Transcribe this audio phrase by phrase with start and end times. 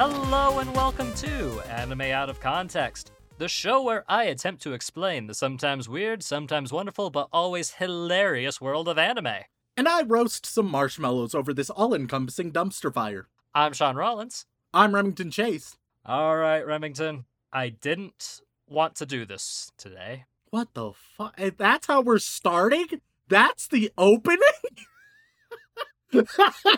[0.00, 5.26] Hello and welcome to Anime Out of Context, the show where I attempt to explain
[5.26, 9.42] the sometimes weird, sometimes wonderful, but always hilarious world of anime.
[9.76, 13.26] And I roast some marshmallows over this all encompassing dumpster fire.
[13.56, 14.46] I'm Sean Rollins.
[14.72, 15.76] I'm Remington Chase.
[16.06, 20.26] All right, Remington, I didn't want to do this today.
[20.50, 21.34] What the fuck?
[21.38, 23.00] Eh, that's how we're starting?
[23.26, 24.38] That's the opening?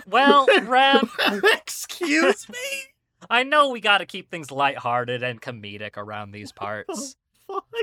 [0.07, 1.11] Well, Rem,
[1.45, 2.57] Excuse me?
[3.33, 7.17] I know we gotta keep things lighthearted and comedic around these parts.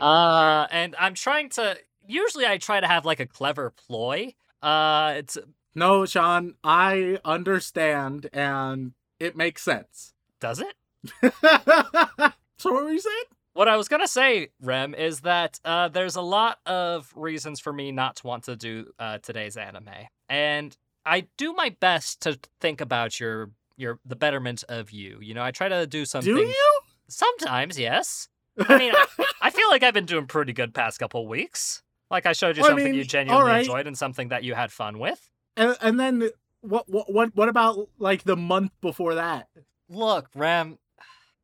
[0.02, 1.78] Uh, and I'm trying to.
[2.08, 4.34] Usually, I try to have like a clever ploy.
[4.62, 5.38] Uh, it's
[5.76, 10.14] No, Sean, I understand and it makes sense.
[10.40, 10.76] does it?
[12.58, 13.24] so what were you saying?
[13.54, 17.74] What I was gonna say, Rem, is that uh, there's a lot of reasons for
[17.74, 19.90] me not to want to do uh, today's anime,
[20.30, 25.20] and I do my best to think about your your the betterment of you.
[25.22, 26.36] You know, I try to do something.
[26.36, 26.80] Do you?
[27.08, 28.28] Sometimes, yes.
[28.60, 28.94] I mean,
[29.42, 31.84] I feel like I've been doing pretty good past couple weeks.
[32.10, 33.62] Like I showed you I something mean, you genuinely alright.
[33.62, 35.30] enjoyed and something that you had fun with.
[35.56, 36.30] and, and then
[36.62, 39.48] what, what what what about like the month before that?
[39.90, 40.80] Look, Rem,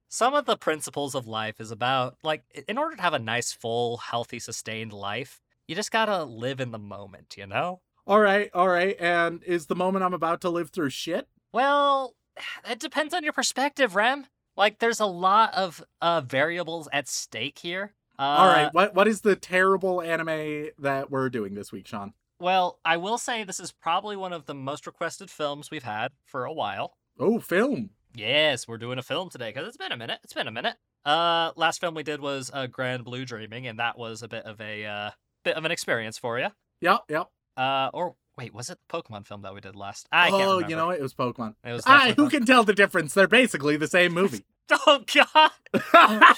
[0.09, 3.51] some of the principles of life is about like in order to have a nice,
[3.51, 7.81] full, healthy, sustained life, you just gotta live in the moment, you know?
[8.05, 8.95] All right, all right.
[8.99, 11.27] And is the moment I'm about to live through shit?
[11.53, 12.15] Well,
[12.69, 14.27] it depends on your perspective, Rem.
[14.55, 17.93] Like, there's a lot of uh, variables at stake here.
[18.19, 18.73] Uh, all right.
[18.73, 22.13] What what is the terrible anime that we're doing this week, Sean?
[22.39, 26.11] Well, I will say this is probably one of the most requested films we've had
[26.25, 26.93] for a while.
[27.19, 27.91] Oh, film.
[28.15, 30.19] Yes, we're doing a film today because it's been a minute.
[30.23, 30.75] It's been a minute.
[31.05, 34.45] Uh, last film we did was uh, Grand Blue Dreaming, and that was a bit
[34.45, 35.11] of a uh,
[35.43, 36.49] bit of an experience for you.
[36.81, 37.27] Yep, yep.
[37.57, 40.07] Uh, or wait, was it the Pokemon film that we did last?
[40.11, 40.99] I can't oh, you know what?
[40.99, 41.55] It was Pokemon.
[41.63, 43.13] It was definitely who can tell the difference?
[43.13, 44.45] They're basically the same movie.
[44.87, 45.51] Oh God!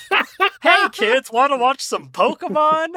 [0.64, 2.88] Hey kids, want to watch some Pokemon?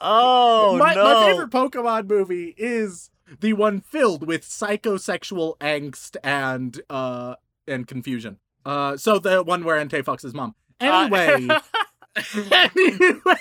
[0.00, 1.04] Oh my, no!
[1.04, 3.08] my favorite Pokemon movie is
[3.40, 7.36] the one filled with psychosexual angst and uh
[7.68, 8.38] and confusion.
[8.66, 10.54] Uh, so the one where Entei fucks his mom.
[10.80, 11.48] Uh, Anyway,
[12.50, 13.36] anyway.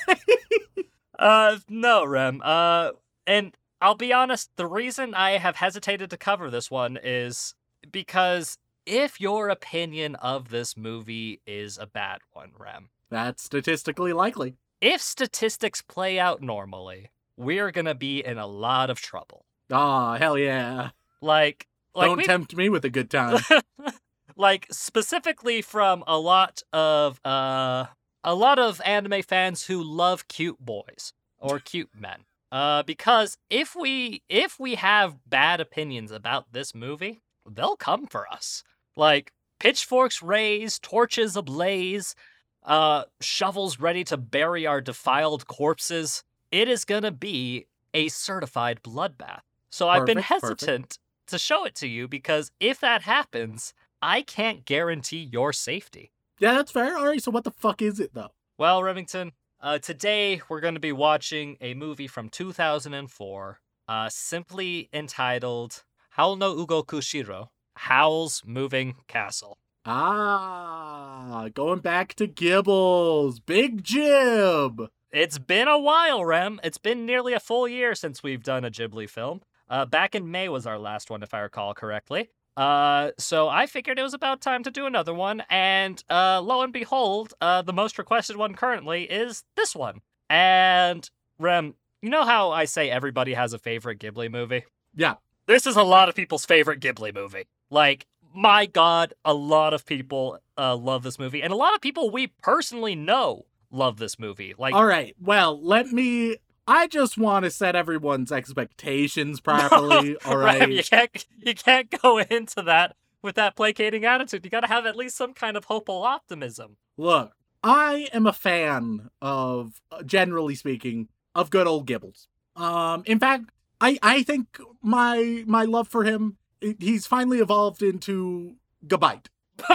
[1.18, 2.42] Uh, no, Rem.
[2.44, 2.92] Uh,
[3.26, 7.54] and I'll be honest, the reason I have hesitated to cover this one is
[7.92, 14.56] because if your opinion of this movie is a bad one, Rem, That's statistically likely.
[14.80, 19.46] if statistics play out normally, we're gonna be in a lot of trouble.
[19.72, 20.92] Ah, hell yeah.
[21.22, 23.40] Like, like Don't we- tempt me with a good time.
[24.38, 27.86] like specifically from a lot of uh
[28.24, 32.24] a lot of anime fans who love cute boys or cute men.
[32.54, 38.32] Uh because if we if we have bad opinions about this movie, they'll come for
[38.32, 38.64] us.
[38.96, 42.16] Like pitchforks raised, torches ablaze,
[42.64, 46.24] uh shovels ready to bury our defiled corpses.
[46.52, 47.66] It is going to be
[47.96, 49.42] a certified bloodbath.
[49.72, 50.62] So I've been Perfect, perfect.
[50.62, 56.12] hesitant to show it to you because if that happens, I can't guarantee your safety.
[56.40, 56.98] yeah, that's fair.
[56.98, 58.32] All right, so what the fuck is it though?
[58.58, 59.32] Well, Remington,
[59.64, 66.36] uh, today we're going to be watching a movie from 2004, uh, simply entitled Howl
[66.36, 69.58] no Ugoku Shiro, Howl's Moving Castle.
[69.86, 74.90] Ah, going back to Gibbles, Big Jib.
[75.12, 76.60] It's been a while, Rem.
[76.64, 79.42] It's been nearly a full year since we've done a Ghibli film.
[79.70, 82.30] Uh, back in May was our last one, if I recall correctly.
[82.56, 86.62] Uh, so I figured it was about time to do another one, and uh, lo
[86.62, 90.02] and behold, uh, the most requested one currently is this one.
[90.30, 91.10] And
[91.40, 94.66] Rem, you know how I say everybody has a favorite Ghibli movie?
[94.96, 95.16] Yeah.
[95.48, 97.46] This is a lot of people's favorite Ghibli movie.
[97.70, 98.06] Like,
[98.36, 102.10] my God, a lot of people uh, love this movie, and a lot of people
[102.10, 104.54] we personally know love this movie.
[104.58, 105.16] Like, All right.
[105.20, 106.38] Well, let me.
[106.68, 110.18] I just want to set everyone's expectations properly.
[110.26, 110.72] all Rem, right.
[110.72, 114.44] you can't you can't go into that with that placating attitude.
[114.44, 116.78] You got to have at least some kind of hopeful optimism.
[116.98, 117.34] Look,
[117.64, 122.28] I am a fan of, uh, generally speaking, of good old Gibbles.
[122.56, 123.50] Um, in fact,
[123.82, 126.38] I I think my my love for him
[126.80, 128.56] he's finally evolved into
[128.88, 129.30] Gabite.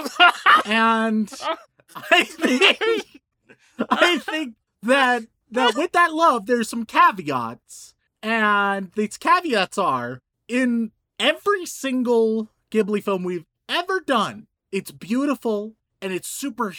[0.64, 1.32] and
[1.94, 3.20] I think
[3.90, 10.92] I think that that with that love, there's some caveats, and these caveats are in
[11.18, 14.46] every single Ghibli film we've ever done.
[14.72, 16.74] It's beautiful and it's super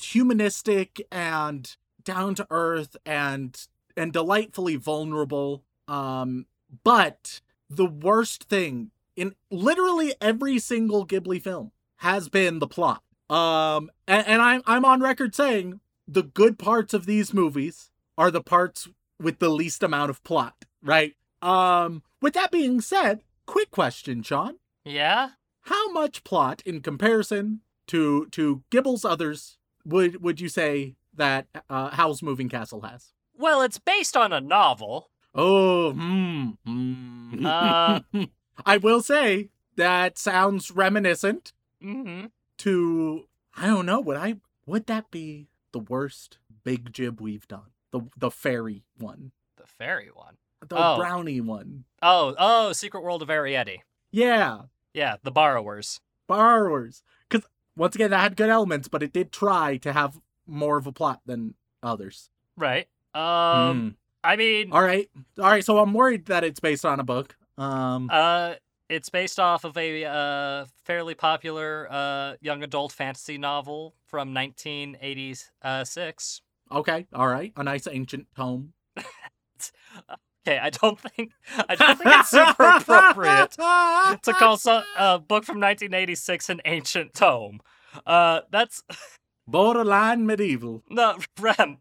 [0.00, 3.66] humanistic and down to earth and
[3.96, 5.64] and delightfully vulnerable.
[5.86, 6.46] Um,
[6.84, 13.02] but the worst thing in literally every single Ghibli film has been the plot.
[13.28, 18.30] Um, and, and I'm I'm on record saying the good parts of these movies are
[18.30, 18.88] the parts
[19.20, 21.14] with the least amount of plot, right?
[21.40, 24.56] Um, with that being said, quick question, Sean.
[24.84, 25.30] yeah?
[25.66, 31.90] How much plot in comparison to to Gibble's others would would you say that uh,
[31.90, 33.12] Howl's Moving Castle has?
[33.36, 35.10] Well, it's based on a novel.
[35.34, 36.50] Oh, hmm.
[36.66, 37.46] hmm.
[37.46, 38.00] Uh.
[38.66, 42.26] I will say that sounds reminiscent hmm
[42.58, 43.24] to
[43.56, 44.36] I don't know, would I
[44.66, 47.71] would that be the worst big jib we've done?
[47.92, 49.32] The the fairy one.
[49.56, 50.36] The fairy one.
[50.66, 50.96] The Oh.
[50.98, 51.84] brownie one.
[52.02, 53.78] Oh, oh, Secret World of Arrietty.
[54.10, 54.62] Yeah.
[54.94, 56.00] Yeah, the borrowers.
[56.26, 57.02] Borrowers.
[57.30, 57.42] Cause
[57.76, 60.92] once again that had good elements, but it did try to have more of a
[60.92, 62.30] plot than others.
[62.56, 62.88] Right.
[63.14, 63.88] Um, Hmm.
[64.24, 65.08] I mean, All right.
[65.38, 67.36] All right, so I'm worried that it's based on a book.
[67.58, 68.54] Um uh,
[68.88, 76.42] it's based off of a uh, fairly popular uh, young adult fantasy novel from 1986.
[76.72, 77.52] Okay, all right.
[77.56, 78.72] A nice ancient tome.
[80.44, 81.30] Okay, I don't think
[81.68, 87.14] I don't think it's super appropriate to call so- a book from 1986 an ancient
[87.14, 87.60] tome.
[88.04, 88.82] Uh, that's
[89.46, 90.82] borderline medieval.
[90.90, 91.78] no Rem.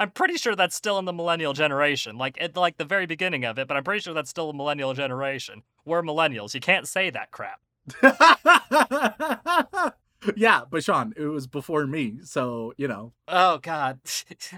[0.00, 3.44] I'm pretty sure that's still in the millennial generation, like at like the very beginning
[3.44, 3.68] of it.
[3.68, 5.62] But I'm pretty sure that's still a millennial generation.
[5.84, 6.54] We're millennials.
[6.54, 7.60] You can't say that crap.
[10.36, 13.12] Yeah, but Sean, it was before me, so you know.
[13.28, 14.00] Oh God,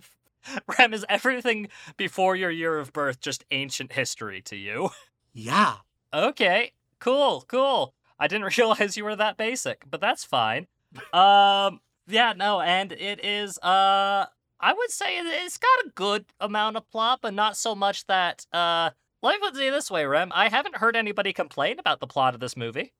[0.78, 4.90] Rem, is everything before your year of birth just ancient history to you?
[5.34, 5.74] Yeah.
[6.12, 7.94] Okay, cool, cool.
[8.18, 10.66] I didn't realize you were that basic, but that's fine.
[11.12, 13.56] Um, yeah, no, and it is.
[13.58, 14.26] Uh,
[14.58, 18.04] I would say it- it's got a good amount of plot, but not so much
[18.06, 18.46] that.
[18.52, 18.90] Uh,
[19.22, 20.32] let me put it this way, Rem.
[20.34, 22.92] I haven't heard anybody complain about the plot of this movie.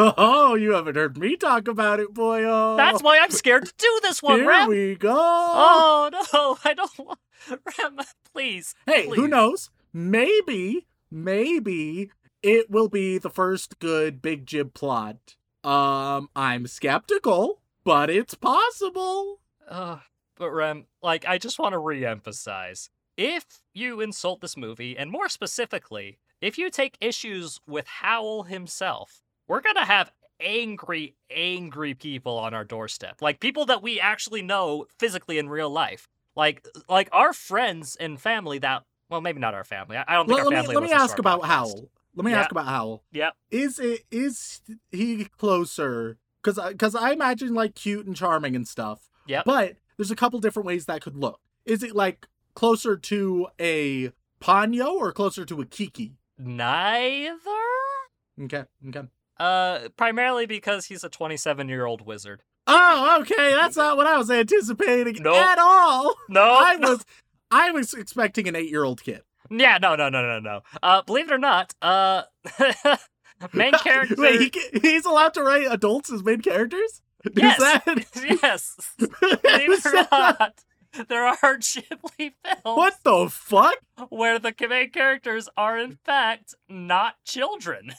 [0.00, 2.44] Oh, you haven't heard me talk about it, boy.
[2.44, 4.68] Oh, That's why I'm scared to do this one, Here Rem.
[4.68, 5.12] we go.
[5.12, 7.18] Oh no, I don't want.
[7.50, 7.98] Rem,
[8.32, 8.74] please.
[8.86, 9.70] hey, who knows?
[9.92, 12.10] Maybe, maybe
[12.42, 15.36] it will be the first good big jib plot.
[15.64, 19.40] Um, I'm skeptical, but it's possible.
[19.68, 19.98] Uh,
[20.36, 25.28] but Rem, like, I just want to re-emphasize: if you insult this movie, and more
[25.28, 32.54] specifically, if you take issues with Howl himself, we're gonna have angry, angry people on
[32.54, 36.06] our doorstep, like people that we actually know physically in real life,
[36.36, 38.84] like, like our friends and family that.
[39.10, 39.96] Well, maybe not our family.
[39.96, 41.46] I I don't think Let, our let me let me ask about podcast.
[41.46, 41.88] Howl.
[42.14, 42.40] Let me Yeah.
[42.40, 43.02] ask about Howl.
[43.10, 43.30] Yeah.
[43.50, 44.60] Is it is
[44.92, 46.18] he closer?
[46.42, 49.08] Because because I imagine like cute and charming and stuff.
[49.26, 49.42] Yeah.
[49.46, 51.40] But there's a couple different ways that could look.
[51.64, 56.16] Is it like closer to a Ponyo or closer to a Kiki?
[56.36, 57.38] Neither.
[58.42, 58.64] Okay.
[58.88, 59.02] Okay.
[59.38, 62.42] Uh, primarily because he's a 27 year old wizard.
[62.66, 63.50] Oh, okay.
[63.52, 65.36] That's not what I was anticipating Nope.
[65.36, 66.14] at all.
[66.28, 67.04] No, I was
[67.50, 69.22] I was expecting an eight year old kid.
[69.50, 70.60] Yeah, no, no, no, no, no.
[70.82, 72.22] Uh, believe it or not, uh,
[73.54, 74.14] main character.
[74.18, 77.00] Wait, he, he's allowed to write adults as main characters?
[77.24, 77.58] Is Yes.
[77.58, 78.04] that-
[78.42, 79.18] yes, believe
[79.72, 80.60] it or not,
[81.08, 83.76] there are Ghibli films what the fuck?
[84.10, 87.92] where the main characters are in fact not children.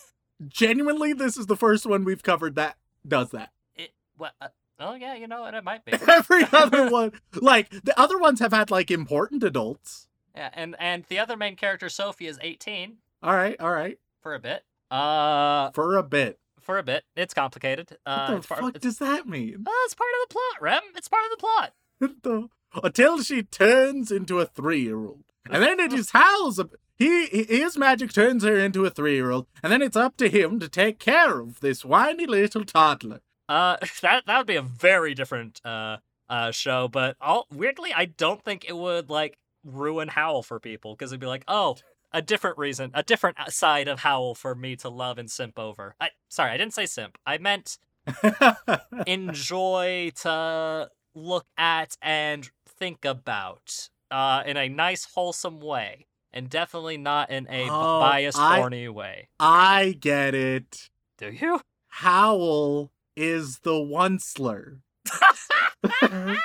[0.47, 2.77] Genuinely, this is the first one we've covered that
[3.07, 3.51] does that.
[3.75, 4.47] It, well, uh,
[4.79, 5.53] oh yeah, you know what?
[5.53, 5.91] It might be.
[6.07, 10.07] Every other one, like the other ones have had like important adults.
[10.35, 14.33] Yeah, and and the other main character, Sophie, is 18 All right, all right, for
[14.33, 14.63] a bit.
[14.89, 16.39] Uh, for a bit.
[16.61, 17.03] for a bit.
[17.15, 17.97] It's complicated.
[18.05, 19.65] Uh, What the part, fuck does that mean?
[19.67, 20.81] oh, it's part of the plot, Rem.
[20.95, 21.73] It's part of the plot.
[22.23, 22.49] The-
[22.83, 26.59] Until she turns into a three-year-old, and then it it is Howl's.
[26.99, 30.67] He his magic turns her into a three-year-old, and then it's up to him to
[30.67, 33.21] take care of this whiny little toddler.
[33.47, 38.05] Uh, that that would be a very different uh uh show, but all weirdly, I
[38.05, 41.77] don't think it would like ruin Howl for people because it'd be like, oh,
[42.11, 45.95] a different reason, a different side of Howl for me to love and simp over.
[46.01, 47.17] I sorry, I didn't say simp.
[47.25, 47.77] I meant
[49.07, 56.07] enjoy to look at and think about uh in a nice wholesome way.
[56.31, 59.29] And definitely not in a Oh, biased, I- horny way.
[59.39, 60.89] I get it.
[61.17, 61.61] Do you?
[61.87, 64.79] Howl is the once-ler.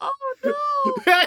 [0.00, 0.10] Oh
[0.44, 0.52] no!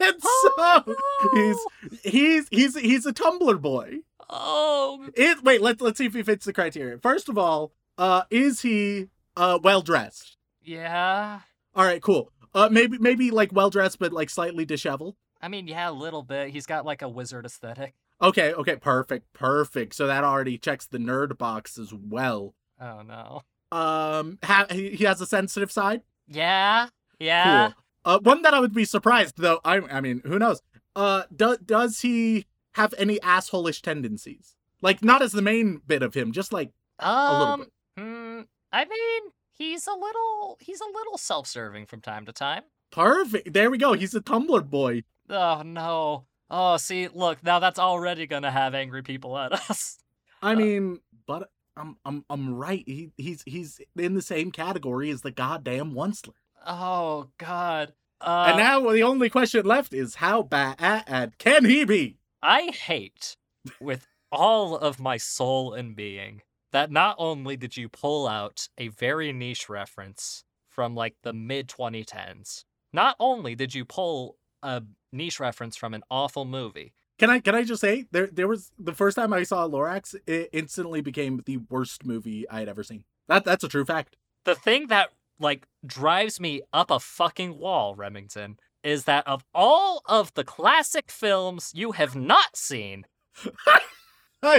[0.00, 0.96] and so
[1.34, 1.56] he's
[2.02, 3.98] he's he's he's a Tumblr boy.
[4.28, 6.98] Oh, It, wait, let's let's see if he fits the criteria.
[6.98, 10.36] First of all, uh, is he uh well dressed?
[10.62, 11.40] yeah.
[11.74, 12.32] All right, cool.
[12.56, 15.14] Uh, maybe maybe like well dressed, but like slightly disheveled.
[15.42, 16.50] I mean, yeah, a little bit.
[16.50, 17.94] He's got like a wizard aesthetic.
[18.22, 19.94] Okay, okay, perfect, perfect.
[19.94, 22.54] So that already checks the nerd box as well.
[22.80, 23.42] Oh no.
[23.70, 26.00] Um, ha- he, he has a sensitive side.
[26.26, 26.88] Yeah.
[27.18, 27.72] Yeah.
[28.04, 28.14] Cool.
[28.14, 29.60] Uh, one that I would be surprised though.
[29.64, 30.62] I I mean, who knows?
[30.94, 34.54] Uh, do, does he have any assholish tendencies?
[34.80, 37.60] Like not as the main bit of him, just like a little Um.
[37.60, 37.70] bit.
[37.98, 38.40] hmm,
[38.72, 39.22] I mean,
[39.56, 40.58] he's a little.
[40.60, 42.62] He's a little self-serving from time to time.
[42.92, 43.52] Perfect.
[43.52, 43.92] There we go.
[43.94, 45.02] He's a Tumblr boy.
[45.28, 46.26] Oh no.
[46.48, 49.98] Oh, see, look, now that's already gonna have angry people at us.
[50.42, 52.84] I Uh, mean, but I'm I'm I'm right.
[52.86, 56.34] He he's he's in the same category as the goddamn Once-ler.
[56.66, 57.92] Oh God.
[58.20, 62.16] Uh, and now the only question left is how bad can he be?
[62.42, 63.36] I hate
[63.80, 66.40] with all of my soul and being
[66.72, 71.68] that not only did you pull out a very niche reference from like the mid
[71.68, 74.82] 2010s, not only did you pull a
[75.12, 78.70] niche reference from an awful movie, Can I can I just say there there was
[78.78, 82.82] the first time I saw Lorax, it instantly became the worst movie I had ever
[82.82, 83.04] seen.
[83.28, 84.16] That that's a true fact.
[84.44, 90.02] the thing that like drives me up a fucking wall, Remington, is that of all
[90.06, 93.04] of the classic films you have not seen,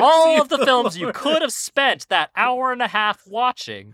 [0.01, 3.93] all of the films you could have spent that hour and a half watching,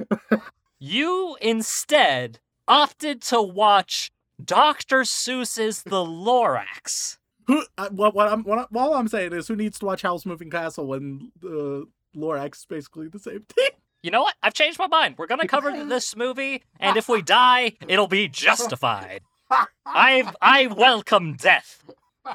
[0.79, 4.11] you instead opted to watch
[4.43, 5.01] Dr.
[5.01, 7.17] Seuss's The Lorax.
[7.47, 10.01] Who uh, what what I'm what, I- all I'm saying is who needs to watch
[10.01, 11.85] Howl's Moving Castle when the
[12.15, 13.69] Lorax is basically the same thing.
[14.01, 14.35] You know what?
[14.43, 15.15] I've changed my mind.
[15.17, 19.21] We're gonna cover this movie, and if we die, it'll be justified.
[19.85, 21.83] I I welcome death.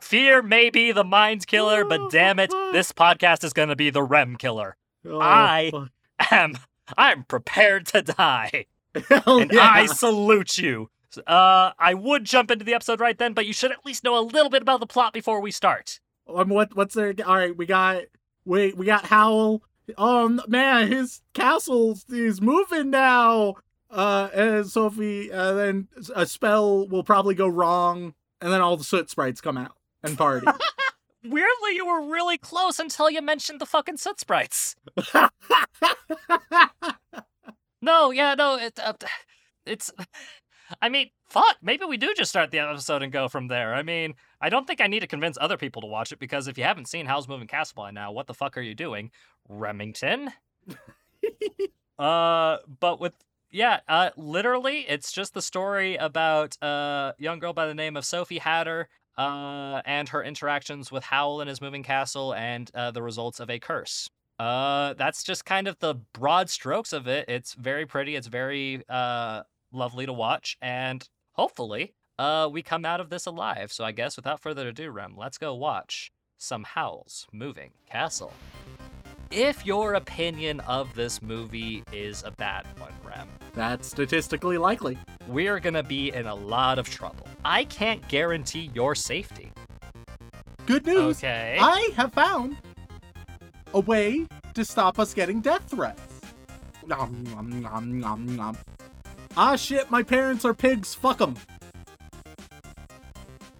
[0.00, 4.02] Fear may be the mind killer, but damn it, this podcast is gonna be the
[4.02, 4.76] rem killer.
[5.06, 5.88] Oh, I- fuck.
[6.30, 6.54] Am
[6.96, 8.66] I'm prepared to die,
[9.08, 9.68] Hell and yeah.
[9.70, 10.90] I salute you.
[11.26, 14.18] Uh, I would jump into the episode right then, but you should at least know
[14.18, 16.00] a little bit about the plot before we start.
[16.28, 17.14] Um, what what's there?
[17.24, 18.02] All right, we got
[18.44, 19.62] wait, we got Howl.
[19.96, 23.54] Oh man, his castle is moving now.
[23.90, 28.84] Uh, and Sophie, uh, then a spell will probably go wrong, and then all the
[28.84, 30.46] soot sprites come out and party.
[31.24, 34.76] Weirdly, you were really close until you mentioned the fucking soot sprites.
[37.86, 38.94] No, yeah, no, it, uh,
[39.64, 39.92] it's.
[40.82, 41.56] I mean, fuck.
[41.62, 43.74] Maybe we do just start the episode and go from there.
[43.74, 46.48] I mean, I don't think I need to convince other people to watch it because
[46.48, 49.12] if you haven't seen Howl's Moving Castle by now, what the fuck are you doing,
[49.48, 50.32] Remington?
[51.98, 53.12] uh, but with
[53.56, 58.04] yeah, uh, literally, it's just the story about a young girl by the name of
[58.04, 58.88] Sophie Hatter.
[59.18, 63.48] Uh, and her interactions with Howl and his moving castle, and uh, the results of
[63.48, 64.10] a curse.
[64.38, 67.26] Uh, that's just kind of the broad strokes of it.
[67.26, 68.14] It's very pretty.
[68.14, 73.72] It's very uh lovely to watch, and hopefully, uh, we come out of this alive.
[73.72, 78.34] So I guess without further ado, Rem, let's go watch some Howl's Moving Castle.
[79.30, 84.98] If your opinion of this movie is a bad one, Rem, That's statistically likely.
[85.26, 87.26] we're gonna be in a lot of trouble.
[87.44, 89.50] I can't guarantee your safety.
[90.66, 91.18] Good news.
[91.18, 91.56] Okay.
[91.60, 92.56] I have found
[93.74, 96.02] a way to stop us getting death threats.
[96.86, 98.56] Nom, nom, nom, nom, nom.
[99.36, 100.94] Ah shit, my parents are pigs.
[100.94, 101.34] Fuck them.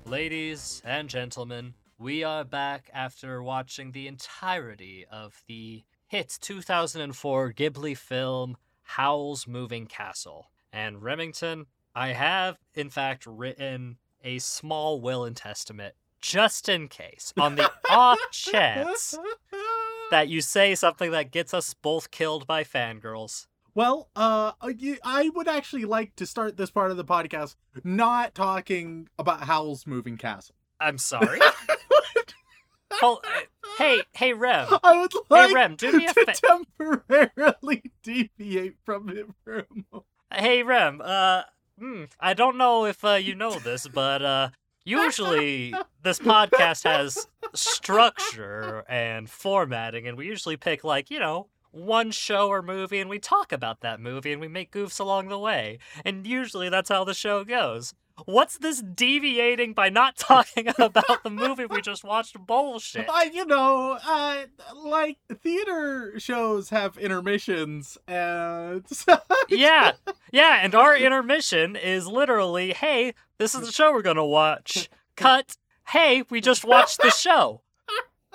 [0.04, 7.96] Ladies and gentlemen, we are back after watching the entirety of the hit 2004 Ghibli
[7.96, 10.50] film Howl's Moving Castle.
[10.72, 17.32] And Remington, I have in fact written a small will and testament just in case,
[17.38, 19.16] on the off chance
[20.10, 23.46] that you say something that gets us both killed by fangirls.
[23.74, 29.08] Well, uh, I would actually like to start this part of the podcast not talking
[29.18, 30.54] about Howl's Moving Castle.
[30.80, 31.40] I'm sorry.
[32.92, 33.40] Hold- uh,
[33.78, 34.68] hey, hey, Rem.
[34.82, 39.64] I would like Rem, do me a to fa- temporarily deviate from it for a
[39.90, 40.06] moment.
[40.32, 41.42] Hey Rem, uh,
[41.78, 44.48] hmm, I don't know if uh, you know this, but uh,
[44.84, 45.72] usually
[46.02, 52.48] this podcast has structure and formatting, and we usually pick like you know one show
[52.48, 55.78] or movie, and we talk about that movie, and we make goofs along the way,
[56.04, 57.94] and usually that's how the show goes.
[58.24, 63.06] What's this deviating by not talking about the movie we just watched bullshit?
[63.08, 64.44] I, you know, uh,
[64.74, 68.84] like theater shows have intermissions, and
[69.48, 69.92] yeah,
[70.32, 74.88] yeah, and our intermission is literally, hey, this is the show we're gonna watch.
[75.16, 75.56] Cut.
[75.88, 77.62] Hey, we just watched the show.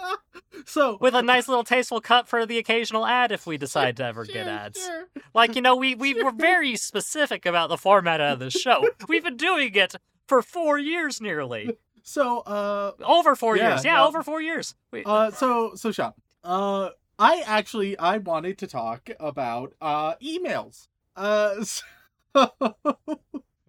[0.66, 4.06] so with a nice little tasteful cut for the occasional ad if we decide to
[4.06, 4.80] ever sure, get ads.
[4.84, 5.08] sure.
[5.34, 8.88] Like, you know, we, we were very specific about the format of the show.
[9.08, 9.96] We've been doing it
[10.28, 11.78] for four years nearly.
[12.04, 13.86] So, uh, Over four Yeah, years.
[13.86, 14.06] Yeah, yeah.
[14.06, 14.76] over four years.
[14.92, 16.90] We, uh, so, so, Sean, uh,
[17.20, 20.88] I actually, I wanted to talk about, uh, emails.
[21.16, 21.64] Uh,
[22.34, 22.52] so,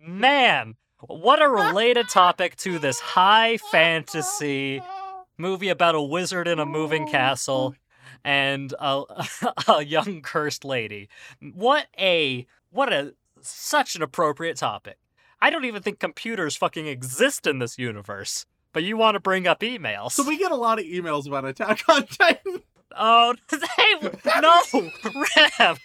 [0.01, 4.81] man, what a related topic to this high fantasy
[5.43, 7.75] movie about a wizard in a moving oh, castle
[8.25, 9.03] and a,
[9.69, 11.09] a young cursed lady.
[11.41, 14.99] What a what a such an appropriate topic.
[15.41, 18.47] I don't even think computers fucking exist in this universe.
[18.73, 20.13] But you want to bring up emails.
[20.13, 22.63] so we get a lot of emails about Attack on Titan.
[22.97, 24.91] Oh, hey, no,
[25.59, 25.77] Rem.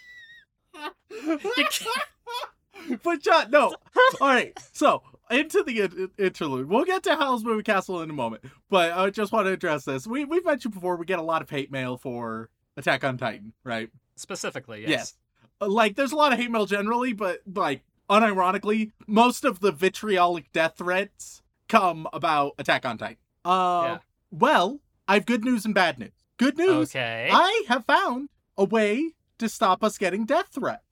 [3.03, 3.75] but John, no.
[4.21, 4.57] All right.
[4.71, 6.67] So into the in- interlude.
[6.69, 9.85] We'll get to Howl's Moving Castle in a moment, but I just want to address
[9.85, 10.05] this.
[10.07, 13.53] We we've mentioned before we get a lot of hate mail for Attack on Titan,
[13.63, 13.89] right?
[14.15, 14.89] Specifically, yes.
[14.89, 15.13] Yes.
[15.61, 19.71] Uh, Like there's a lot of hate mail generally, but like unironically, most of the
[19.71, 23.17] vitriolic death threats come about Attack on Titan.
[23.45, 23.97] Uh, Yeah.
[24.31, 26.11] well, I have good news and bad news.
[26.37, 26.89] Good news.
[26.95, 27.29] Okay.
[27.31, 30.83] I have found a way to stop us getting death threats.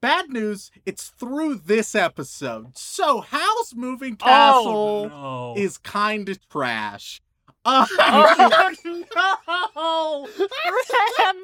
[0.00, 2.78] Bad news, it's through this episode.
[2.78, 5.54] So, Howl's Moving Castle oh, no.
[5.60, 7.20] is kind of trash.
[7.66, 8.34] Uh, Oh
[9.76, 10.26] no!
[11.18, 11.36] Rem,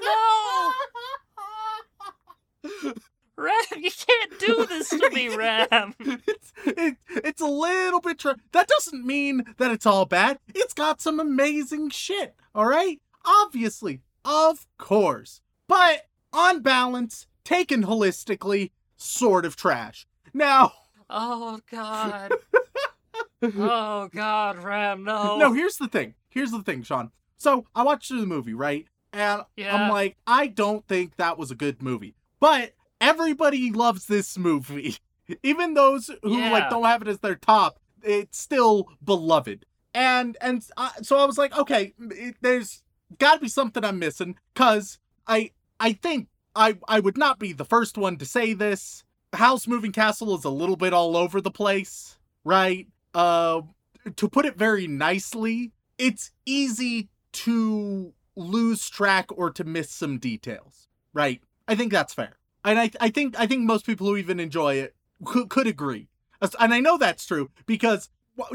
[2.83, 2.93] no!
[3.37, 5.95] Rem, you can't do this to me, Rem.
[6.01, 10.73] it's, it, it's a little bit tra- that doesn't mean that it's all bad it's
[10.73, 19.45] got some amazing shit all right obviously of course but on balance taken holistically sort
[19.47, 20.07] of trash.
[20.35, 20.73] Now
[21.09, 22.33] Oh God.
[23.43, 25.37] Oh God, Rem, no.
[25.37, 26.15] no here's the thing.
[26.31, 27.11] Here's the thing sean.
[27.37, 28.87] So i watched the movie right?
[29.13, 29.75] And Yeah.
[29.75, 32.15] i'm like i don't think that was a good movie.
[32.41, 34.97] But everybody loves this movie.
[35.43, 39.65] Even those who like don't have it as their top it's still beloved.
[39.95, 42.83] And and I, so i was like okay it, there's
[43.19, 47.53] got to be something i'm missing because i i think i i would not be
[47.53, 49.05] the first one to say this.
[49.33, 52.87] Howl's moving castle is a little bit all over the place right?
[53.15, 53.63] Uh
[54.17, 60.89] to put it very nicely it's easy to lose track or to miss some details
[61.13, 61.43] right?
[61.69, 62.39] I think that's fair.
[62.65, 66.09] And i i think i think most people who even enjoy it could, could agree.
[66.61, 68.09] And i know that's true because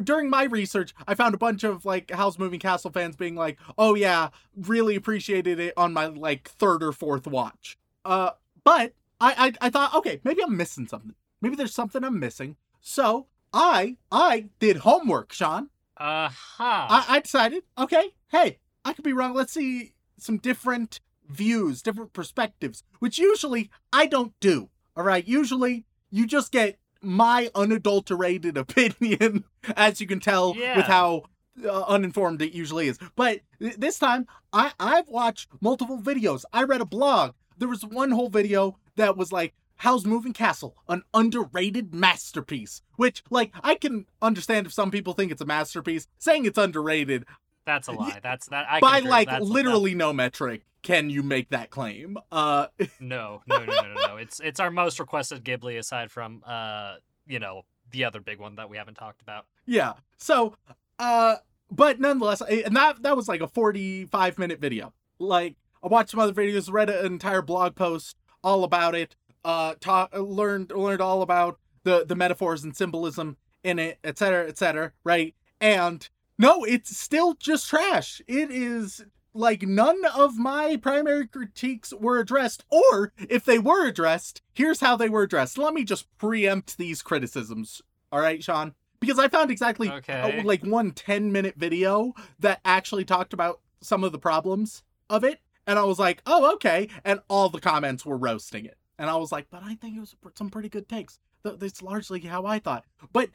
[0.04, 3.58] during my research i found a bunch of like Howl's moving castle fans being like
[3.78, 8.32] oh yeah really appreciated it on my like third or fourth watch uh
[8.64, 12.56] but i i, I thought okay maybe i'm missing something maybe there's something i'm missing
[12.80, 16.64] so i i did homework sean Uh huh.
[16.90, 19.36] I, I decided, okay, hey, I could be wrong.
[19.36, 24.70] Let's see some different views, different perspectives, which usually I don't do.
[24.98, 25.28] All right.
[25.28, 29.44] Usually you just get my unadulterated opinion,
[29.76, 30.78] as you can tell Yeah.
[30.78, 31.24] with how
[31.64, 32.98] uh, uninformed it usually is.
[33.16, 36.46] But th- this time, I I've watched multiple videos.
[36.52, 37.34] I read a blog.
[37.62, 43.24] There was one whole video that was like, "Howl's Moving Castle an underrated masterpiece?" Which,
[43.30, 46.08] like, I can understand if some people think it's a masterpiece.
[46.18, 47.26] Saying it's underrated
[47.66, 48.20] That's a lie.
[48.24, 48.66] That's that.
[48.68, 52.18] I by like literally no metric can you make that claim.
[52.32, 52.66] Uh,
[53.00, 54.18] no, no, no, no, no, no.
[54.18, 56.96] It's it's our most requested Ghibli aside from uh,
[57.28, 59.46] you know, the other big one that we haven't talked about.
[59.68, 59.94] yeah.
[60.18, 60.56] So,
[60.98, 61.36] uh,
[61.70, 64.94] but nonetheless, and that that was like a forty-five minute video.
[65.20, 69.16] Like, I watched some other videos, read an entire blog post all about it.
[69.44, 74.48] Uh, taught, learned learned all about the the metaphors and symbolism in it, et cetera,
[74.48, 74.92] et cetera.
[75.04, 75.36] Right?
[75.60, 78.22] And no, it's still just trash.
[78.28, 84.42] It is like none of my primary critiques were addressed, or if they were addressed,
[84.54, 85.58] here's how they were addressed.
[85.58, 87.82] Let me just preempt these criticisms.
[88.12, 88.74] All right, Sean?
[89.00, 90.44] Because I found exactly uh, Okay.
[90.44, 95.40] like one 10 minute video that actually talked about some of the problems of it.
[95.68, 96.90] And I was like, oh, okay.
[97.06, 98.78] And all the comments were roasting it.
[98.98, 101.20] And I was like, but I think it was some pretty good takes.
[101.44, 102.86] That's largely how I thought.
[103.12, 103.30] But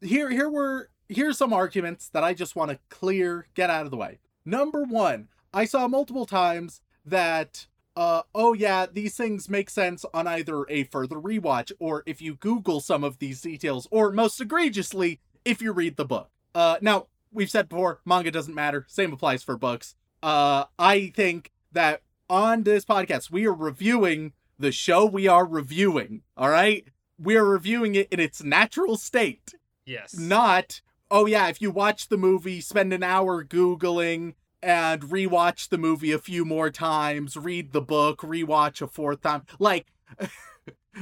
[0.00, 3.90] here, here were here's some arguments that I just want to clear, get out of
[3.90, 4.18] the way.
[4.44, 10.26] Number one, I saw multiple times that uh, oh yeah, these things make sense on
[10.26, 15.20] either a further rewatch or if you Google some of these details, or most egregiously,
[15.44, 16.30] if you read the book.
[16.54, 18.86] Uh, now, we've said before, manga doesn't matter.
[18.88, 19.94] Same applies for books.
[20.22, 26.22] Uh, I think that on this podcast, we are reviewing the show we are reviewing.
[26.36, 26.86] All right.
[27.18, 29.54] We are reviewing it in its natural state,
[29.84, 30.16] Yes.
[30.16, 30.80] not,
[31.10, 36.12] oh yeah, if you watch the movie, spend an hour Googling and rewatch the movie
[36.12, 39.42] a few more times, read the book, rewatch a fourth time.
[39.58, 39.86] Like,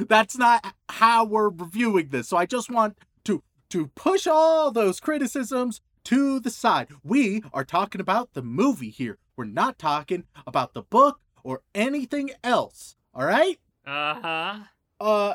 [0.08, 2.28] that's not how we're reviewing this.
[2.28, 6.88] So I just want to to push all those criticisms to the side.
[7.04, 9.18] We are talking about the movie here.
[9.40, 12.96] We're not talking about the book or anything else.
[13.14, 13.58] All right?
[13.86, 14.58] Uh huh.
[15.00, 15.34] Uh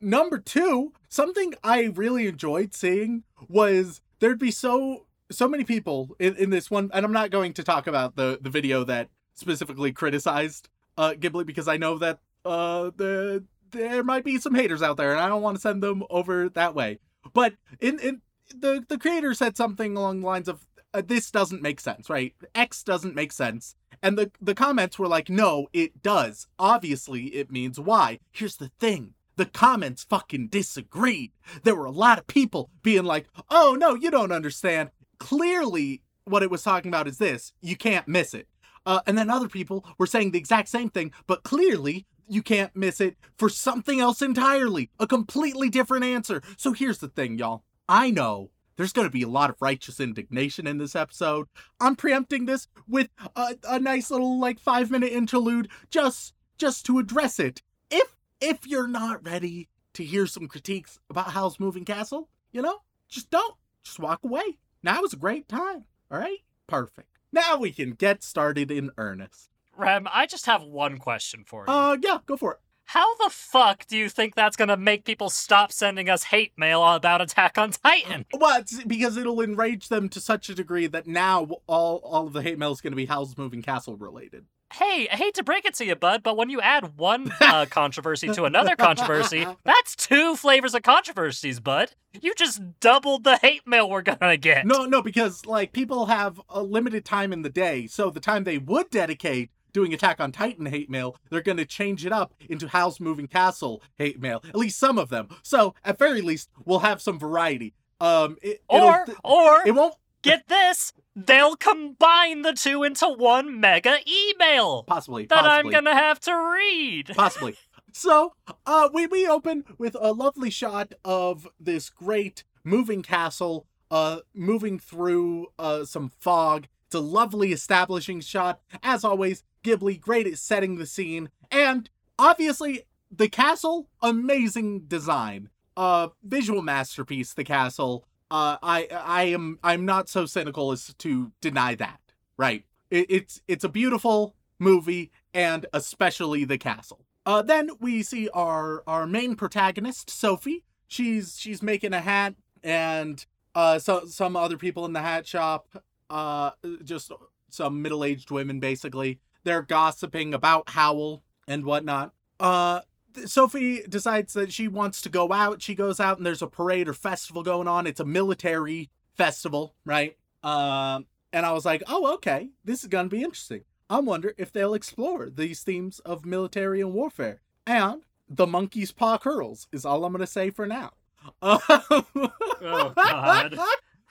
[0.00, 6.34] number 2, something I really enjoyed seeing was there'd be so so many people in,
[6.34, 9.92] in this one and I'm not going to talk about the the video that specifically
[9.92, 14.96] criticized uh Ghibli because I know that uh the there might be some haters out
[14.96, 16.98] there and I don't want to send them over that way.
[17.32, 18.20] But in in
[18.52, 20.66] the the creator said something along the lines of
[21.00, 22.34] this doesn't make sense, right?
[22.54, 23.74] X doesn't make sense.
[24.02, 26.46] And the the comments were like, "No, it does.
[26.58, 29.14] Obviously, it means Y." Here's the thing.
[29.36, 31.32] The comments fucking disagreed.
[31.64, 36.42] There were a lot of people being like, "Oh, no, you don't understand." Clearly, what
[36.42, 37.52] it was talking about is this.
[37.60, 38.48] You can't miss it.
[38.86, 42.74] Uh, and then other people were saying the exact same thing, but clearly you can't
[42.76, 46.42] miss it for something else entirely, a completely different answer.
[46.56, 47.64] So here's the thing, y'all.
[47.88, 51.48] I know there's going to be a lot of righteous indignation in this episode.
[51.80, 56.98] I'm preempting this with a, a nice little like 5 minute interlude just just to
[56.98, 57.62] address it.
[57.90, 62.80] If if you're not ready to hear some critiques about Howl's Moving Castle, you know,
[63.08, 63.56] just don't.
[63.82, 64.58] Just walk away.
[64.82, 65.84] Now is a great time.
[66.10, 66.38] All right?
[66.66, 67.08] Perfect.
[67.32, 69.50] Now we can get started in earnest.
[69.76, 71.72] Rem, I just have one question for you.
[71.72, 72.60] Uh yeah, go for it.
[72.86, 76.84] How the fuck do you think that's gonna make people stop sending us hate mail
[76.84, 78.26] about Attack on Titan?
[78.38, 82.32] Well, it's because it'll enrage them to such a degree that now all all of
[82.32, 84.44] the hate mail is going to be Howl's Moving Castle related.
[84.72, 87.66] Hey, I hate to break it to you, bud, but when you add one uh,
[87.70, 91.92] controversy to another controversy, that's two flavors of controversies, bud.
[92.20, 94.66] You just doubled the hate mail we're gonna get.
[94.66, 98.44] No, no, because like people have a limited time in the day, so the time
[98.44, 102.32] they would dedicate doing Attack on Titan hate mail, they're going to change it up
[102.48, 104.42] into Howl's Moving Castle hate mail.
[104.48, 105.28] At least some of them.
[105.42, 107.74] So at very least, we'll have some variety.
[108.00, 113.98] Um, it, or, or, it won't get this, they'll combine the two into one mega
[114.08, 117.10] email possibly that I'm gonna have to read.
[117.14, 117.56] possibly.
[117.92, 118.34] So,
[118.66, 124.78] uh, we we open with a lovely shot of this great moving castle, uh, moving
[124.78, 126.66] through uh some fog.
[126.86, 128.60] It's a lovely establishing shot.
[128.82, 136.08] As always, Ghibli great at setting the scene, and obviously the castle, amazing design, uh,
[136.22, 137.34] visual masterpiece.
[137.34, 138.06] The castle.
[138.30, 142.00] Uh, I I am I'm not so cynical as to deny that.
[142.36, 142.64] Right.
[142.90, 147.04] It, it's it's a beautiful movie, and especially the castle.
[147.26, 150.64] Uh, then we see our our main protagonist, Sophie.
[150.86, 153.24] She's she's making a hat, and
[153.54, 155.68] uh, so some other people in the hat shop,
[156.10, 156.50] uh,
[156.82, 157.12] just
[157.50, 159.20] some middle aged women, basically.
[159.44, 162.12] They're gossiping about Howl and whatnot.
[162.40, 162.80] Uh,
[163.26, 165.62] Sophie decides that she wants to go out.
[165.62, 167.86] She goes out, and there's a parade or festival going on.
[167.86, 170.16] It's a military festival, right?
[170.42, 173.62] Um, and I was like, oh, okay, this is gonna be interesting.
[173.88, 177.40] I wonder if they'll explore these themes of military and warfare.
[177.66, 180.92] And the monkey's paw curls is all I'm gonna say for now.
[181.40, 183.58] Oh, God.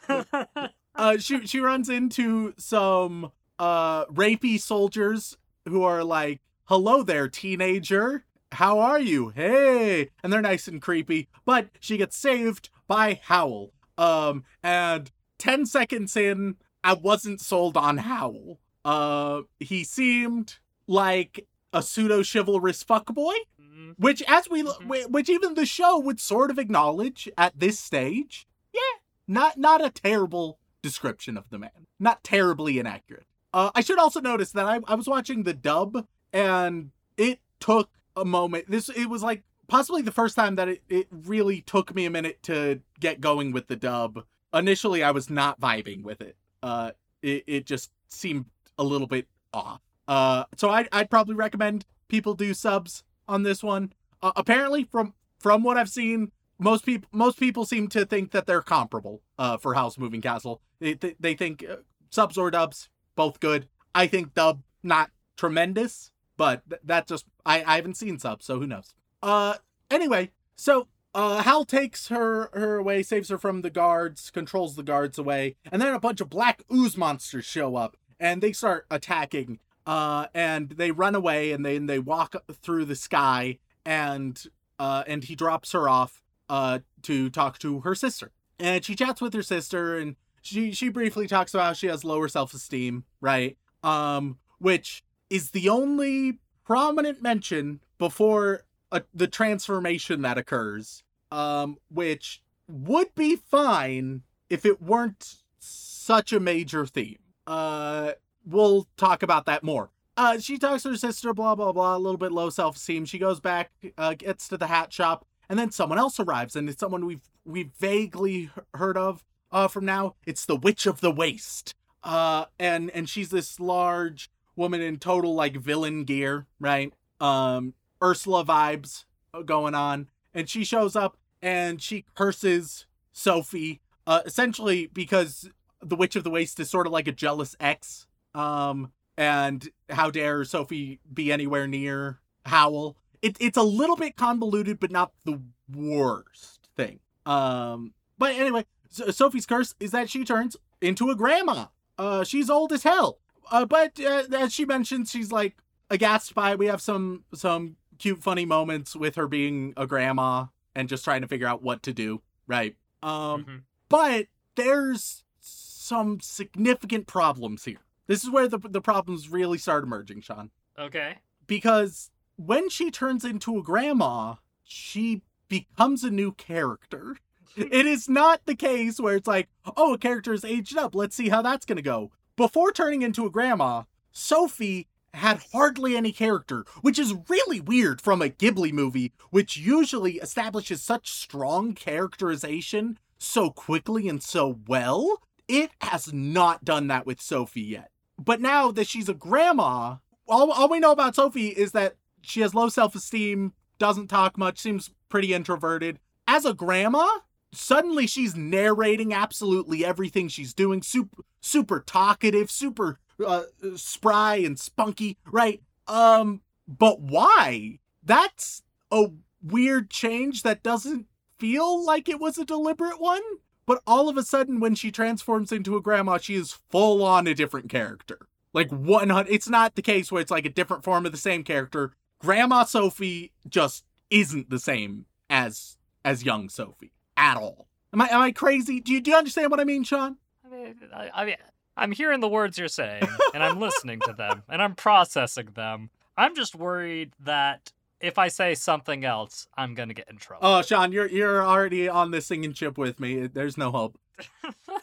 [0.95, 5.37] uh, she she runs into some uh rapey soldiers
[5.67, 8.25] who are like, "Hello there, teenager.
[8.53, 9.29] How are you?
[9.29, 11.27] Hey!" And they're nice and creepy.
[11.45, 13.71] But she gets saved by Howl.
[13.97, 18.59] Um, and ten seconds in, I wasn't sold on Howl.
[18.83, 25.09] Uh, he seemed like a pseudo chivalrous fuckboy, Mm, which as we Mhm.
[25.09, 28.45] which even the show would sort of acknowledge at this stage.
[28.73, 31.87] Yeah, not not a terrible description of the man.
[31.99, 33.25] Not terribly inaccurate.
[33.53, 37.89] Uh, I should also notice that I, I was watching the dub and it took
[38.15, 38.65] a moment.
[38.69, 42.09] This it was like possibly the first time that it, it really took me a
[42.09, 44.25] minute to get going with the dub.
[44.53, 46.35] Initially I was not vibing with it.
[46.63, 48.45] Uh it, it just seemed
[48.77, 49.81] a little bit off.
[50.07, 53.93] Uh so I I'd probably recommend people do subs on this one.
[54.21, 58.47] Uh, apparently from from what I've seen most people most people seem to think that
[58.47, 60.59] they're comparable uh for Howl's Moving Castle.
[60.79, 61.77] They they, they think uh,
[62.09, 63.67] subs or dubs both good.
[63.95, 66.11] I think dub not tremendous.
[66.37, 68.93] but th- that just I I haven't seen sub, so who knows.
[69.21, 69.55] Uh,
[69.91, 74.83] anyway, so uh, Howl takes her her away, saves her from the guards, controls the
[74.83, 78.85] guards away, and then a bunch of black ooze monsters show up and they start
[78.89, 79.59] attacking.
[79.85, 84.45] Uh, and they run away and then they walk through the sky and
[84.79, 88.31] uh, and he drops her off uh to talk to her sister.
[88.59, 92.03] And she chats with her sister and she she briefly talks about how she has
[92.03, 93.57] lower self-esteem, right?
[93.81, 101.03] Um, which is the only prominent mention before uh, the transformation that occurs.
[101.31, 107.17] Um, which would be fine if it weren't such a major theme.
[107.47, 108.11] Uh,
[108.45, 109.89] we'll talk about that more.
[110.15, 113.05] Uh, she talks to her sister, blah blah blah, a little bit low self esteem.
[113.05, 116.69] She goes back, uh, gets to the hat shop, and then someone else arrives, and
[116.69, 119.23] it's someone we've we've vaguely heard of
[119.53, 120.15] uh, from now.
[120.25, 121.75] It's the Witch of the Waste.
[122.03, 126.91] Uh, and and she's this large woman in total like villain gear, right?
[127.21, 129.05] Um, Ursula vibes
[129.45, 135.49] going on, and she shows up and she curses Sophie, uh, essentially because
[135.81, 138.07] the Witch of the Waste is sort of like a jealous ex.
[138.35, 142.97] Um, and how dare Sophie be anywhere near Howl?
[143.21, 145.41] It, it's a little bit convoluted, but not the
[145.73, 146.99] worst thing.
[147.25, 151.65] Um, but anyway, Sophie's curse is that she turns into a grandma.
[151.97, 153.19] Uh, she's old as hell.
[153.51, 155.57] Uh, but uh, as she mentions, she's like
[155.89, 156.59] aghast by it.
[156.59, 161.21] We have some some cute, funny moments with her being a grandma and just trying
[161.21, 162.21] to figure out what to do.
[162.47, 162.75] Right.
[163.01, 163.61] Um, Mhm.
[163.89, 167.81] but there's some significant problems here.
[168.07, 171.19] This is where the the problems really start emerging, Sean Okay.
[171.47, 177.17] because when she turns into a grandma, she becomes a new character.
[177.55, 180.95] It is not the case where it's like, oh, a character is aged up.
[180.95, 182.11] Let's see how that's going to go.
[182.35, 188.21] Before turning into a grandma, Sophie had hardly any character, which is really weird from
[188.21, 195.21] a Ghibli movie, which usually establishes such strong characterization so quickly and so well.
[195.47, 197.91] It has not done that with Sophie yet.
[198.17, 202.41] But now that she's a grandma, all, all we know about Sophie is that she
[202.41, 205.99] has low self esteem, doesn't talk much, seems pretty introverted.
[206.27, 207.07] As a grandma,
[207.53, 213.43] suddenly she's narrating absolutely everything she's doing, super super talkative, super uh,
[213.75, 215.61] spry and spunky, right?
[215.87, 217.79] Um, but why?
[218.01, 219.07] That's a
[219.41, 223.21] weird change that doesn't feel like it was a deliberate one.
[223.65, 227.27] But all of a sudden, when she transforms into a grandma, she is full on
[227.27, 228.27] a different character.
[228.53, 231.43] Like 100, it's not the case where it's like a different form of the same
[231.43, 231.93] character.
[232.19, 237.67] Grandma Sophie just isn't the same as as young Sophie at all.
[237.93, 238.79] Am I am I crazy?
[238.79, 240.17] Do you do you understand what I mean, Sean?
[240.45, 241.35] I mean, I, I mean,
[241.77, 245.89] I'm hearing the words you're saying, and I'm listening to them, and I'm processing them.
[246.17, 250.45] I'm just worried that if I say something else, I'm gonna get in trouble.
[250.45, 253.27] Oh, Sean, you're you're already on this singing chip with me.
[253.27, 253.99] There's no hope.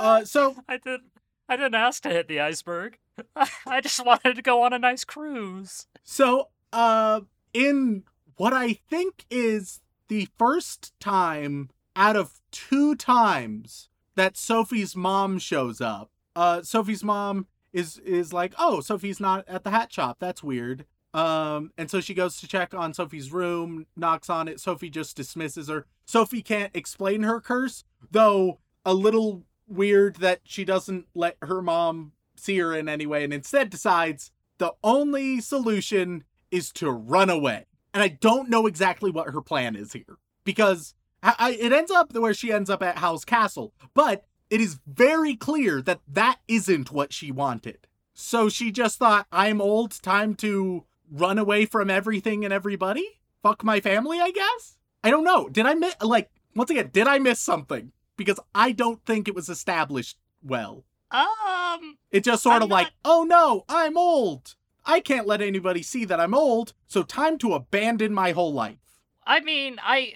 [0.00, 1.02] Uh, so I didn't.
[1.46, 2.96] I didn't ask to hit the iceberg.
[3.66, 5.86] I just wanted to go on a nice cruise.
[6.02, 7.20] So, uh,
[7.52, 8.04] in
[8.36, 9.80] what I think is
[10.10, 17.46] the first time out of two times that Sophie's mom shows up, uh, Sophie's mom
[17.72, 20.16] is is like, "Oh, Sophie's not at the hat shop.
[20.18, 24.60] That's weird." Um, and so she goes to check on Sophie's room, knocks on it.
[24.60, 25.86] Sophie just dismisses her.
[26.04, 32.12] Sophie can't explain her curse, though a little weird that she doesn't let her mom
[32.36, 37.66] see her in any way and instead decides the only solution is to run away.
[37.92, 42.14] And I don't know exactly what her plan is here because I, it ends up
[42.14, 46.90] where she ends up at Howl's castle, but it is very clear that that isn't
[46.90, 47.86] what she wanted.
[48.14, 53.20] So she just thought, I'm old, time to run away from everything and everybody?
[53.42, 54.76] Fuck my family, I guess?
[55.02, 55.48] I don't know.
[55.48, 57.92] Did I miss, like, once again, did I miss something?
[58.16, 60.84] Because I don't think it was established well.
[61.10, 64.54] Um, It just sort I'm of like, oh no, I'm old.
[64.90, 68.78] I can't let anybody see that I'm old, so time to abandon my whole life.
[69.24, 70.14] I mean, I,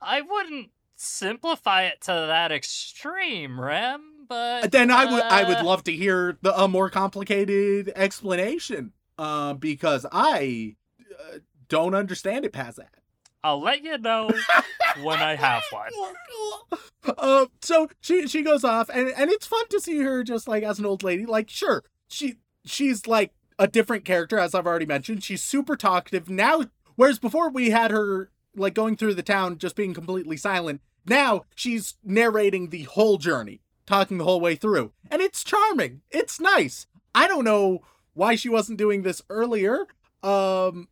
[0.00, 4.26] I wouldn't simplify it to that extreme, Rem.
[4.28, 8.92] But Then I would I would uh, love to hear the a more complicated explanation.
[9.18, 10.76] Uh, because I
[11.12, 12.94] uh, don't understand it past that.
[13.44, 14.30] I'll let you know
[15.02, 15.90] when I have one.
[17.18, 20.62] Uh, so she she goes off, and and it's fun to see her just like
[20.62, 21.26] as an old lady.
[21.26, 25.22] Like, sure, she she's like a different character, as I've already mentioned.
[25.22, 26.64] She's super talkative now,
[26.96, 30.80] whereas before we had her like going through the town just being completely silent.
[31.06, 36.02] Now she's narrating the whole journey, talking the whole way through, and it's charming.
[36.10, 36.88] It's nice.
[37.14, 37.82] I don't know
[38.14, 39.86] why she wasn't doing this earlier
[40.24, 40.88] um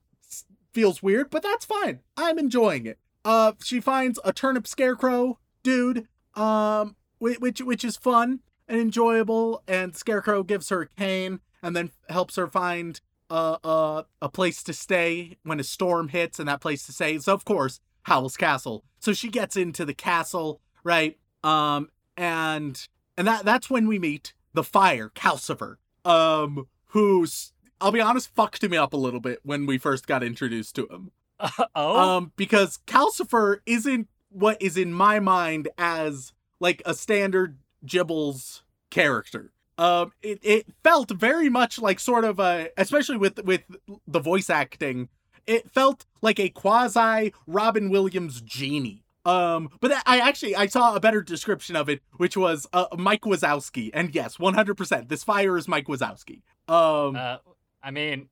[0.73, 2.01] feels weird, but that's fine.
[2.17, 3.01] I'm enjoying it.
[3.25, 6.07] Uh she finds a turnip scarecrow dude
[6.37, 11.91] um which which is fun and enjoyable and Scarecrow gives her a cane and then
[12.09, 16.61] helps her find uh, uh, a place to stay when a storm hits and that
[16.61, 18.85] place to stay is of course Howl's Castle.
[18.99, 21.19] So she gets into the castle, right?
[21.45, 25.77] Um and and that that's when we meet the fire, Calcifer.
[26.05, 30.23] Um who's I'll be honest, fucked me up a little bit when we first got
[30.23, 31.13] introduced to him.
[31.39, 37.59] Uh, oh, Um, because Calcifer isn't what is in my mind as like a standard
[37.87, 39.53] Gibbles character.
[39.81, 43.63] Um, it, it felt very much like sort of a, especially with with
[44.07, 45.09] the voice acting,
[45.47, 49.05] it felt like a quasi Robin Williams genie.
[49.25, 53.23] Um, but I actually I saw a better description of it, which was uh, Mike
[53.23, 56.43] Wazowski, and yes, one hundred percent, this fire is Mike Wazowski.
[56.69, 57.39] Um, uh,
[57.83, 58.29] I mean,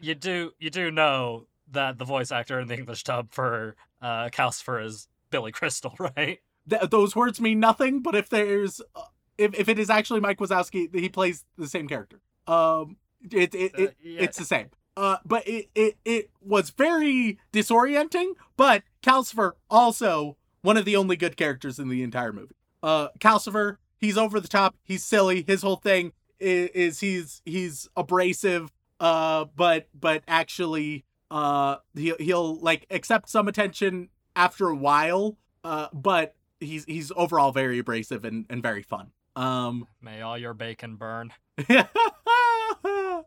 [0.00, 4.30] you do you do know that the voice actor in the English dub for uh,
[4.30, 6.40] Calcifer is Billy Crystal, right?
[6.68, 9.02] th- those words mean nothing, but if there's uh,
[9.38, 12.20] if, if it is actually Mike Wazowski, he plays the same character.
[12.46, 12.96] Um,
[13.30, 14.22] it, it, Uh, it yeah.
[14.22, 14.70] it's the same.
[14.96, 18.32] Uh, but it, it it was very disorienting.
[18.56, 22.54] But Calcifer also one of the only good characters in the entire movie.
[22.82, 24.74] Uh, Calcifer, he's over the top.
[24.82, 25.42] He's silly.
[25.46, 28.72] His whole thing is, is he's he's abrasive.
[28.98, 35.36] Uh, but but actually, uh, he'll he'll like accept some attention after a while.
[35.62, 39.10] Uh, but he's he's overall very abrasive and, and very fun.
[39.36, 41.32] Um, May all your bacon burn.
[41.68, 43.22] uh,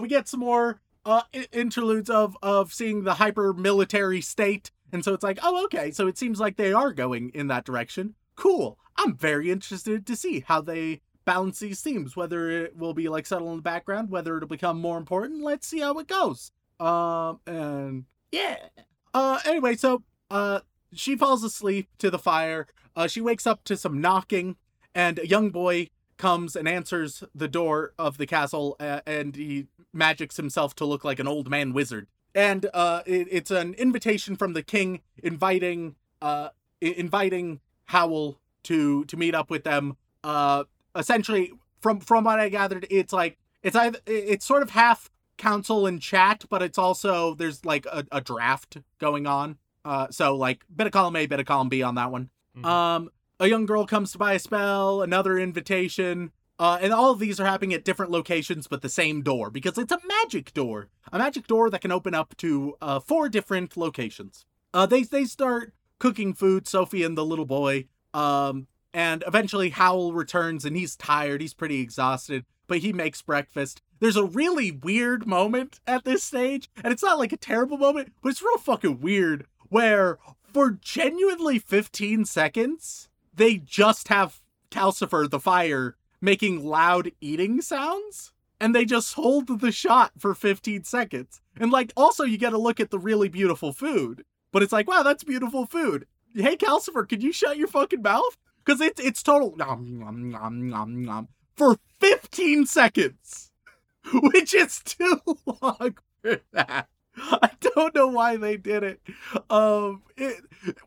[0.00, 5.14] we get some more uh interludes of of seeing the hyper military state, and so
[5.14, 8.14] it's like, oh, okay, so it seems like they are going in that direction.
[8.36, 8.78] Cool.
[8.96, 12.16] I'm very interested to see how they balance these themes.
[12.16, 15.42] Whether it will be like subtle in the background, whether it'll become more important.
[15.42, 16.52] Let's see how it goes.
[16.78, 18.56] Um, and yeah.
[19.12, 20.60] Uh, anyway, so uh,
[20.92, 22.66] she falls asleep to the fire.
[22.96, 24.56] Uh, she wakes up to some knocking,
[24.94, 29.66] and a young boy comes and answers the door of the castle, uh, and he
[29.92, 32.06] magics himself to look like an old man wizard.
[32.34, 36.50] And uh, it, it's an invitation from the king inviting uh,
[36.80, 39.96] inviting Howl to to meet up with them.
[40.22, 45.10] Uh, essentially, from from what I gathered, it's like it's either it's sort of half
[45.38, 49.56] council and chat, but it's also there's like a, a draft going on.
[49.84, 52.30] Uh, so like bit of column A, bit of column B on that one.
[52.56, 52.64] Mhm.
[52.66, 57.18] Um, a young girl comes to buy a spell, another invitation, uh, and all of
[57.18, 60.88] these are happening at different locations, but the same door because it's a magic door,
[61.10, 64.44] a magic door that can open up to uh, four different locations.
[64.74, 70.12] Uh, they they start cooking food, Sophie and the little boy, um, and eventually Howl
[70.12, 73.80] returns and he's tired, he's pretty exhausted, but he makes breakfast.
[73.98, 78.12] There's a really weird moment at this stage, and it's not like a terrible moment,
[78.22, 80.18] but it's real fucking weird where
[80.52, 83.08] for genuinely 15 seconds,
[83.40, 88.32] they just have Calcifer the fire making loud eating sounds.
[88.62, 91.40] And they just hold the shot for 15 seconds.
[91.58, 94.24] And like, also, you get a look at the really beautiful food.
[94.52, 96.06] But it's like, wow, that's beautiful food.
[96.34, 98.36] Hey, Calcifer, can you shut your fucking mouth?
[98.64, 103.50] Because it's it's total nom, nom, nom, nom, nom, for 15 seconds,
[104.12, 105.20] which is too
[105.62, 106.88] long for that.
[107.42, 109.00] I don't know why they did it.
[109.48, 110.36] Um, it,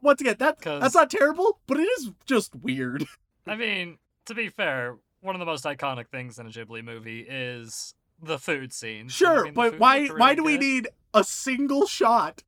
[0.01, 3.05] once again, that 'Cause- that's not terrible, but it is just weird.
[3.47, 7.21] I mean, to be fair, one of the most iconic things in a Ghibli movie
[7.21, 9.09] is the food scene.
[9.09, 12.43] Sure, but why why do we need a single shot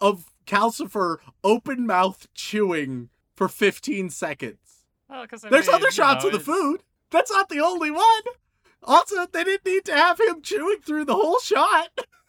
[0.00, 4.58] of Calcifer open mouth chewing for 15 seconds?
[5.08, 6.82] Well, I There's mean, other shots know, of the it's- food.
[7.10, 8.22] That's not the only one.
[8.82, 11.88] Also, they didn't need to have him chewing through the whole shot.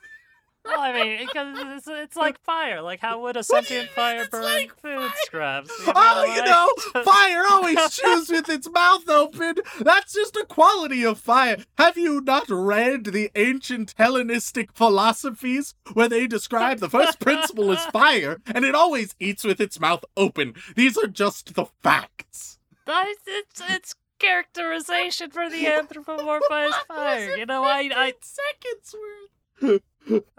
[0.63, 2.82] Well, I mean, because it's, it's like fire.
[2.82, 5.12] Like, how would a you sentient fire it's burn like food fire?
[5.24, 5.71] scraps?
[5.88, 9.56] oh, you like- know, fire always chews with its mouth open.
[9.80, 11.58] That's just a quality of fire.
[11.80, 17.84] Have you not read the ancient Hellenistic philosophies where they describe the first principle as
[17.93, 20.54] fire and it always eats with its mouth open?
[20.76, 22.60] These are just the facts.
[22.85, 27.35] That- it's it's characterization for the anthropomorphized fire.
[27.35, 29.29] You know, I I seconds worth.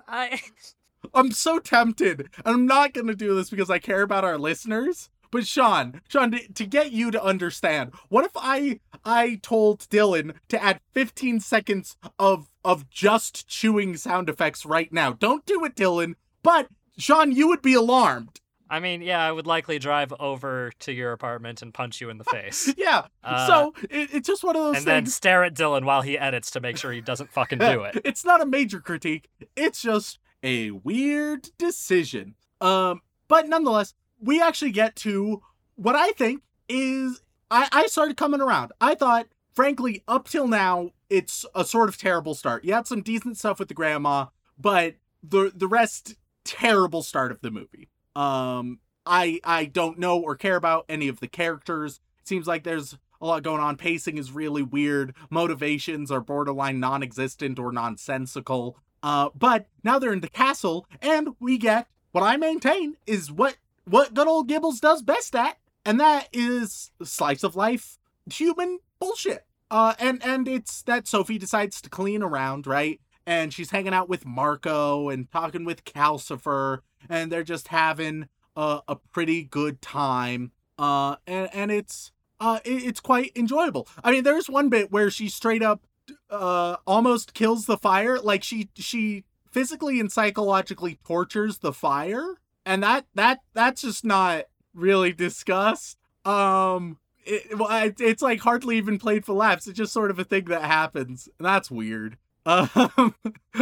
[0.08, 0.40] I
[1.14, 5.10] I'm so tempted, I'm not gonna do this because I care about our listeners.
[5.30, 10.34] But Sean, Sean, to, to get you to understand, what if I I told Dylan
[10.48, 15.12] to add 15 seconds of of just chewing sound effects right now?
[15.12, 16.14] Don't do it, Dylan.
[16.42, 16.68] But
[16.98, 18.41] Sean, you would be alarmed.
[18.72, 22.16] I mean, yeah, I would likely drive over to your apartment and punch you in
[22.16, 22.72] the face.
[22.78, 23.02] Yeah.
[23.22, 25.14] Uh, so it, it's just one of those and then things.
[25.14, 28.00] stare at Dylan while he edits to make sure he doesn't fucking do it.
[28.02, 29.28] it's not a major critique.
[29.56, 32.34] It's just a weird decision.
[32.62, 35.42] Um, but nonetheless, we actually get to
[35.76, 37.20] what I think is
[37.50, 38.72] I, I started coming around.
[38.80, 42.64] I thought, frankly, up till now, it's a sort of terrible start.
[42.64, 44.26] You had some decent stuff with the grandma,
[44.58, 46.14] but the the rest
[46.44, 47.90] terrible start of the movie.
[48.14, 52.00] Um, I I don't know or care about any of the characters.
[52.20, 53.76] It seems like there's a lot going on.
[53.76, 55.14] Pacing is really weird.
[55.30, 58.76] Motivations are borderline non-existent or nonsensical.
[59.02, 63.56] Uh, but now they're in the castle, and we get what I maintain is what
[63.84, 67.98] what good old Gibbles does best at, and that is slice of life
[68.30, 69.46] human bullshit.
[69.70, 73.00] Uh, and and it's that Sophie decides to clean around, right?
[73.26, 78.80] And she's hanging out with Marco and talking with Calcifer, and they're just having a,
[78.88, 80.52] a pretty good time.
[80.78, 83.86] Uh, and and it's uh, it, it's quite enjoyable.
[84.02, 85.82] I mean, there's one bit where she straight up
[86.30, 92.34] uh almost kills the fire like she she physically and psychologically tortures the fire
[92.66, 94.44] and that that that's just not
[94.74, 99.92] really discussed um it, well, it, it's like hardly even played for laughs it's just
[99.92, 103.14] sort of a thing that happens and that's weird um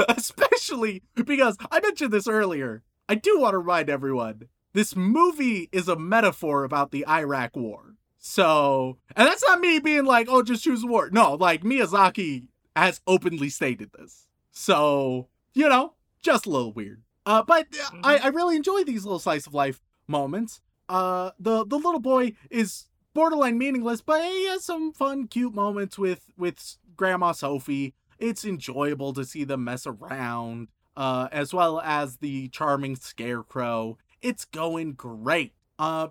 [0.09, 5.88] especially because i mentioned this earlier i do want to remind everyone this movie is
[5.88, 10.62] a metaphor about the iraq war so, and that's not me being like, oh, just
[10.62, 11.08] choose war.
[11.11, 14.26] No, like Miyazaki has openly stated this.
[14.52, 17.02] So, you know, just a little weird.
[17.24, 17.66] Uh, but
[18.04, 20.61] I, I really enjoy these little slice of life moments.
[20.88, 25.98] Uh, the the little boy is borderline meaningless, but he has some fun, cute moments
[25.98, 27.94] with with Grandma Sophie.
[28.18, 30.68] It's enjoyable to see them mess around,
[31.01, 33.96] uh, as well as the charming scarecrow.
[34.20, 35.55] It's going great.
[35.78, 36.09] Uh,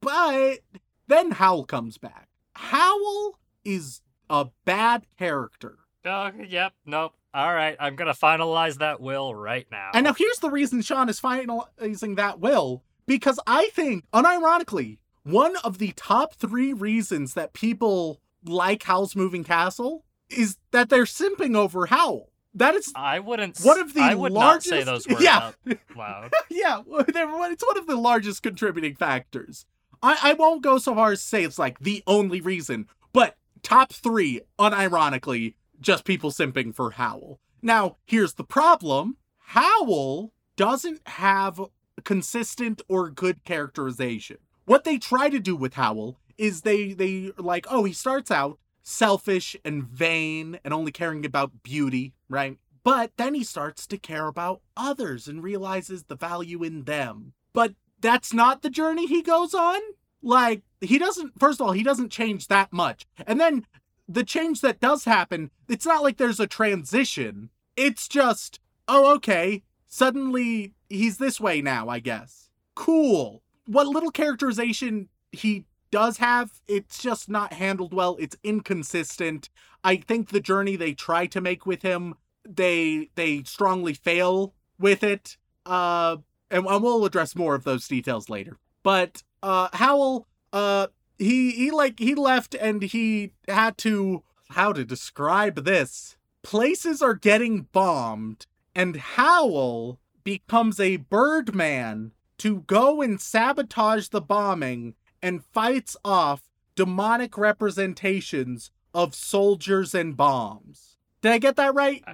[0.00, 0.58] but
[1.06, 2.28] then Howl comes back.
[2.56, 5.78] Howl is a bad character.
[6.04, 7.14] Oh, yep, nope.
[7.32, 9.90] All right, I'm gonna finalize that will right now.
[9.94, 15.54] And now here's the reason Sean is finalizing that will, because I think, unironically, one
[15.58, 21.56] of the top three reasons that people like Howl's Moving Castle is that they're simping
[21.56, 22.32] over Howl.
[22.56, 23.58] That is I wouldn't.
[23.60, 24.70] one of the I would largest.
[24.70, 25.54] not say those words yeah, out
[25.94, 26.32] loud.
[26.50, 29.66] yeah, it's one of the largest contributing factors.
[30.02, 33.36] I, I won't go so far as to say it's like the only reason, but
[33.62, 37.40] top three, unironically, just people simping for Howl.
[37.60, 41.60] Now, here's the problem Howl doesn't have
[42.04, 44.38] consistent or good characterization.
[44.64, 48.58] What they try to do with Howl is they they like, oh, he starts out
[48.82, 52.58] selfish and vain and only caring about beauty, right?
[52.84, 57.32] But then he starts to care about others and realizes the value in them.
[57.52, 59.80] But that's not the journey he goes on.
[60.22, 63.06] Like, he doesn't, first of all, he doesn't change that much.
[63.26, 63.66] And then
[64.08, 67.50] the change that does happen, it's not like there's a transition.
[67.76, 72.50] It's just, oh, okay, suddenly he's this way now, I guess.
[72.74, 73.42] Cool.
[73.66, 78.16] What little characterization he does have, it's just not handled well.
[78.18, 79.48] It's inconsistent.
[79.84, 82.14] I think the journey they try to make with him,
[82.48, 85.36] they they strongly fail with it.
[85.64, 86.18] Uh
[86.50, 88.58] and we'll address more of those details later.
[88.82, 94.84] But uh Howl uh he he like he left and he had to how to
[94.84, 96.16] describe this.
[96.42, 104.94] Places are getting bombed and Howl becomes a birdman to go and sabotage the bombing
[105.26, 106.42] and fights off
[106.76, 110.96] demonic representations of soldiers and bombs.
[111.22, 112.04] Did I get that right?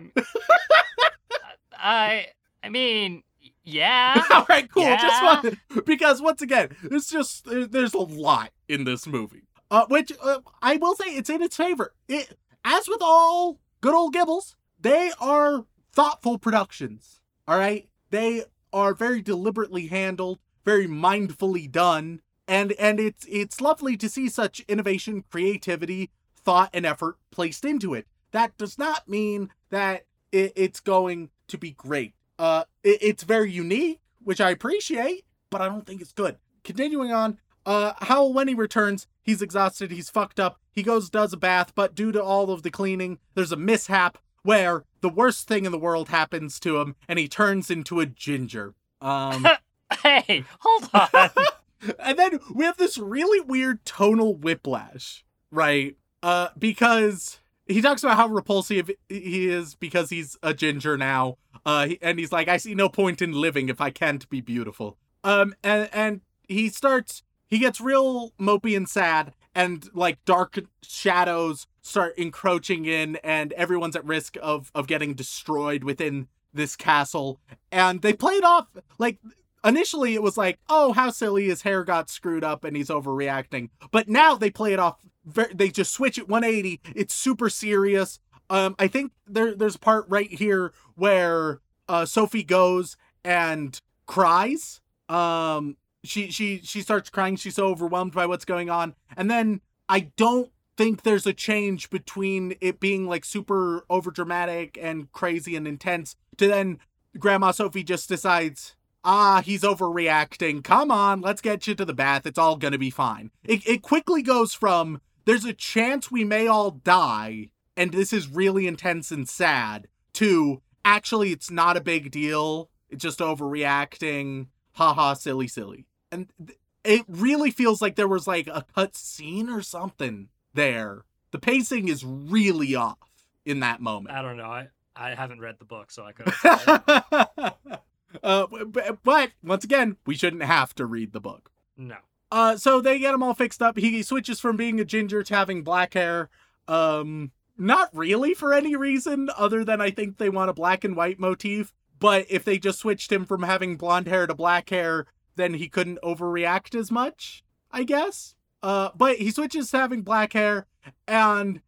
[1.79, 2.27] I.
[2.65, 3.23] I mean,
[3.65, 4.23] yeah.
[4.31, 4.85] All right, cool.
[4.85, 5.25] Just Yeah.
[5.25, 9.43] wanted because once again, it's just there's a lot in this movie.
[9.71, 11.93] Uh, which uh, I will say it's in its favor.
[12.07, 17.21] It, as with all good old Gibbles, they are thoughtful productions.
[17.49, 23.97] All right, they are very deliberately handled, very mindfully done, and and it's it's lovely
[23.97, 28.07] to see such innovation, creativity, thought, and effort placed into it.
[28.33, 32.15] That does not mean that it, it's going to be great.
[32.39, 36.39] Uh, it, it's very unique, which I appreciate, but I don't think it's good.
[36.65, 40.59] Continuing on, uh, Howl, when he returns, he's exhausted, he's fucked up.
[40.73, 44.19] He goes, does a bath, but due to all of the cleaning, there's a mishap
[44.43, 48.07] where the worst thing in the world happens to him, and he turns into a
[48.07, 48.75] ginger.
[49.01, 49.47] Um,
[50.03, 51.31] hey, hold on.
[51.99, 55.97] and then we have this really weird tonal whiplash, right?
[56.23, 61.39] Uh, because he talks about how repulsive he is because he's a ginger now.
[61.65, 64.99] Uh, and he's like, I see no point in living if I can't be beautiful.
[65.25, 71.67] Um, and and he starts he gets real mopey and sad, and like dark shadows
[71.81, 77.41] start encroaching in, and everyone's at risk of of getting destroyed within this castle.
[77.71, 78.67] And they played off
[78.99, 79.19] like
[79.65, 83.71] initially it was like, oh, how silly his hair got screwed up and he's overreacting.
[83.91, 84.97] But now they play it off.
[85.25, 86.81] They just switch it 180.
[86.95, 88.19] It's super serious.
[88.51, 94.81] Um, I think there there's a part right here where uh, Sophie goes and cries.
[95.09, 97.37] Um, she she she starts crying.
[97.37, 101.91] She's so overwhelmed by what's going on, and then I don't think there's a change
[101.91, 106.79] between it being like super over dramatic and crazy and intense to then
[107.19, 108.75] Grandma Sophie just decides,
[109.05, 110.63] ah, he's overreacting.
[110.63, 112.27] Come on, let's get you to the bath.
[112.27, 113.31] It's all gonna be fine.
[113.45, 118.29] It it quickly goes from there's a chance we may all die, and this is
[118.29, 122.71] really intense and sad, to actually it's not a big deal.
[122.89, 124.49] It's just overreacting.
[124.73, 125.87] Haha, silly, silly.
[126.11, 131.05] And th- it really feels like there was like a cut scene or something there.
[131.31, 132.99] The pacing is really off
[133.45, 134.15] in that moment.
[134.15, 134.45] I don't know.
[134.45, 137.81] I, I haven't read the book, so I couldn't.
[138.23, 141.51] uh, but, but once again, we shouldn't have to read the book.
[141.77, 141.97] no.
[142.31, 143.77] Uh, so they get him all fixed up.
[143.77, 146.31] He switches from being a ginger to having black hair.
[146.67, 150.97] Um, not really for any reason other than I think they want a black and
[150.97, 151.75] white motif.
[151.99, 155.07] But if they just switched him from having blonde hair to black hair,
[155.37, 158.35] then he couldn't overreact as much, I guess.
[158.63, 160.67] Uh, but he switches to having black hair,
[161.07, 161.61] and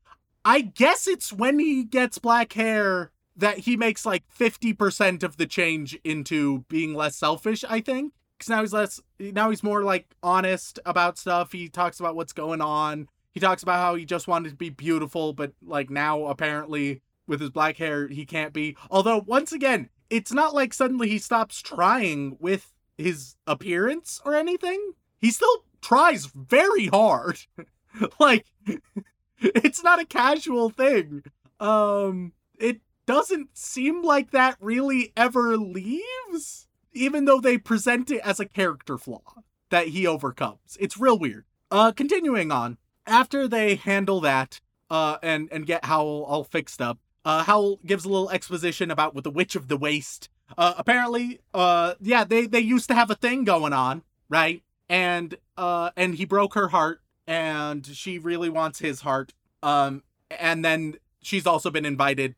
[0.45, 5.47] I guess it's when he gets black hair that he makes like 50% of the
[5.47, 8.13] change into being less selfish, I think.
[8.39, 11.53] Because now he's less, now he's more like honest about stuff.
[11.53, 13.09] He talks about what's going on.
[13.33, 17.41] He talks about how he just wanted to be beautiful, but like now apparently with
[17.41, 18.77] his black hair, he can't be.
[18.91, 24.93] Although, once again, it's not like suddenly he stops trying with his appearance or anything.
[25.21, 27.39] He still tries very hard.
[28.21, 28.47] like,
[29.39, 31.23] it's not a casual thing.
[31.61, 38.41] Um, it doesn't seem like that really ever leaves, even though they present it as
[38.41, 39.23] a character flaw
[39.71, 40.77] that he overcomes.
[40.81, 41.45] It's real weird.
[41.71, 46.99] Uh, continuing on, after they handle that, uh, and and get Howl all fixed up,
[47.25, 50.29] uh, Howl gives a little exposition about with the Witch of the Waste.
[50.57, 54.63] Uh, apparently, uh, yeah, they they used to have a thing going on, right?
[54.89, 59.33] And uh, and he broke her heart, and she really wants his heart.
[59.63, 62.35] Um, and then she's also been invited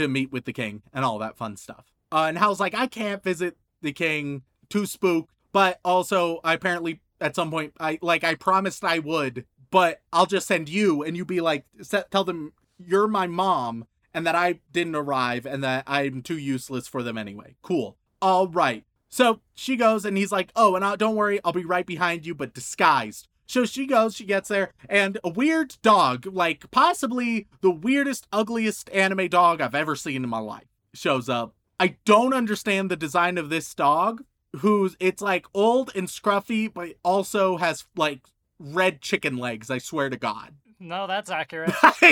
[0.00, 1.92] to meet with the king and all that fun stuff.
[2.12, 5.32] Uh, and Howl's like, I can't visit the king, too spooked.
[5.52, 10.26] But also, I apparently at some point, I like I promised I would, but I'll
[10.26, 11.64] just send you, and you be like,
[12.10, 16.88] tell them you're my mom, and that I didn't arrive, and that I'm too useless
[16.88, 17.56] for them anyway.
[17.62, 17.96] Cool.
[18.22, 18.84] All right.
[19.08, 22.24] So she goes, and he's like, oh, and I, don't worry, I'll be right behind
[22.24, 23.28] you, but disguised.
[23.50, 28.88] So she goes, she gets there, and a weird dog, like possibly the weirdest, ugliest
[28.90, 31.56] anime dog I've ever seen in my life, shows up.
[31.80, 34.22] I don't understand the design of this dog,
[34.60, 38.20] who's it's like old and scruffy, but also has like
[38.60, 40.54] red chicken legs, I swear to God.
[40.78, 41.72] No, that's accurate.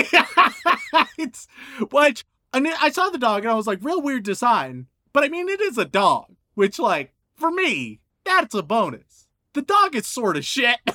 [1.17, 1.47] it's
[1.89, 4.87] which I mean, I saw the dog and I was like, real weird design.
[5.13, 9.08] But I mean, it is a dog, which like for me, that's a bonus.
[9.53, 10.77] The dog is sort of shit.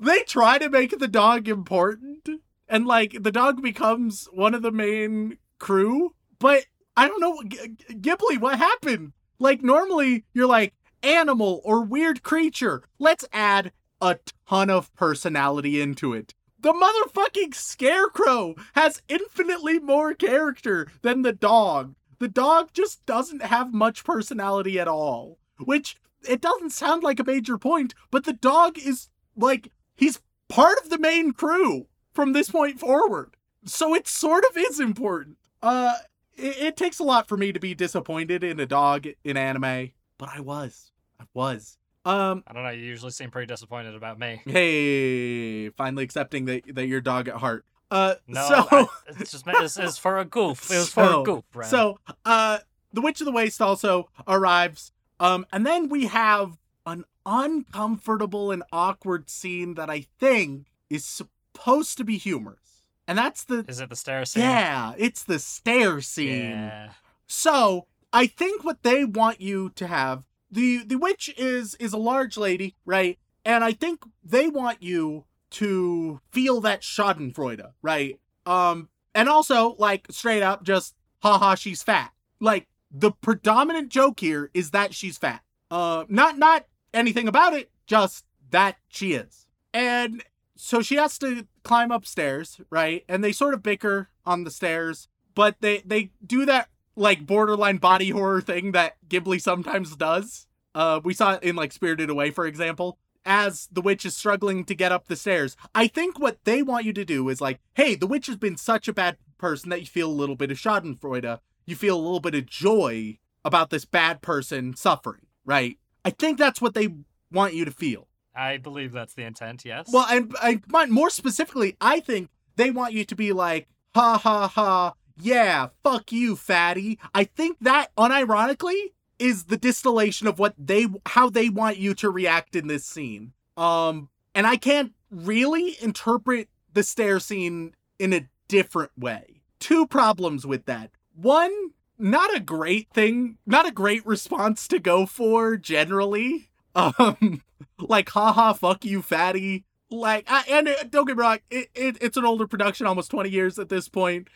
[0.00, 2.28] they try to make the dog important,
[2.68, 6.14] and like the dog becomes one of the main crew.
[6.38, 9.12] But I don't know, G- Ghibli, what happened?
[9.38, 12.82] Like normally you're like animal or weird creature.
[12.98, 16.34] Let's add a ton of personality into it.
[16.58, 21.94] The motherfucking scarecrow has infinitely more character than the dog.
[22.20, 25.38] The dog just doesn't have much personality at all.
[25.58, 25.96] Which
[26.28, 30.90] it doesn't sound like a major point, but the dog is like he's part of
[30.90, 33.36] the main crew from this point forward.
[33.64, 35.38] So it sort of is important.
[35.62, 35.94] Uh
[36.36, 39.90] it, it takes a lot for me to be disappointed in a dog in anime,
[40.18, 40.92] but I was.
[41.18, 41.78] I was.
[42.04, 42.70] Um I don't know.
[42.70, 44.42] You usually seem pretty disappointed about me.
[44.44, 47.64] Hey, finally accepting that that you're dog at heart.
[47.90, 48.86] Uh, No, so I,
[49.20, 50.70] it's just this is for a goof.
[50.70, 51.70] It was for So- a goof, Brad.
[51.70, 52.58] so uh,
[52.92, 54.92] the Witch of the Waste also arrives.
[55.18, 61.96] Um, and then we have an uncomfortable and awkward scene that I think is supposed
[61.98, 64.42] to be humorous, and that's the is it the stair scene?
[64.42, 66.50] yeah, it's the stair scene.
[66.50, 66.90] Yeah.
[67.26, 71.98] So I think what they want you to have the the witch is is a
[71.98, 73.18] large lady, right?
[73.44, 78.20] And I think they want you to feel that Schadenfreude, right?
[78.46, 82.12] Um, and also like straight up just haha she's fat.
[82.40, 85.42] Like the predominant joke here is that she's fat.
[85.70, 89.46] Uh, not not anything about it, just that she is.
[89.72, 90.24] And
[90.56, 93.04] so she has to climb upstairs, right?
[93.08, 97.78] And they sort of bicker on the stairs, but they they do that like borderline
[97.78, 100.46] body horror thing that Ghibli sometimes does.
[100.74, 102.98] Uh, we saw it in like Spirited Away, for example.
[103.24, 106.86] As the witch is struggling to get up the stairs, I think what they want
[106.86, 109.80] you to do is like, hey, the witch has been such a bad person that
[109.80, 111.38] you feel a little bit of Schadenfreude.
[111.66, 115.78] You feel a little bit of joy about this bad person suffering, right?
[116.04, 116.88] I think that's what they
[117.30, 118.08] want you to feel.
[118.34, 119.90] I believe that's the intent, yes.
[119.92, 124.48] Well, and, and more specifically, I think they want you to be like, ha ha
[124.48, 126.98] ha, yeah, fuck you, fatty.
[127.14, 132.10] I think that unironically is the distillation of what they how they want you to
[132.10, 133.32] react in this scene.
[133.56, 139.42] Um and I can't really interpret the stair scene in a different way.
[139.58, 140.90] Two problems with that.
[141.14, 141.52] One,
[141.98, 146.50] not a great thing, not a great response to go for generally.
[146.74, 147.42] Um
[147.78, 149.64] like haha fuck you fatty.
[149.90, 153.10] Like I, and it, don't get me wrong, it, it, it's an older production, almost
[153.10, 154.28] 20 years at this point.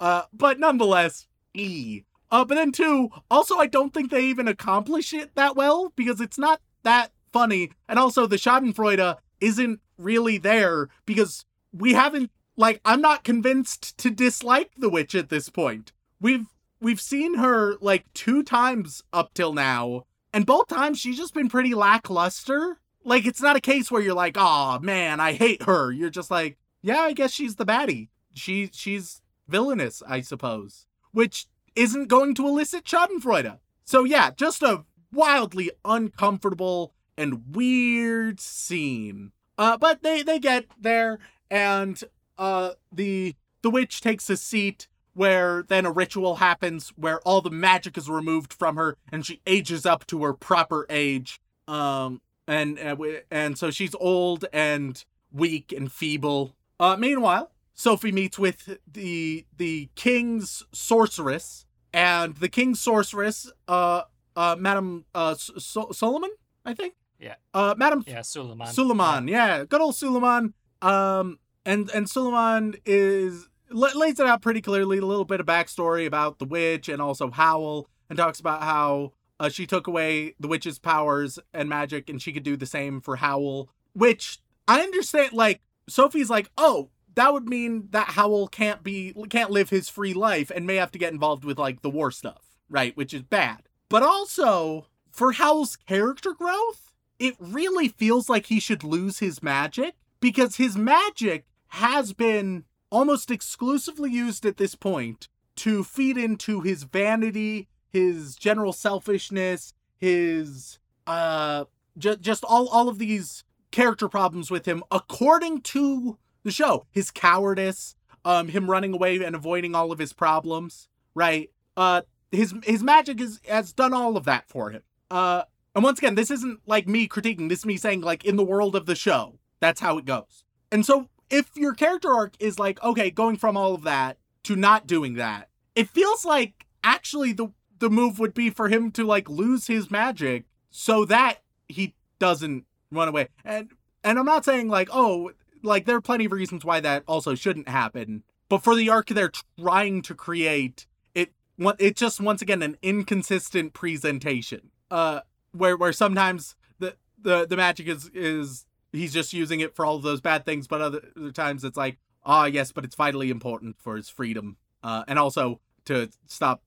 [0.00, 5.12] Uh but nonetheless, e uh, but then two, also I don't think they even accomplish
[5.12, 10.88] it that well because it's not that funny, and also the Schadenfreude isn't really there
[11.04, 15.92] because we haven't like I'm not convinced to dislike the witch at this point.
[16.20, 16.46] We've
[16.80, 21.48] we've seen her like two times up till now, and both times she's just been
[21.48, 22.78] pretty lackluster.
[23.04, 26.30] Like it's not a case where you're like, "Oh man, I hate her." You're just
[26.30, 28.08] like, "Yeah, I guess she's the baddie.
[28.32, 33.58] She she's villainous, I suppose." Which isn't going to elicit Schadenfreude.
[33.84, 39.32] So yeah, just a wildly uncomfortable and weird scene.
[39.58, 41.18] Uh, but they they get there,
[41.50, 42.02] and
[42.38, 47.50] uh, the the witch takes a seat where then a ritual happens where all the
[47.50, 51.40] magic is removed from her, and she ages up to her proper age.
[51.68, 56.56] Um, and and, and so she's old and weak and feeble.
[56.80, 57.51] Uh, meanwhile,
[57.82, 64.02] Sophie meets with the the king's sorceress, and the king's sorceress, uh,
[64.36, 66.30] uh, Madam uh so- Solomon,
[66.64, 66.94] I think.
[67.18, 67.34] Yeah.
[67.52, 68.04] Uh, Madam.
[68.06, 68.68] Yeah, Suleiman.
[68.68, 69.58] Suleiman, yeah.
[69.58, 70.54] yeah, good old Suleiman.
[70.80, 76.06] Um, and and Suleiman is lays it out pretty clearly, a little bit of backstory
[76.06, 80.46] about the witch and also Howl, and talks about how uh, she took away the
[80.46, 83.70] witch's powers and magic, and she could do the same for Howl.
[83.92, 85.32] Which I understand.
[85.32, 90.14] Like Sophie's like, oh, that would mean that Howl can't be can't live his free
[90.14, 92.96] life and may have to get involved with like the war stuff, right?
[92.96, 93.62] Which is bad.
[93.88, 99.94] But also for Howl's character growth, it really feels like he should lose his magic
[100.20, 106.84] because his magic has been almost exclusively used at this point to feed into his
[106.84, 111.64] vanity, his general selfishness, his uh
[111.98, 116.86] ju- just all all of these character problems with him according to the show.
[116.90, 121.50] His cowardice, um, him running away and avoiding all of his problems, right?
[121.76, 124.82] Uh, his his magic is has done all of that for him.
[125.10, 125.42] Uh,
[125.74, 127.48] and once again, this isn't like me critiquing.
[127.48, 130.44] This is me saying like in the world of the show, that's how it goes.
[130.70, 134.56] And so if your character arc is like okay, going from all of that to
[134.56, 139.04] not doing that, it feels like actually the the move would be for him to
[139.04, 141.38] like lose his magic so that
[141.68, 143.28] he doesn't run away.
[143.44, 143.70] And
[144.04, 145.32] and I'm not saying like, oh,
[145.62, 148.22] like there are plenty of reasons why that also shouldn't happen.
[148.48, 151.32] But for the arc they're trying to create, it
[151.78, 154.70] it's just once again an inconsistent presentation.
[154.90, 155.20] Uh,
[155.52, 159.96] where where sometimes the the the magic is is he's just using it for all
[159.96, 162.94] of those bad things, but other, other times it's like, ah, oh, yes, but it's
[162.94, 166.62] vitally important for his freedom, uh, and also to stop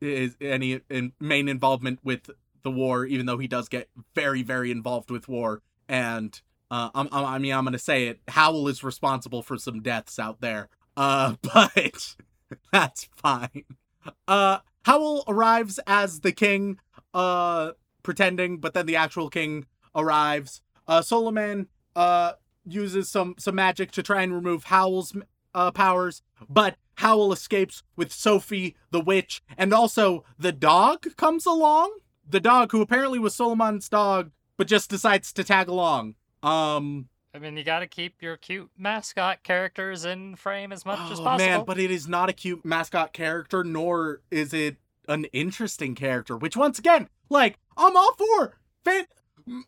[0.00, 2.30] his any in, main involvement with
[2.62, 6.40] the war, even though he does get very very involved with war and
[6.70, 8.20] uh, I'm, i mean, I'm gonna say it.
[8.28, 10.68] Howl is responsible for some deaths out there.
[10.96, 12.16] Uh, but
[12.72, 13.64] that's fine.
[14.26, 16.78] Uh, Howl arrives as the king,
[17.14, 20.62] uh, pretending, but then the actual king arrives.
[20.88, 22.32] Uh, Solomon, uh,
[22.66, 25.16] uses some some magic to try and remove Howl's
[25.54, 31.98] uh powers, but Howl escapes with Sophie, the witch, and also the dog comes along.
[32.28, 36.16] The dog, who apparently was Solomon's dog, but just decides to tag along.
[36.42, 40.98] Um, I mean, you got to keep your cute mascot characters in frame as much
[41.02, 41.50] oh, as possible.
[41.50, 44.76] Man, but it is not a cute mascot character, nor is it
[45.08, 46.36] an interesting character.
[46.36, 48.58] Which, once again, like I'm all for.
[48.84, 49.04] Fan,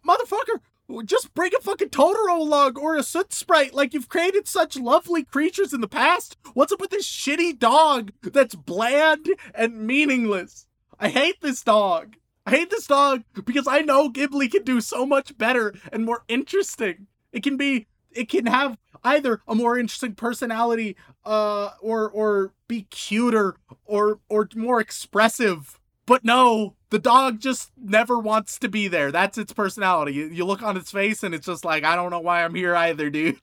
[0.06, 0.60] motherfucker,
[1.04, 3.74] just bring a fucking Totoro log or a soot sprite.
[3.74, 6.36] Like you've created such lovely creatures in the past.
[6.54, 10.66] What's up with this shitty dog that's bland and meaningless?
[10.98, 12.16] I hate this dog.
[12.49, 16.24] I hate this dog because I know Ghibli can do so much better and more
[16.28, 17.07] interesting.
[17.30, 20.96] It can be it can have either a more interesting personality
[21.26, 25.78] uh or or be cuter or or more expressive.
[26.07, 29.12] But no, the dog just never wants to be there.
[29.12, 30.14] That's its personality.
[30.14, 32.55] You, you look on its face and it's just like, I don't know why I'm
[32.55, 33.36] here either, dude.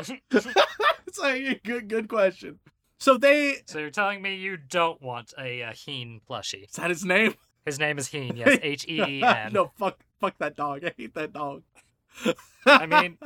[0.32, 2.58] it's like a good good question.
[2.98, 6.64] So they So you're telling me you don't want a, uh Heen plushie?
[6.68, 7.36] is that his name?
[7.66, 8.36] His name is Heen.
[8.36, 9.52] Yes, H E E N.
[9.52, 10.84] no, fuck fuck that dog.
[10.84, 11.62] I hate that dog.
[12.64, 13.18] I mean,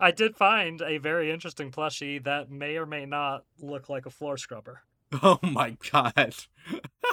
[0.00, 4.10] I did find a very interesting plushie that may or may not look like a
[4.10, 4.82] floor scrubber.
[5.22, 6.36] Oh my god.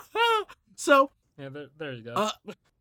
[0.75, 2.13] so, Yeah, there, there you go.
[2.13, 2.31] Uh,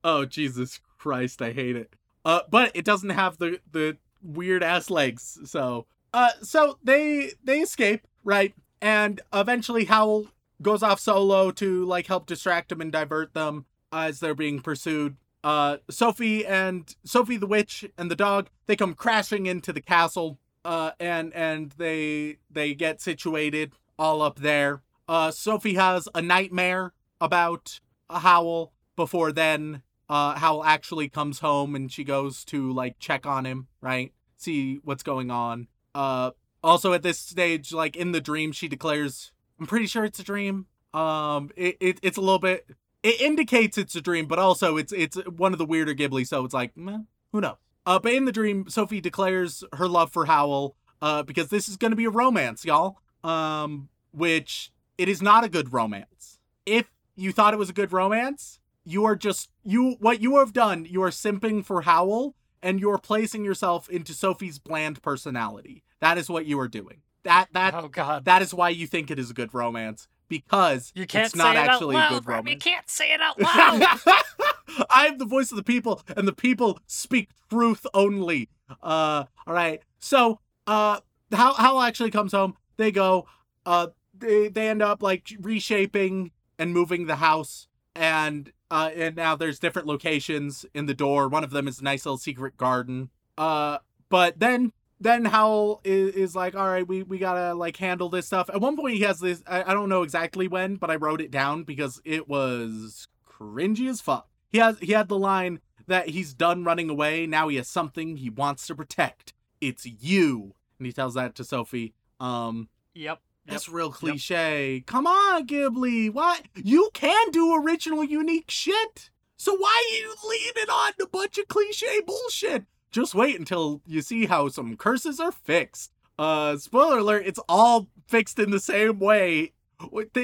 [0.05, 1.95] oh Jesus Christ, I hate it.
[2.25, 5.39] Uh, but it doesn't have the the weird ass legs.
[5.45, 10.27] So, uh, so they they escape right, and eventually Howl
[10.63, 15.17] goes off solo to like help distract them and divert them as they're being pursued.
[15.45, 20.39] Uh, Sophie and Sophie the witch and the dog they come crashing into the castle.
[20.65, 24.83] Uh, and and they they get situated all up there.
[25.09, 31.91] Uh, Sophie has a nightmare about Howl before then uh Howl actually comes home and
[31.91, 34.13] she goes to like check on him, right?
[34.37, 35.69] See what's going on.
[35.95, 36.33] Uh
[36.63, 40.25] also at this stage like in the dream she declares I'm pretty sure it's a
[40.25, 40.67] dream.
[40.95, 42.67] Um it, it it's a little bit
[43.03, 46.45] it indicates it's a dream, but also it's it's one of the weirder Ghibli, so
[46.45, 46.99] it's like, meh,
[47.33, 47.57] who knows.
[47.87, 51.77] Uh but in the dream Sophie declares her love for Howl uh because this is
[51.77, 52.99] going to be a romance, y'all.
[53.25, 56.39] Um which it is not a good romance.
[56.67, 60.53] If you thought it was a good romance, you are just you what you have
[60.53, 66.19] done you are simping for howl and you're placing yourself into sophie's bland personality that
[66.19, 68.25] is what you are doing that that oh God.
[68.25, 71.57] that is why you think it is a good romance because you can't it's not
[71.57, 72.49] actually out a good Rob.
[72.49, 73.83] You can't say it out loud.
[74.91, 78.49] i'm the voice of the people and the people speak truth only
[78.83, 80.99] uh all right so uh
[81.33, 83.27] howl howl actually comes home they go
[83.67, 89.37] uh they they end up like reshaping and moving the house and uh and now
[89.37, 93.11] there's different locations in the door one of them is a nice little secret garden
[93.37, 94.73] uh but then
[95.03, 98.49] then Howl is, is like, all right, we, we gotta like handle this stuff.
[98.51, 99.43] At one point, he has this.
[99.47, 103.89] I, I don't know exactly when, but I wrote it down because it was cringy
[103.89, 104.29] as fuck.
[104.51, 107.27] He has he had the line that he's done running away.
[107.27, 109.35] Now he has something he wants to protect.
[109.61, 111.95] It's you, and he tells that to Sophie.
[112.21, 113.21] Um, yep.
[113.47, 114.85] that's real cliche.
[114.87, 116.13] Come on, Ghibli.
[116.13, 119.11] Why you can do original, unique shit.
[119.37, 122.65] So why are you leaning on a bunch of cliche bullshit?
[122.93, 125.93] Just wait until you see how some curses are fixed.
[126.19, 129.53] Uh, spoiler alert, it's all fixed in the same way.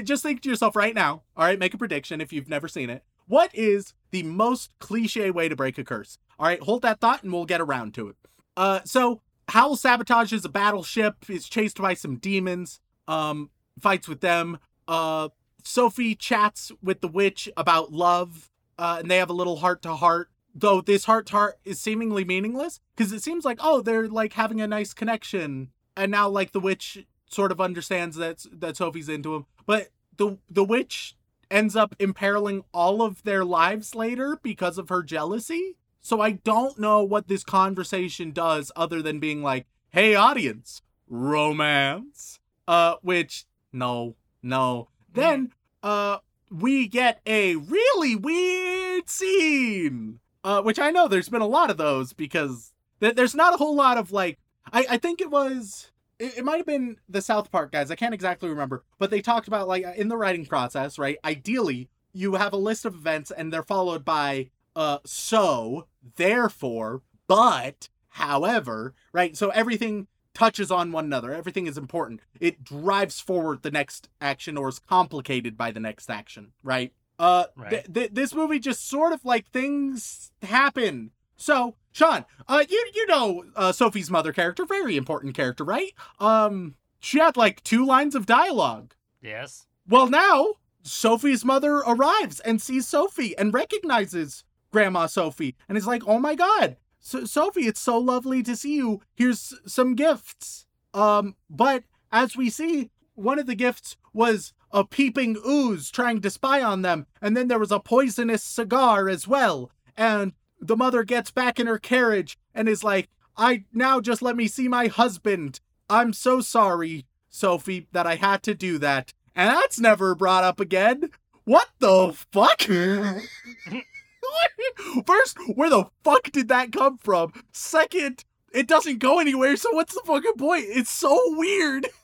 [0.04, 1.22] Just think to yourself right now.
[1.36, 3.02] All right, make a prediction if you've never seen it.
[3.26, 6.18] What is the most cliche way to break a curse?
[6.38, 8.16] All right, hold that thought and we'll get around to it.
[8.56, 13.50] Uh, so Howl sabotages a battleship, is chased by some demons, um,
[13.80, 14.58] fights with them.
[14.86, 15.30] Uh,
[15.64, 19.94] Sophie chats with the witch about love, uh, and they have a little heart to
[19.94, 20.30] heart.
[20.60, 24.32] Though this heart to heart is seemingly meaningless, because it seems like oh they're like
[24.32, 29.08] having a nice connection, and now like the witch sort of understands that that Sophie's
[29.08, 31.16] into him, but the the witch
[31.50, 35.76] ends up imperiling all of their lives later because of her jealousy.
[36.00, 42.40] So I don't know what this conversation does other than being like, "Hey audience, romance."
[42.66, 44.88] Uh which no, no.
[45.12, 45.52] Then
[45.82, 46.18] uh
[46.50, 50.20] we get a really weird scene.
[50.44, 53.56] Uh which I know there's been a lot of those because th- there's not a
[53.56, 54.38] whole lot of like
[54.72, 57.90] I I think it was it, it might have been the South Park guys.
[57.90, 61.18] I can't exactly remember, but they talked about like in the writing process, right?
[61.24, 65.86] Ideally, you have a list of events and they're followed by uh so,
[66.16, 69.36] therefore, but, however, right?
[69.36, 71.34] So everything touches on one another.
[71.34, 72.20] Everything is important.
[72.40, 76.92] It drives forward the next action or is complicated by the next action, right?
[77.18, 77.70] Uh Right.
[77.70, 81.10] th- th- this movie just sort of like things happen.
[81.36, 85.92] So, Sean, uh you you know uh Sophie's mother character, very important character, right?
[86.20, 88.94] Um she had like two lines of dialogue.
[89.22, 89.66] Yes.
[89.88, 96.02] Well, now Sophie's mother arrives and sees Sophie and recognizes Grandma Sophie and is like,
[96.06, 99.00] "Oh my God, so- Sophie, it's so lovely to see you.
[99.14, 105.36] Here's some gifts." Um, but as we see, one of the gifts was a peeping
[105.46, 109.70] ooze trying to spy on them, and then there was a poisonous cigar as well.
[109.96, 114.36] And the mother gets back in her carriage and is like, "I now just let
[114.36, 115.60] me see my husband.
[115.88, 120.60] I'm so sorry, Sophie, that I had to do that." And that's never brought up
[120.60, 121.10] again.
[121.44, 122.62] What the fuck?
[125.06, 127.32] First, where the fuck did that come from?
[127.52, 130.66] Second, it doesn't go anywhere, so what's the fucking point?
[130.68, 131.86] It's so weird.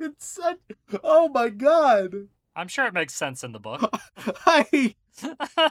[0.00, 0.58] It's such.
[1.02, 2.14] Oh my god.
[2.54, 3.92] I'm sure it makes sense in the book.
[4.46, 4.94] I.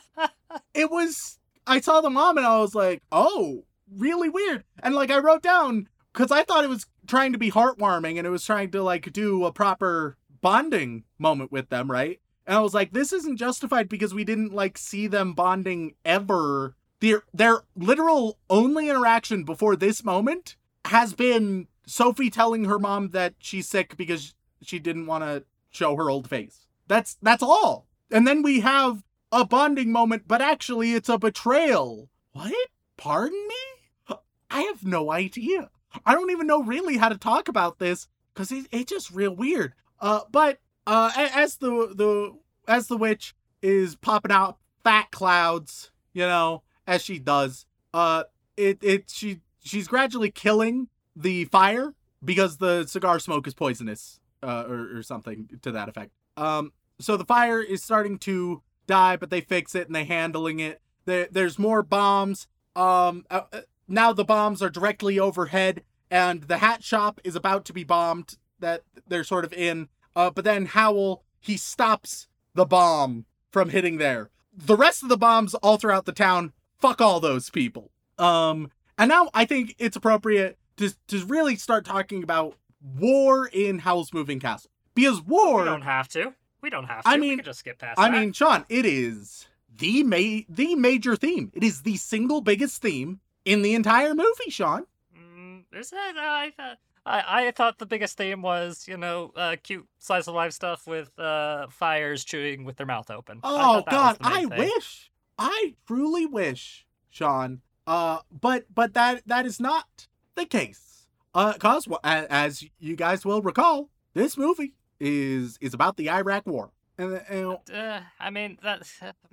[0.74, 1.40] It was.
[1.66, 4.64] I saw the mom and I was like, oh, really weird.
[4.82, 8.26] And like, I wrote down, because I thought it was trying to be heartwarming and
[8.26, 12.20] it was trying to like do a proper bonding moment with them, right?
[12.46, 16.76] And I was like, this isn't justified because we didn't like see them bonding ever.
[17.02, 20.56] Their their literal only interaction before this moment
[20.86, 25.96] has been Sophie telling her mom that she's sick because she didn't want to show
[25.96, 26.68] her old face.
[26.88, 27.88] That's that's all.
[28.12, 32.10] And then we have a bonding moment, but actually it's a betrayal.
[32.34, 32.54] What?
[32.98, 34.16] Pardon me?
[34.50, 35.70] I have no idea.
[36.06, 39.36] I don't even know really how to talk about this because it, it's just real
[39.36, 39.74] weird.
[40.00, 46.22] Uh, but uh, as the the as the witch is popping out fat clouds, you
[46.22, 48.24] know, as she does, uh,
[48.56, 51.94] it it she she's gradually killing the fire
[52.24, 56.12] because the cigar smoke is poisonous, uh, or, or something to that effect.
[56.36, 60.60] Um, so the fire is starting to die, but they fix it and they're handling
[60.60, 60.82] it.
[61.06, 62.48] There, there's more bombs.
[62.76, 67.66] Um, uh, uh, now the bombs are directly overhead, and the hat shop is about
[67.66, 68.38] to be bombed.
[68.60, 69.88] That they're sort of in.
[70.16, 74.30] Uh, but then Howl he stops the bomb from hitting there.
[74.54, 76.54] The rest of the bombs all throughout the town.
[76.80, 77.92] Fuck all those people.
[78.18, 83.80] Um, and now I think it's appropriate to to really start talking about war in
[83.80, 85.60] Howl's Moving Castle because war.
[85.60, 86.34] We don't have to.
[86.62, 87.10] We don't have to.
[87.10, 88.18] I we mean- can just skip past I that.
[88.20, 91.52] mean, Sean, it is the ma- the major theme.
[91.54, 94.86] It is the single biggest theme in the entire movie, Sean.
[95.18, 95.98] Mm, is it?
[96.18, 96.78] Uh, I thought.
[97.10, 100.86] I, I thought the biggest theme was, you know, uh, cute slice of life stuff
[100.86, 103.40] with uh, fires chewing with their mouth open.
[103.44, 104.50] Oh was God, I thing.
[104.60, 105.10] wish,
[105.40, 107.62] I truly wish, Sean.
[107.86, 110.07] Uh, but but that that is not
[110.38, 111.08] the case.
[111.34, 116.72] Uh, cause as you guys will recall, this movie is is about the Iraq War.
[116.98, 118.82] And, and Uh, I mean, that.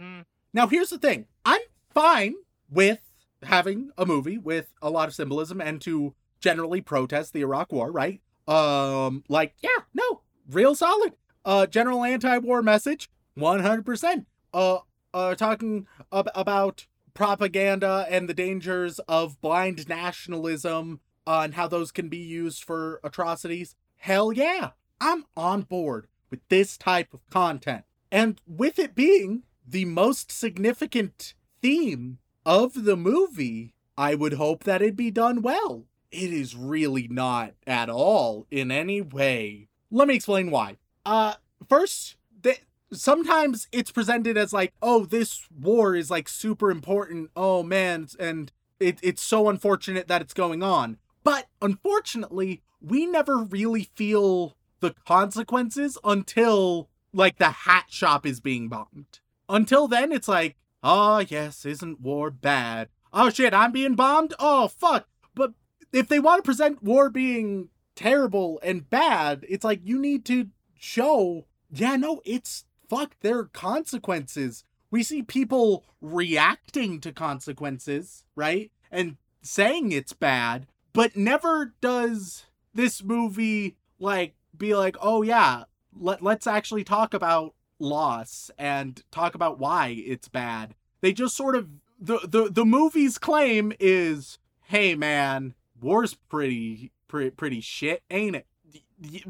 [0.00, 1.60] Mm, Now, here's the thing I'm
[1.94, 2.34] fine
[2.68, 3.00] with
[3.42, 7.90] having a movie with a lot of symbolism and to generally protest the Iraq War,
[7.90, 8.20] right?
[8.46, 11.14] Um, like, yeah, no, real solid.
[11.44, 14.26] Uh, general anti war message, 100%.
[14.52, 14.78] Uh,
[15.14, 21.90] uh, talking ab- about propaganda and the dangers of blind nationalism uh, and how those
[21.90, 23.76] can be used for atrocities.
[23.96, 27.84] Hell yeah, I'm on board with this type of content.
[28.10, 34.82] And with it being the most significant theme of the movie, I would hope that
[34.82, 35.86] it be done well.
[36.10, 39.68] It is really not at all in any way.
[39.90, 40.76] Let me explain why.
[41.06, 41.34] Uh,
[41.68, 42.62] first, th-
[42.92, 47.30] sometimes it's presented as like, oh, this war is like super important.
[47.36, 50.98] Oh man, and it, it's so unfortunate that it's going on.
[51.22, 58.68] But unfortunately, we never really feel the consequences until like the hat shop is being
[58.68, 59.20] bombed.
[59.48, 62.88] Until then, it's like, oh yes, isn't war bad?
[63.12, 64.34] Oh shit, I'm being bombed?
[64.38, 65.08] Oh fuck.
[65.34, 65.52] But
[65.92, 70.48] if they want to present war being terrible and bad, it's like you need to
[70.78, 72.64] show, yeah, no, it's
[72.94, 74.64] fuck, there are consequences.
[74.90, 78.70] We see people reacting to consequences, right?
[78.90, 85.64] And saying it's bad, but never does this movie like be like, oh yeah,
[85.98, 90.74] let, let's actually talk about loss and talk about why it's bad.
[91.00, 91.68] They just sort of
[92.00, 98.46] the the the movie's claim is, "Hey man, war's pretty pretty pretty shit, ain't it?"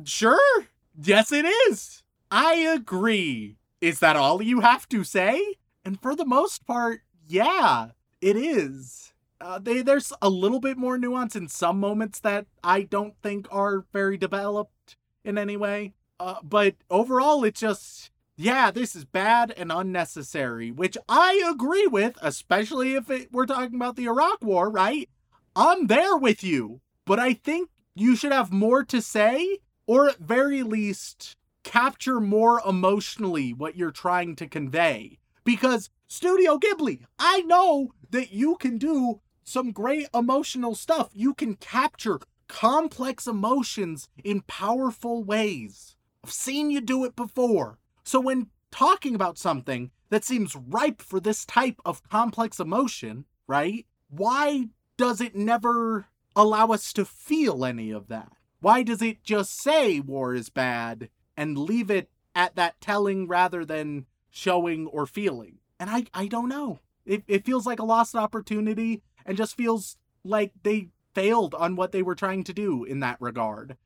[0.05, 0.67] Sure.
[1.03, 2.04] Yes it is.
[2.37, 3.59] I agree.
[3.81, 5.55] Is that all you have to say?
[5.85, 9.13] And for the most part, yeah, it is.
[9.41, 13.47] Uh, they, there's a little bit more nuance in some moments that I don't think
[13.53, 15.93] are very developed in any way.
[16.19, 22.19] Uh, but overall, it's just, yeah, this is bad and unnecessary, which I agree with,
[22.21, 25.09] especially if it, we're talking about the Iraq War, right?
[25.55, 26.81] I'm there with you.
[27.05, 32.61] But I think you should have more to say, or at very least, capture more
[32.67, 35.19] emotionally what you're trying to convey.
[35.43, 41.11] Because Studio Ghibli, I know that you can do some great emotional stuff.
[41.13, 45.97] You can capture complex emotions in powerful ways.
[46.23, 47.79] I've seen you do it before.
[48.05, 53.87] So when talking about something that seems ripe for this type of complex emotion, right?
[54.09, 56.07] Why does it never
[56.37, 58.33] allow us to feel any of that?
[58.61, 63.65] Why does it just say war is bad and leave it at that telling rather
[63.65, 65.59] than showing or feeling.
[65.79, 66.81] And I, I don't know.
[67.07, 71.93] It, it feels like a lost opportunity and just feels like they failed on what
[71.93, 73.77] they were trying to do in that regard.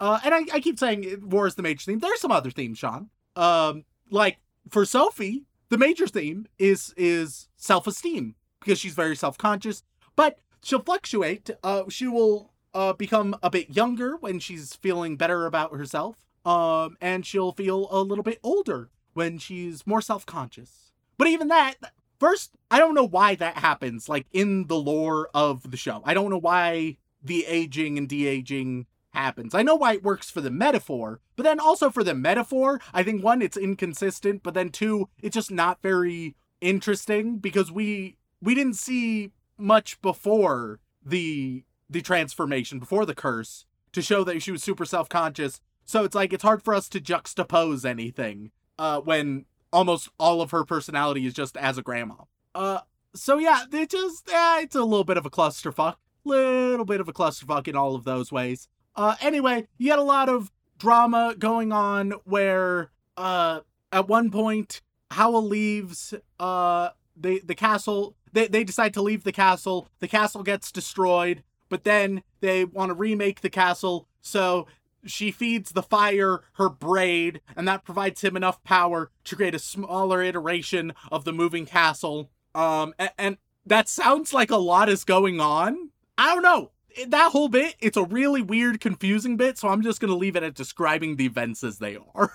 [0.00, 2.00] Uh, and I, I keep saying war is the major theme.
[2.00, 3.10] There's some other themes, Sean.
[3.36, 4.38] Um, like
[4.68, 9.82] for Sophie, the major theme is is self-esteem because she's very self-conscious,
[10.16, 11.50] but she'll fluctuate.
[11.62, 16.16] Uh, she will uh, become a bit younger when she's feeling better about herself.
[16.44, 20.92] Um, and she'll feel a little bit older when she's more self-conscious.
[21.16, 21.74] But even that,
[22.18, 26.02] first, I don't know why that happens, like in the lore of the show.
[26.04, 29.54] I don't know why the aging and de-aging happens.
[29.54, 33.02] I know why it works for the metaphor, but then also for the metaphor, I
[33.02, 38.54] think one, it's inconsistent, but then two, it's just not very interesting because we we
[38.54, 44.62] didn't see much before the the transformation, before the curse, to show that she was
[44.62, 45.60] super self-conscious.
[45.84, 50.50] So it's like it's hard for us to juxtapose anything uh when almost all of
[50.50, 52.14] her personality is just as a grandma.
[52.54, 52.80] Uh
[53.14, 55.96] so yeah, it just eh, it's a little bit of a clusterfuck.
[56.24, 58.68] Little bit of a clusterfuck in all of those ways.
[58.96, 63.60] Uh, anyway, you had a lot of drama going on where uh,
[63.92, 64.80] at one point
[65.10, 68.16] Howl leaves uh, the the castle.
[68.32, 69.88] They they decide to leave the castle.
[70.00, 74.08] The castle gets destroyed, but then they want to remake the castle.
[74.20, 74.66] So
[75.06, 79.58] she feeds the fire her braid, and that provides him enough power to create a
[79.58, 82.30] smaller iteration of the moving castle.
[82.54, 83.36] Um, and, and
[83.66, 85.90] that sounds like a lot is going on.
[86.16, 86.70] I don't know
[87.08, 90.42] that whole bit, it's a really weird, confusing bit, so I'm just gonna leave it
[90.42, 92.32] at describing the events as they are.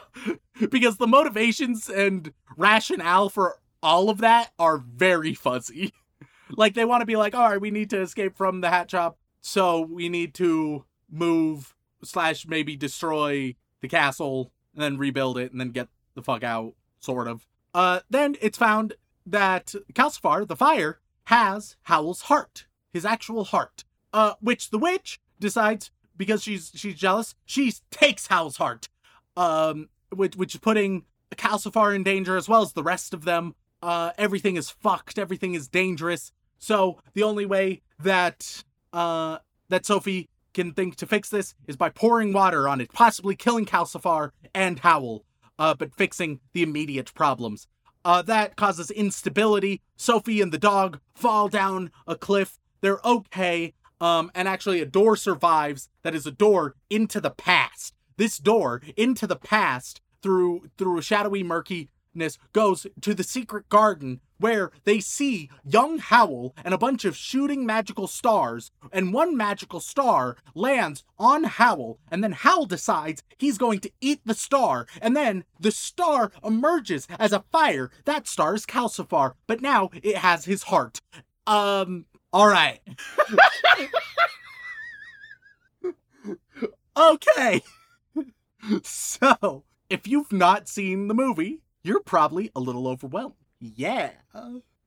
[0.70, 5.92] because the motivations and rationale for all of that are very fuzzy.
[6.50, 8.90] like they want to be like, all right, we need to escape from the hat
[8.90, 11.74] shop, so we need to move
[12.04, 16.74] slash maybe destroy the castle and then rebuild it and then get the fuck out,
[17.00, 17.46] sort of.
[17.74, 18.94] Uh, then it's found
[19.24, 23.84] that Calcifer, the fire, has Howl's heart his actual heart.
[24.12, 28.88] Uh, which the witch decides because she's she's jealous, she takes Howl's heart.
[29.36, 33.54] Um, which which is putting Calcifer in danger as well as the rest of them.
[33.82, 35.18] Uh, everything is fucked.
[35.18, 36.30] Everything is dangerous.
[36.58, 39.38] So the only way that uh
[39.70, 43.66] that Sophie can think to fix this is by pouring water on it, possibly killing
[43.66, 45.24] Calcifer and Howl,
[45.58, 47.66] uh, but fixing the immediate problems.
[48.04, 49.80] Uh, that causes instability.
[49.96, 53.72] Sophie and the dog fall down a cliff they're okay.
[54.00, 57.94] Um, and actually, a door survives that is a door into the past.
[58.18, 64.20] This door into the past through through a shadowy murkiness goes to the secret garden
[64.42, 69.78] where they see young Howl and a bunch of shooting magical stars, and one magical
[69.78, 75.16] star lands on Howl, and then Howl decides he's going to eat the star, and
[75.16, 77.90] then the star emerges as a fire.
[78.04, 81.00] That star is Calcifer, but now it has his heart.
[81.46, 82.80] Um, all right.
[86.96, 87.62] okay.
[88.84, 93.34] So, if you've not seen the movie, you're probably a little overwhelmed.
[93.62, 94.10] Yeah.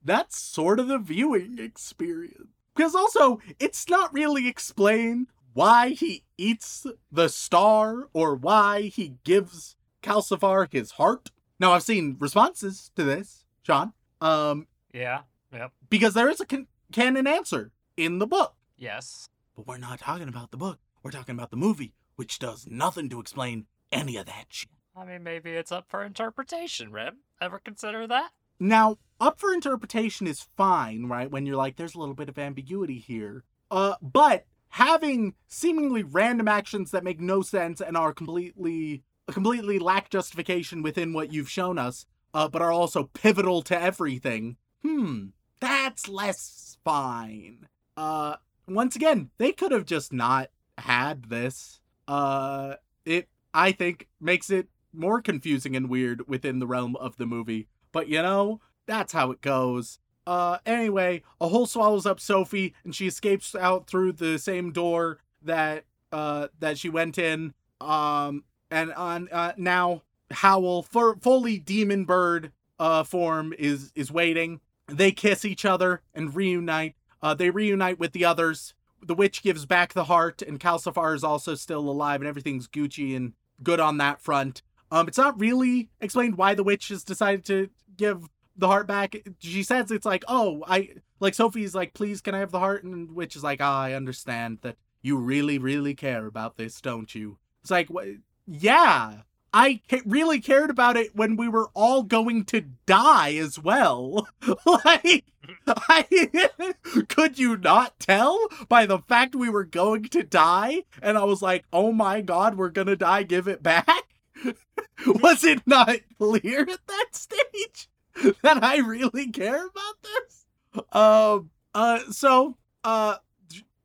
[0.04, 2.50] That's sort of the viewing experience.
[2.74, 9.76] Because also, it's not really explained why he eats the star or why he gives
[10.02, 11.30] Calcifer his heart.
[11.58, 13.94] Now, I've seen responses to this, Sean.
[14.20, 15.72] Um, yeah, yep.
[15.88, 18.54] Because there is a con- canon answer in the book.
[18.76, 19.30] Yes.
[19.56, 20.78] But we're not talking about the book.
[21.02, 24.68] We're talking about the movie, which does nothing to explain any of that shit.
[24.94, 27.20] I mean, maybe it's up for interpretation, Rem.
[27.40, 28.30] Ever consider that?
[28.58, 31.30] Now, up for interpretation is fine, right?
[31.30, 33.44] When you're like, there's a little bit of ambiguity here.
[33.70, 39.02] Uh, but having seemingly random actions that make no sense and are completely
[39.32, 44.56] completely lack justification within what you've shown us, uh, but are also pivotal to everything.
[44.82, 45.26] Hmm,
[45.60, 47.66] that's less fine.
[47.96, 48.36] Uh,
[48.68, 51.80] once again, they could have just not had this.
[52.06, 57.26] Uh, it, I think, makes it more confusing and weird within the realm of the
[57.26, 57.68] movie.
[57.96, 60.00] But you know, that's how it goes.
[60.26, 65.20] Uh, anyway, a hole swallows up Sophie, and she escapes out through the same door
[65.40, 67.54] that uh that she went in.
[67.80, 74.60] Um, and on uh, now Howl, for fully demon bird uh form, is is waiting.
[74.88, 76.96] They kiss each other and reunite.
[77.22, 78.74] Uh, they reunite with the others.
[79.00, 83.16] The witch gives back the heart, and Calcifer is also still alive, and everything's Gucci
[83.16, 83.32] and
[83.62, 84.60] good on that front.
[84.90, 89.16] Um, it's not really explained why the witch has decided to give the heart back.
[89.40, 90.90] She says it's like, oh, I
[91.20, 92.84] like Sophie's like, please, can I have the heart?
[92.84, 97.14] And which is like, ah, I understand that you really, really care about this, don't
[97.14, 97.38] you?
[97.62, 98.06] It's like, what?
[98.46, 99.22] Yeah,
[99.52, 104.28] I ca- really cared about it when we were all going to die as well.
[104.66, 105.24] like,
[105.66, 106.74] I,
[107.08, 108.38] could you not tell
[108.68, 110.84] by the fact we were going to die?
[111.00, 114.05] And I was like, oh my god, we're gonna die, give it back?
[115.06, 117.88] was it not clear at that stage
[118.42, 120.46] that I really care about this?
[120.92, 123.16] Um, uh, so, uh,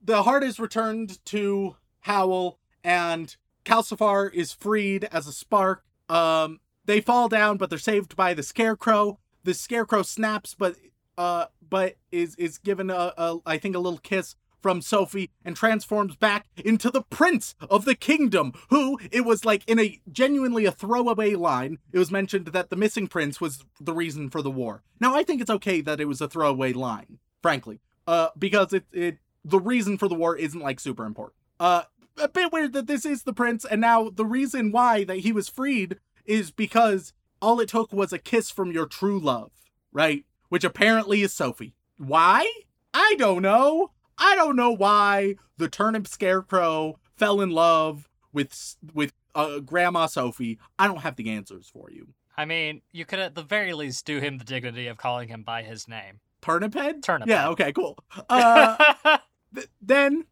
[0.03, 5.83] the heart is returned to Howl and Calcifer is freed as a spark.
[6.09, 9.19] Um, they fall down, but they're saved by the Scarecrow.
[9.43, 10.75] The Scarecrow snaps, but
[11.17, 15.55] uh, but is is given a, a I think a little kiss from Sophie and
[15.55, 20.65] transforms back into the Prince of the Kingdom, who it was like in a genuinely
[20.65, 21.79] a throwaway line.
[21.91, 24.83] It was mentioned that the missing prince was the reason for the war.
[24.99, 28.85] Now I think it's okay that it was a throwaway line, frankly, uh, because it
[28.91, 31.35] it the reason for the war isn't like super important.
[31.59, 31.83] Uh,
[32.17, 35.31] a bit weird that this is the prince, and now the reason why that he
[35.31, 39.51] was freed is because all it took was a kiss from your true love,
[39.91, 40.25] right?
[40.49, 41.75] Which apparently is Sophie.
[41.97, 42.49] Why?
[42.93, 43.91] I don't know.
[44.21, 50.59] I don't know why the turnip scarecrow fell in love with with uh, Grandma Sophie.
[50.77, 52.09] I don't have the answers for you.
[52.37, 55.43] I mean, you could at the very least do him the dignity of calling him
[55.43, 56.19] by his name.
[56.41, 57.03] Turnip head.
[57.03, 57.27] Turnip.
[57.27, 57.49] Yeah.
[57.49, 57.73] Okay.
[57.73, 57.97] Cool.
[58.29, 59.17] Uh,
[59.53, 60.25] th- then,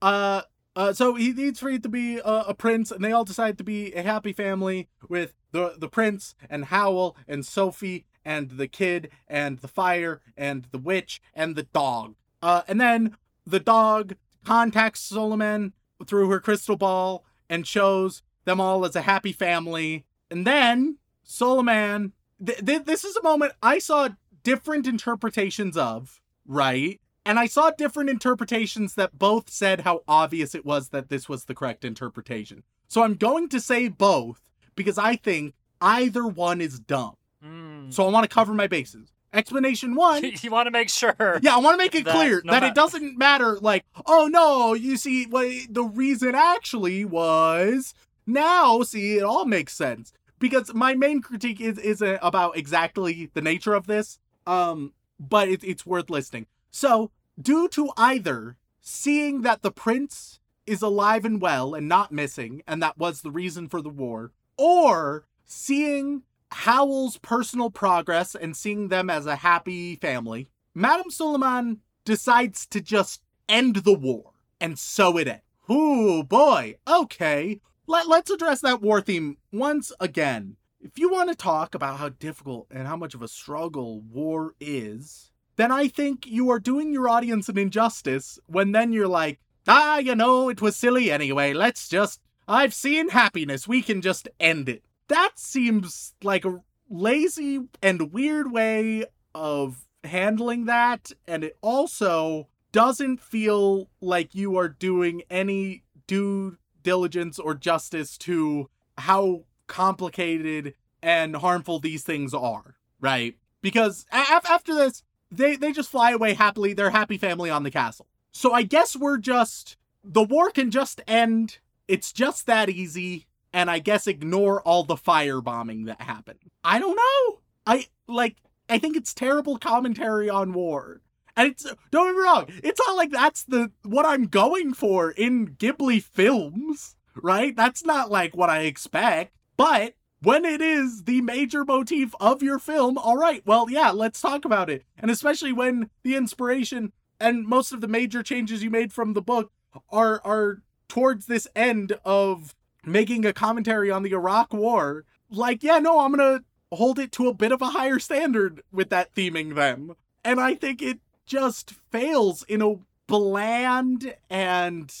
[0.00, 0.42] uh,
[0.74, 3.64] uh, so he needs free to be a, a prince, and they all decide to
[3.64, 9.10] be a happy family with the the prince and Howl and Sophie and the kid
[9.26, 12.14] and the fire and the witch and the dog.
[12.40, 13.16] Uh, and then
[13.46, 15.72] the dog contacts Suliman
[16.06, 20.04] through her crystal ball and shows them all as a happy family.
[20.30, 22.12] And then Suliman,
[22.44, 24.10] th- th- this is a moment I saw
[24.42, 27.00] different interpretations of, right?
[27.24, 31.44] And I saw different interpretations that both said how obvious it was that this was
[31.44, 32.64] the correct interpretation.
[32.88, 34.40] So I'm going to say both
[34.74, 37.14] because I think either one is dumb.
[37.44, 37.92] Mm.
[37.92, 39.12] So I want to cover my bases.
[39.32, 41.40] Explanation one you want to make sure.
[41.42, 43.58] yeah, I want to make it That clear no that ma- it doesn't matter.
[43.58, 47.94] Like, oh no, you see, what the reason actually was
[48.26, 48.82] now.
[48.82, 53.74] See, it all makes sense because my main critique is isn't about exactly the nature
[53.74, 54.18] of this.
[54.46, 56.46] Um, but it, it's worth listening.
[56.70, 57.10] So,
[57.40, 62.82] due to either seeing that the prince is alive and well and not missing, and
[62.82, 66.22] that was the reason for the war, or seeing
[66.52, 73.22] Howl's personal progress and seeing them as a happy family, Madame Suliman decides to just
[73.48, 74.32] end the war.
[74.60, 75.42] And so it ends.
[75.70, 76.76] Ooh, boy.
[76.86, 77.60] Okay.
[77.86, 80.56] Let, let's address that war theme once again.
[80.80, 84.54] If you want to talk about how difficult and how much of a struggle war
[84.60, 89.40] is, then I think you are doing your audience an injustice when then you're like,
[89.68, 91.52] ah, you know, it was silly anyway.
[91.52, 93.68] Let's just, I've seen happiness.
[93.68, 94.82] We can just end it.
[95.12, 99.04] That seems like a lazy and weird way
[99.34, 101.12] of handling that.
[101.28, 108.70] And it also doesn't feel like you are doing any due diligence or justice to
[108.96, 113.36] how complicated and harmful these things are, right?
[113.60, 116.72] Because a- after this, they they just fly away happily.
[116.72, 118.06] They're happy family on the castle.
[118.32, 121.58] So I guess we're just the war can just end.
[121.86, 123.26] It's just that easy.
[123.52, 126.38] And I guess ignore all the firebombing that happened.
[126.64, 127.40] I don't know.
[127.66, 128.36] I like
[128.68, 131.02] I think it's terrible commentary on war.
[131.36, 135.10] And it's don't get me wrong, it's not like that's the what I'm going for
[135.10, 137.54] in Ghibli films, right?
[137.56, 139.34] That's not like what I expect.
[139.56, 144.20] But when it is the major motif of your film, all right, well, yeah, let's
[144.20, 144.84] talk about it.
[144.98, 149.22] And especially when the inspiration and most of the major changes you made from the
[149.22, 149.50] book
[149.90, 152.54] are are towards this end of
[152.84, 155.04] making a commentary on the Iraq war.
[155.30, 156.44] Like, yeah, no, I'm going to
[156.76, 159.94] hold it to a bit of a higher standard with that theming then.
[160.24, 162.76] And I think it just fails in a
[163.06, 164.92] bland and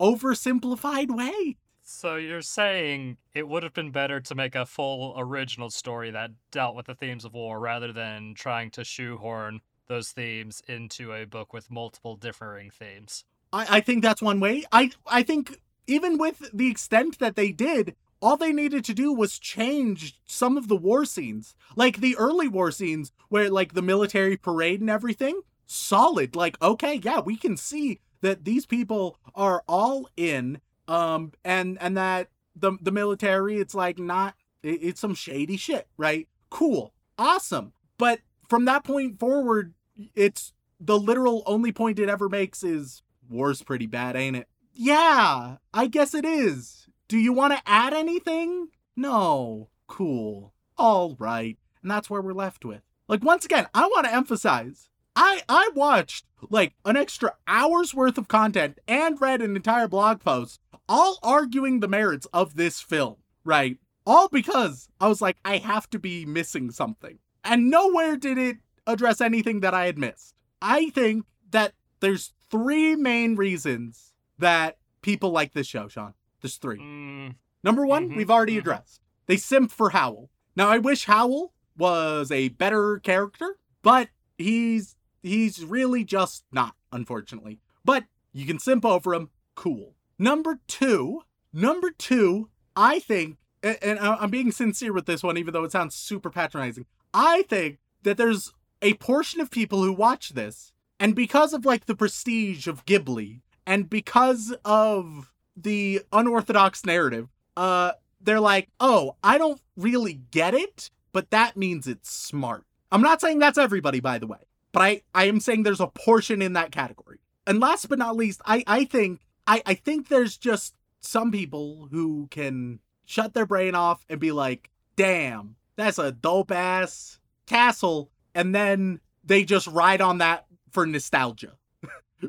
[0.00, 1.56] oversimplified way.
[1.82, 6.32] So you're saying it would have been better to make a full original story that
[6.50, 11.24] dealt with the themes of war rather than trying to shoehorn those themes into a
[11.24, 13.24] book with multiple differing themes.
[13.52, 14.64] I, I think that's one way.
[14.70, 15.58] I I think
[15.88, 20.56] even with the extent that they did, all they needed to do was change some
[20.56, 21.54] of the war scenes.
[21.74, 26.36] Like the early war scenes where like the military parade and everything, solid.
[26.36, 31.96] Like, okay, yeah, we can see that these people are all in um and and
[31.96, 36.28] that the the military it's like not it, it's some shady shit, right?
[36.50, 36.92] Cool.
[37.18, 37.72] Awesome.
[37.98, 39.74] But from that point forward,
[40.14, 44.48] it's the literal only point it ever makes is war's pretty bad, ain't it?
[44.80, 46.86] Yeah, I guess it is.
[47.08, 48.68] Do you want to add anything?
[48.94, 51.56] no, cool, all right.
[51.82, 52.82] And that's where we're left with.
[53.08, 58.18] Like, once again, I want to emphasize I, I watched like an extra hour's worth
[58.18, 63.16] of content and read an entire blog post, all arguing the merits of this film,
[63.44, 63.78] right?
[64.06, 67.18] All because I was like, I have to be missing something.
[67.42, 70.34] And nowhere did it address anything that I had missed.
[70.62, 74.07] I think that there's three main reasons
[74.38, 76.14] that people like this show, Sean.
[76.40, 76.78] There's three.
[76.78, 77.34] Mm,
[77.64, 78.60] Number one, Mhm, we've already mhm.
[78.60, 79.00] addressed.
[79.26, 80.30] They simp for Howl.
[80.56, 87.60] Now I wish Howl was a better character, but he's he's really just not, unfortunately.
[87.84, 89.96] But you can simp over him, cool.
[90.18, 95.64] Number two, number two, I think, and I'm being sincere with this one, even though
[95.64, 96.86] it sounds super patronizing.
[97.12, 98.52] I think that there's
[98.82, 103.40] a portion of people who watch this, and because of like the prestige of Ghibli,
[103.68, 110.90] and because of the unorthodox narrative, uh, they're like, oh, I don't really get it,
[111.12, 112.64] but that means it's smart.
[112.90, 114.38] I'm not saying that's everybody, by the way,
[114.72, 117.18] but I, I am saying there's a portion in that category.
[117.46, 121.88] And last but not least, I, I think I, I think there's just some people
[121.90, 128.10] who can shut their brain off and be like, damn, that's a dope ass castle,
[128.34, 131.52] and then they just ride on that for nostalgia.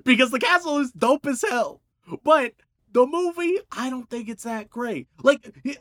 [0.03, 1.81] Because the castle is dope as hell.
[2.23, 2.53] But
[2.91, 5.07] the movie, I don't think it's that great.
[5.23, 5.75] Like here,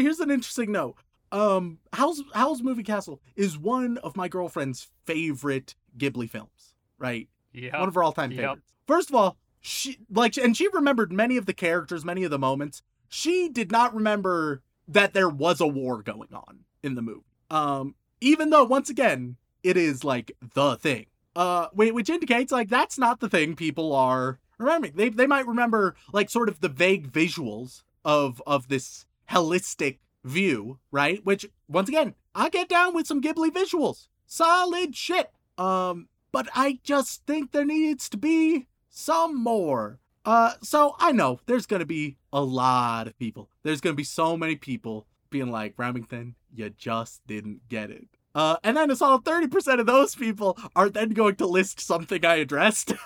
[0.00, 0.96] here's an interesting note.
[1.32, 6.74] Um, Howl's Howl's Moving Castle is one of my girlfriend's favorite Ghibli films.
[6.98, 7.78] Right, yeah.
[7.78, 8.40] one of her all-time Yep.
[8.40, 8.72] favorites.
[8.86, 12.38] First of all, she like, and she remembered many of the characters, many of the
[12.38, 12.82] moments.
[13.08, 17.24] She did not remember that there was a war going on in the movie.
[17.50, 21.06] Um, even though once again, it is like the thing.
[21.36, 24.94] Uh, which indicates like that's not the thing people are remembering.
[24.94, 30.78] They they might remember like sort of the vague visuals of of this holistic view,
[30.90, 31.24] right?
[31.24, 34.08] Which once again, I get down with some Ghibli visuals.
[34.26, 35.30] Solid shit.
[35.58, 40.00] Um, but I just think there needs to be some more.
[40.24, 43.50] Uh, so I know there's gonna be a lot of people.
[43.62, 48.08] There's gonna be so many people being like, Remington, you just didn't get it.
[48.34, 52.24] Uh, and then a solid 30% of those people are then going to list something
[52.24, 52.92] I addressed.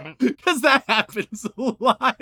[0.18, 2.20] Because that happens a lot.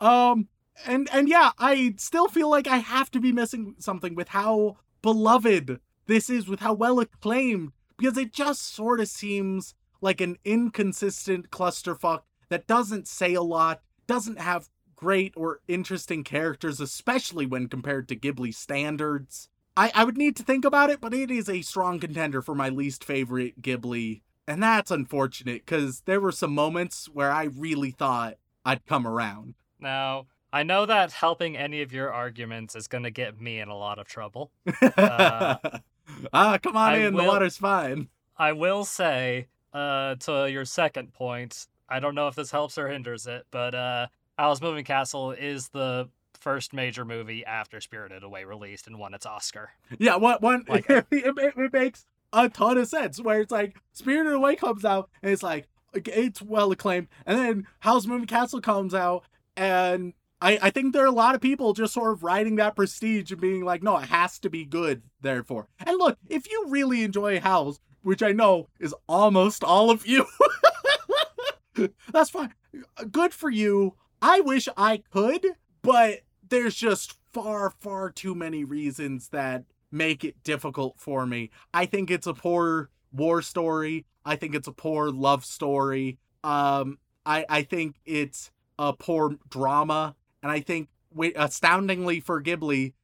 [0.00, 0.48] Um,
[0.86, 4.78] and and yeah, I still feel like I have to be missing something with how
[5.02, 10.36] beloved this is, with how well acclaimed, because it just sort of seems like an
[10.44, 17.68] inconsistent clusterfuck that doesn't say a lot, doesn't have great or interesting characters, especially when
[17.68, 19.48] compared to Ghibli standards.
[19.76, 22.54] I, I would need to think about it, but it is a strong contender for
[22.54, 24.22] my least favorite Ghibli.
[24.46, 28.34] And that's unfortunate because there were some moments where I really thought
[28.64, 29.54] I'd come around.
[29.80, 33.68] Now, I know that helping any of your arguments is going to get me in
[33.68, 34.52] a lot of trouble.
[34.80, 35.56] Uh,
[36.32, 37.14] ah, come on I in.
[37.14, 38.08] The water's fine.
[38.36, 42.88] I will say, uh, to your second point, I don't know if this helps or
[42.88, 44.06] hinders it, but uh,
[44.38, 46.08] Howl's Moving Castle is the
[46.44, 49.70] first major movie after Spirited Away released and won its Oscar.
[49.98, 53.74] Yeah, what one Like- it, it, it makes a ton of sense where it's like
[53.92, 58.60] Spirited Away comes out and it's like it's well acclaimed, and then Howl's Moving Castle
[58.60, 59.24] comes out
[59.56, 60.12] and
[60.42, 63.30] I, I think there are a lot of people just sort of riding that prestige
[63.32, 65.68] and being like, no, it has to be good, therefore.
[65.86, 70.26] And look, if you really enjoy Howl's, which I know is almost all of you,
[72.12, 72.52] that's fine.
[73.10, 73.94] Good for you.
[74.20, 75.46] I wish I could,
[75.80, 81.50] but there's just far, far too many reasons that make it difficult for me.
[81.72, 84.06] I think it's a poor war story.
[84.24, 86.18] I think it's a poor love story.
[86.42, 90.88] Um, I I think it's a poor drama, and I think
[91.36, 92.94] astoundingly for Ghibli,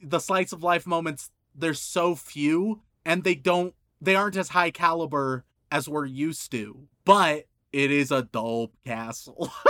[0.00, 4.70] the slice of life moments there's so few, and they don't they aren't as high
[4.70, 6.88] caliber as we're used to.
[7.04, 9.52] But it is a dope castle.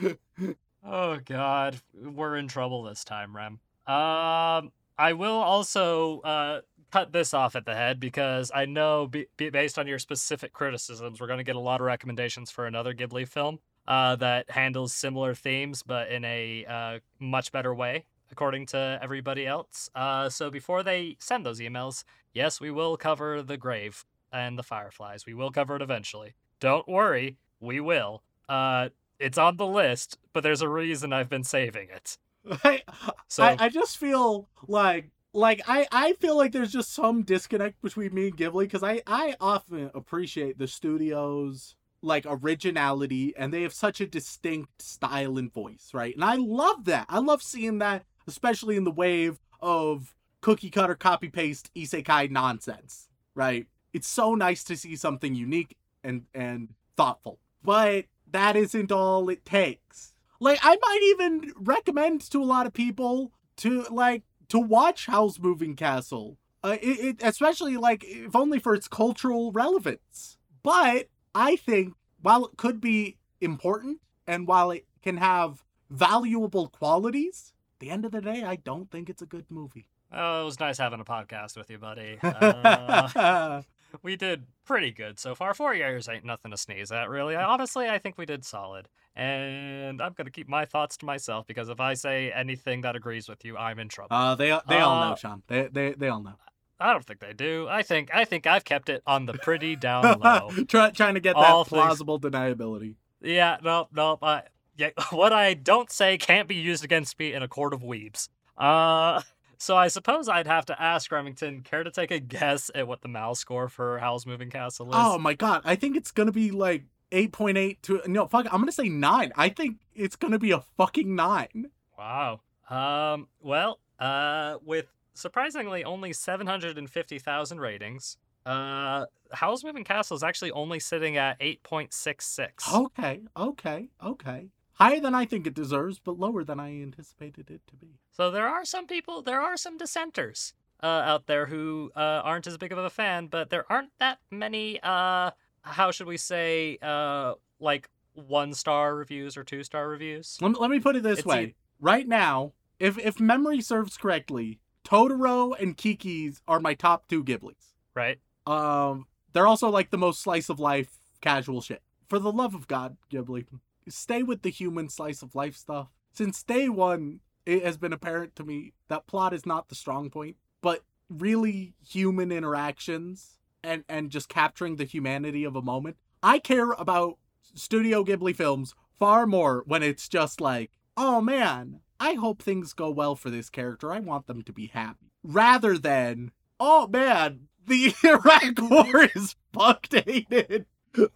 [0.84, 3.60] Oh God, we're in trouble this time, Rem.
[3.86, 9.26] Um, I will also uh cut this off at the head because I know, be,
[9.36, 12.94] based on your specific criticisms, we're going to get a lot of recommendations for another
[12.94, 13.58] Ghibli film
[13.88, 19.46] uh that handles similar themes but in a uh much better way, according to everybody
[19.46, 19.90] else.
[19.94, 24.62] Uh, so before they send those emails, yes, we will cover the grave and the
[24.62, 25.26] fireflies.
[25.26, 26.34] We will cover it eventually.
[26.60, 28.22] Don't worry, we will.
[28.48, 28.90] Uh,
[29.20, 32.18] it's on the list, but there's a reason I've been saving it.
[32.64, 32.82] I,
[33.28, 37.80] So I, I just feel like like I, I feel like there's just some disconnect
[37.82, 43.62] between me and Ghibli because I, I often appreciate the studio's like originality and they
[43.62, 46.14] have such a distinct style and voice, right?
[46.14, 47.06] And I love that.
[47.08, 53.08] I love seeing that, especially in the wave of cookie cutter copy paste isekai nonsense,
[53.34, 53.66] right?
[53.92, 57.38] It's so nice to see something unique and and thoughtful.
[57.62, 60.14] But that isn't all it takes.
[60.40, 65.38] Like I might even recommend to a lot of people to like to watch Howl's
[65.38, 66.38] Moving Castle.
[66.62, 70.38] Uh, it, it especially like if only for its cultural relevance.
[70.62, 77.52] But I think while it could be important and while it can have valuable qualities,
[77.76, 79.88] at the end of the day, I don't think it's a good movie.
[80.12, 82.18] Oh, it was nice having a podcast with you, buddy.
[82.22, 83.62] Uh,
[84.02, 85.54] we did pretty good so far.
[85.54, 87.36] Four years ain't nothing to sneeze at, really.
[87.36, 88.88] I, honestly, I think we did solid.
[89.16, 93.28] And I'm gonna keep my thoughts to myself because if I say anything that agrees
[93.28, 94.14] with you, I'm in trouble.
[94.16, 95.42] uh, they they all know, Uh, Sean.
[95.48, 96.34] They they they all know.
[96.78, 97.66] I don't think they do.
[97.68, 100.50] I think I think I've kept it on the pretty down low.
[100.68, 102.94] Try, trying to get All that things- plausible deniability.
[103.20, 104.18] Yeah, no, no.
[104.22, 104.42] I,
[104.78, 108.28] yeah, what I don't say can't be used against me in a court of weebs.
[108.56, 109.20] Uh,
[109.60, 113.02] so I suppose I'd have to ask Remington, care to take a guess at what
[113.02, 114.94] the MAL score for Howl's Moving Castle is?
[114.96, 118.46] Oh my god, I think it's gonna be like eight point eight to no fuck.
[118.52, 119.32] I'm gonna say nine.
[119.36, 121.70] I think it's gonna be a fucking nine.
[121.98, 122.40] Wow.
[122.68, 123.28] Um.
[123.40, 123.78] Well.
[123.98, 124.56] Uh.
[124.64, 128.16] With surprisingly only seven hundred and fifty thousand ratings.
[128.46, 129.06] Uh.
[129.32, 132.72] Howl's Moving Castle is actually only sitting at eight point six six.
[132.72, 134.48] Okay, okay, okay.
[134.80, 137.98] Higher than I think it deserves, but lower than I anticipated it to be.
[138.12, 142.46] So there are some people, there are some dissenters uh, out there who uh, aren't
[142.46, 144.80] as big of a fan, but there aren't that many.
[144.82, 145.32] Uh,
[145.62, 146.78] how should we say?
[146.80, 150.38] Uh, like one star reviews or two star reviews.
[150.40, 151.42] Let me, let me put it this It's way.
[151.44, 157.22] e- Right now, if if memory serves correctly, Totoro and Kiki's are my top two
[157.22, 157.74] Ghiblis.
[157.94, 158.18] Right.
[158.46, 161.82] Um, they're also like the most slice of life casual shit.
[162.08, 163.46] For the love of God, Ghibli,
[163.88, 165.88] stay with the human slice of life stuff.
[166.12, 170.10] Since day one, it has been apparent to me that plot is not the strong
[170.10, 175.96] point, but really human interactions and and just capturing the humanity of a moment.
[176.22, 177.18] I care about
[177.54, 182.90] Studio Ghibli films far more when it's just like, oh man, I hope things go
[182.90, 183.92] well for this character.
[183.92, 185.12] I want them to be happy.
[185.22, 190.66] Rather than, oh man, the Iraq war is fucked hated.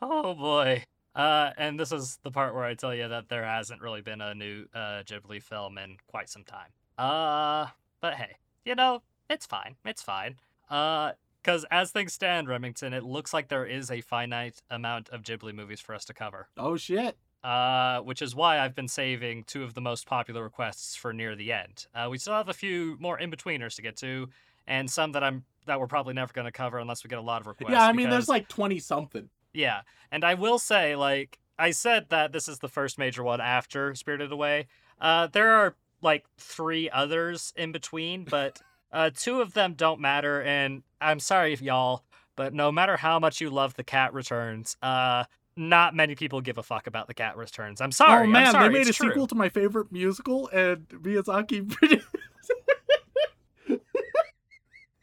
[0.00, 0.84] Oh boy.
[1.18, 4.20] Uh, and this is the part where I tell you that there hasn't really been
[4.20, 6.68] a new uh, Ghibli film in quite some time.
[6.96, 7.66] Uh,
[8.00, 9.74] but hey, you know, it's fine.
[9.84, 10.36] It's fine.
[10.70, 11.12] Uh,
[11.42, 15.54] because as things stand, Remington, it looks like there is a finite amount of Ghibli
[15.54, 16.48] movies for us to cover.
[16.56, 17.16] Oh shit.
[17.42, 21.34] Uh, which is why I've been saving two of the most popular requests for near
[21.34, 21.86] the end.
[21.94, 24.28] Uh, we still have a few more in betweeners to get to,
[24.66, 27.22] and some that I'm that we're probably never going to cover unless we get a
[27.22, 27.72] lot of requests.
[27.72, 29.30] yeah, I mean, there's like 20 something.
[29.58, 29.80] Yeah,
[30.12, 33.92] and I will say, like I said, that this is the first major one after
[33.96, 34.68] Spirited Away.
[35.00, 38.62] Uh, there are like three others in between, but
[38.92, 40.40] uh, two of them don't matter.
[40.42, 42.04] And I'm sorry, if y'all,
[42.36, 45.24] but no matter how much you love The Cat Returns, uh,
[45.56, 47.80] not many people give a fuck about The Cat Returns.
[47.80, 48.28] I'm sorry.
[48.28, 49.08] oh man, sorry, they made a true.
[49.08, 52.06] sequel to my favorite musical, and Miyazaki produced.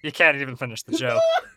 [0.02, 1.22] You can't even finish the joke.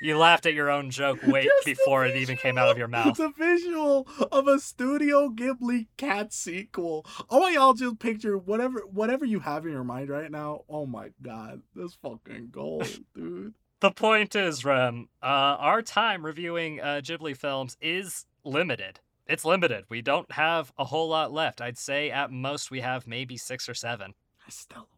[0.00, 2.88] you laughed at your own joke way Just before it even came out of your
[2.88, 3.16] mouth.
[3.16, 7.06] The visual of a Studio Ghibli cat sequel.
[7.30, 10.62] I want y'all just picture whatever whatever you have in your mind right now.
[10.68, 13.54] Oh my god, this fucking gold, dude.
[13.80, 19.00] The point is, Rem, uh, our time reviewing uh, Ghibli films is limited.
[19.26, 19.84] It's limited.
[19.88, 21.60] We don't have a whole lot left.
[21.60, 24.14] I'd say at most we have maybe six or seven.
[24.44, 24.88] That's still.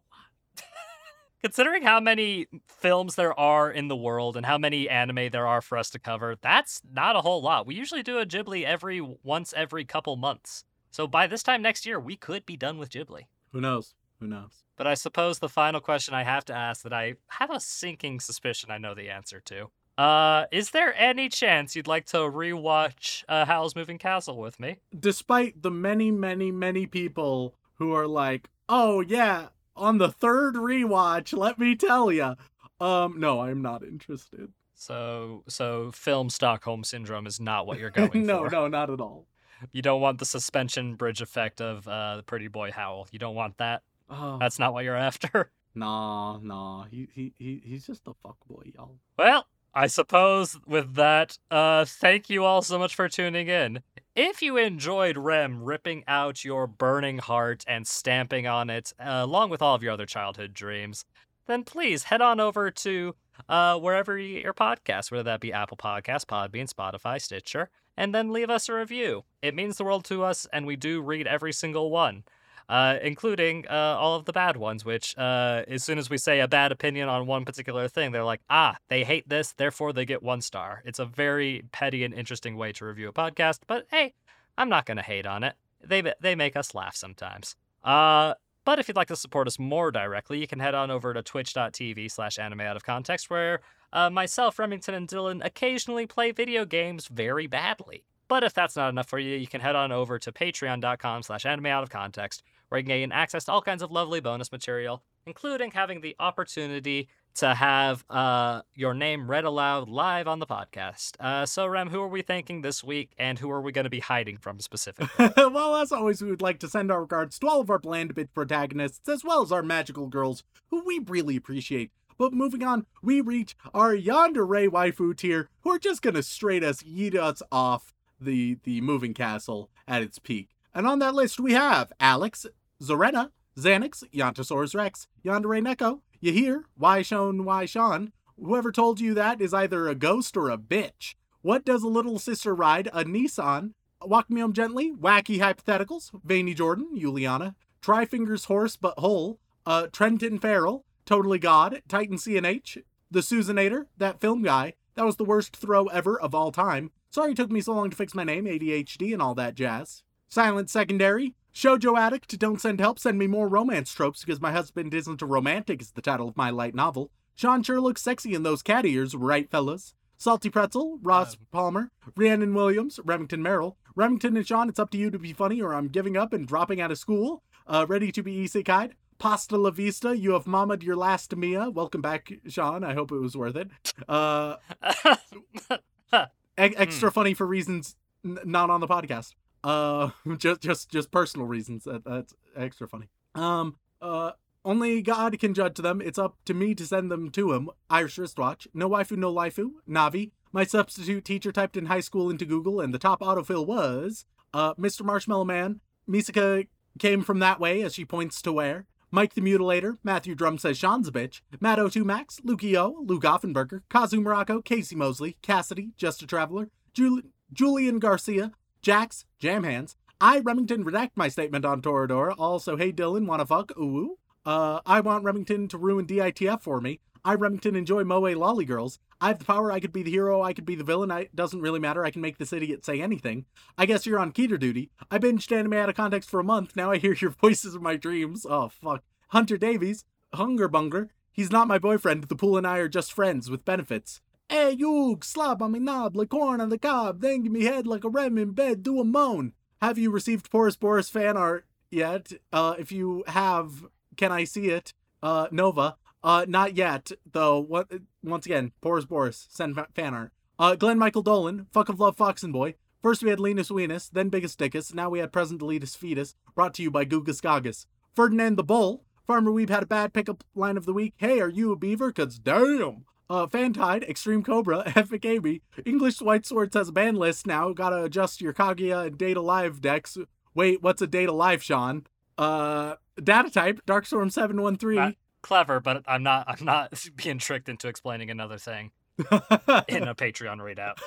[1.43, 5.61] Considering how many films there are in the world and how many anime there are
[5.61, 7.67] for us to cover, that's not a whole lot.
[7.67, 10.63] We usually do a Ghibli every once every couple months.
[10.89, 13.23] So by this time next year, we could be done with Ghibli.
[13.51, 13.93] Who knows?
[14.21, 14.63] Who knows?
[14.77, 18.21] But I suppose the final question I have to ask that I have a sinking
[18.21, 19.69] suspicion I know the answer to.
[19.97, 24.77] Uh, is there any chance you'd like to rewatch uh, Howl's Moving Castle with me?
[24.97, 31.37] Despite the many, many, many people who are like, "Oh yeah, on the third rewatch,
[31.37, 32.35] let me tell ya."
[32.79, 34.51] Um, no, I'm not interested.
[34.73, 38.49] So, so film Stockholm syndrome is not what you're going no, for.
[38.49, 39.27] no, no, not at all.
[39.71, 43.07] You don't want the suspension bridge effect of uh, the Pretty Boy Howl.
[43.11, 43.83] You don't want that.
[44.09, 45.51] Oh, That's not what you're after.
[45.73, 46.83] nah, nah.
[46.91, 48.97] He, he, he, he's just a fuck boy, y'all.
[49.17, 49.45] Well,
[49.75, 53.81] I suppose with that, uh, thank you all so much for tuning in.
[54.15, 59.49] If you enjoyed Rem ripping out your burning heart and stamping on it, uh, along
[59.49, 61.05] with all of your other childhood dreams,
[61.47, 63.15] then please head on over to
[63.49, 68.13] uh, wherever you get your podcasts, whether that be Apple Podcasts, Podbean, Spotify, Stitcher, and
[68.13, 69.23] then leave us a review.
[69.41, 72.23] It means the world to us, and we do read every single one.
[72.69, 76.39] Uh, including uh, all of the bad ones, which, uh, as soon as we say
[76.39, 80.05] a bad opinion on one particular thing, they're like, ah, they hate this, therefore they
[80.05, 80.81] get one star.
[80.85, 84.13] It's a very petty and interesting way to review a podcast, but hey,
[84.57, 85.55] I'm not going to hate on it.
[85.83, 87.57] They, they make us laugh sometimes.
[87.83, 88.35] Uh,
[88.65, 91.21] but if you'd like to support us more directly, you can head on over to
[91.21, 93.59] twitch.tv slash anime out of context, where
[93.91, 98.05] uh, myself, Remington, and Dylan occasionally play video games very badly.
[98.29, 101.45] But if that's not enough for you, you can head on over to patreon.com slash
[101.45, 102.41] anime out of context,
[102.73, 106.15] where you can gain access to all kinds of lovely bonus material, including having the
[106.19, 111.11] opportunity to have uh, your name read aloud live on the podcast.
[111.19, 113.91] Uh, so, Rem, who are we thanking this week, and who are we going to
[113.91, 115.29] be hiding from specifically?
[115.37, 118.15] well, as always, we would like to send our regards to all of our bland
[118.15, 121.91] bit protagonists, as well as our magical girls, who we really appreciate.
[122.17, 126.81] But moving on, we reach our yandere waifu tier, who are just gonna straight us
[126.81, 130.49] yeet us off the the moving castle at its peak.
[130.73, 132.47] And on that list, we have Alex,
[132.83, 139.87] Zorena, Xanax, Yontosaurus Rex, Yandere Neko, Yahir, Why Shone, Whoever told you that is either
[139.87, 141.15] a ghost or a bitch.
[141.41, 142.87] What does a little sister ride?
[142.87, 143.73] A Nissan.
[144.01, 150.39] Walk Me Home Gently, Wacky Hypotheticals, Veiny Jordan, Juliana, Trifingers Horse But Whole, uh, Trenton
[150.39, 152.81] Farrell, Totally God, Titan CNH,
[153.11, 154.73] The Susanator, that film guy.
[154.95, 156.91] That was the worst throw ever of all time.
[157.09, 160.03] Sorry it took me so long to fix my name, ADHD and all that jazz.
[160.29, 164.93] Silent Secondary, Shoujo Addict, Don't Send Help, Send Me More Romance Tropes because my husband
[164.93, 167.11] isn't a romantic is the title of my light novel.
[167.35, 169.93] Sean sure looks sexy in those cat ears, right fellas?
[170.17, 171.39] Salty Pretzel, Ross Um.
[171.51, 173.77] Palmer, Rhiannon Williams, Remington Merrill.
[173.95, 176.47] Remington and Sean, it's up to you to be funny or I'm giving up and
[176.47, 177.43] dropping out of school.
[177.67, 178.93] Uh, ready to be isekai'd.
[179.19, 181.69] Pasta la vista, you have mama'd your last Mia.
[181.69, 182.83] Welcome back, Sean.
[182.83, 183.69] I hope it was worth it.
[184.09, 184.55] Uh,
[186.13, 186.25] e-
[186.57, 189.33] extra funny for reasons n- not on the podcast.
[189.63, 191.85] Uh, just just just personal reasons.
[191.85, 193.09] That, that's extra funny.
[193.35, 194.31] Um, uh,
[194.65, 196.01] only God can judge them.
[196.01, 197.69] It's up to me to send them to him.
[197.89, 198.67] Irish wristwatch.
[198.73, 199.71] No waifu, no lifu.
[199.87, 200.31] Navi.
[200.51, 204.75] My substitute teacher typed in high school into Google, and the top autofill was uh,
[204.75, 205.03] Mr.
[205.03, 205.79] Marshmallow Man.
[206.07, 206.67] Misaka
[206.99, 208.85] came from that way as she points to where.
[209.09, 213.81] Mike the Mutilator, Matthew Drum says Sean's a bitch, Matt O2 Max, Lukio, Luke Offenberger,
[213.87, 217.21] Kazu Morocco, Casey Mosley, Cassidy, Just a Traveler, Jul-
[217.51, 218.53] Julian Garcia,
[218.83, 219.95] Jax, Jam Hands.
[220.19, 222.35] I, Remington, redact my statement on Toradora.
[222.37, 223.71] Also, hey Dylan, wanna fuck?
[223.77, 224.17] Ooh.
[224.45, 226.99] Uh, I want Remington to ruin DITF for me.
[227.23, 228.99] I, Remington, enjoy Moe Lolly Girls.
[229.21, 231.33] I have the power, I could be the hero, I could be the villain, it
[231.33, 233.45] doesn't really matter, I can make this idiot say anything.
[233.77, 234.91] I guess you're on Keter duty.
[235.09, 237.81] I binged anime out of context for a month, now I hear your voices in
[237.81, 238.45] my dreams.
[238.49, 239.01] Oh, fuck.
[239.29, 240.03] Hunter Davies,
[240.33, 241.07] Hunger Bunger.
[241.31, 244.19] He's not my boyfriend, the pool and I are just friends with benefits.
[244.49, 247.87] Hey, you, slap on me knob like corn on the cob, then give me head
[247.87, 249.53] like a rem in bed, do a moan.
[249.81, 252.31] Have you received Porous Boris fan art yet?
[252.51, 254.93] Uh, if you have, can I see it?
[255.21, 255.97] Uh, Nova.
[256.23, 257.59] Uh, not yet, though.
[257.59, 257.91] What?
[258.23, 260.31] Once again, Porous Boris, send fa- fan art.
[260.57, 262.75] Uh, Glenn Michael Dolan, fuck of love, Fox and Boy.
[263.01, 266.73] First we had Linus Weenus, then Biggest Dickus, now we had Present Deletus Fetus, brought
[266.75, 267.85] to you by Gugas Gagas.
[268.15, 271.13] Ferdinand the Bull, Farmer Weeb had a bad pickup line of the week.
[271.17, 272.13] Hey, are you a beaver?
[272.13, 273.05] Cause damn!
[273.29, 277.71] Uh, Fantide, Extreme Cobra, Epic Amy, English Weiss Schwarz has a ban list now.
[277.71, 280.17] Gotta adjust your Kaguya and Date A Live decks.
[280.53, 282.05] Wait, what's a Date A Live, Sean?
[282.37, 284.97] Uh, Data type, Darkstorm seven one three.
[284.97, 285.17] Right.
[285.41, 286.45] Clever, but I'm not.
[286.47, 290.97] I'm not being tricked into explaining another thing in a Patreon readout.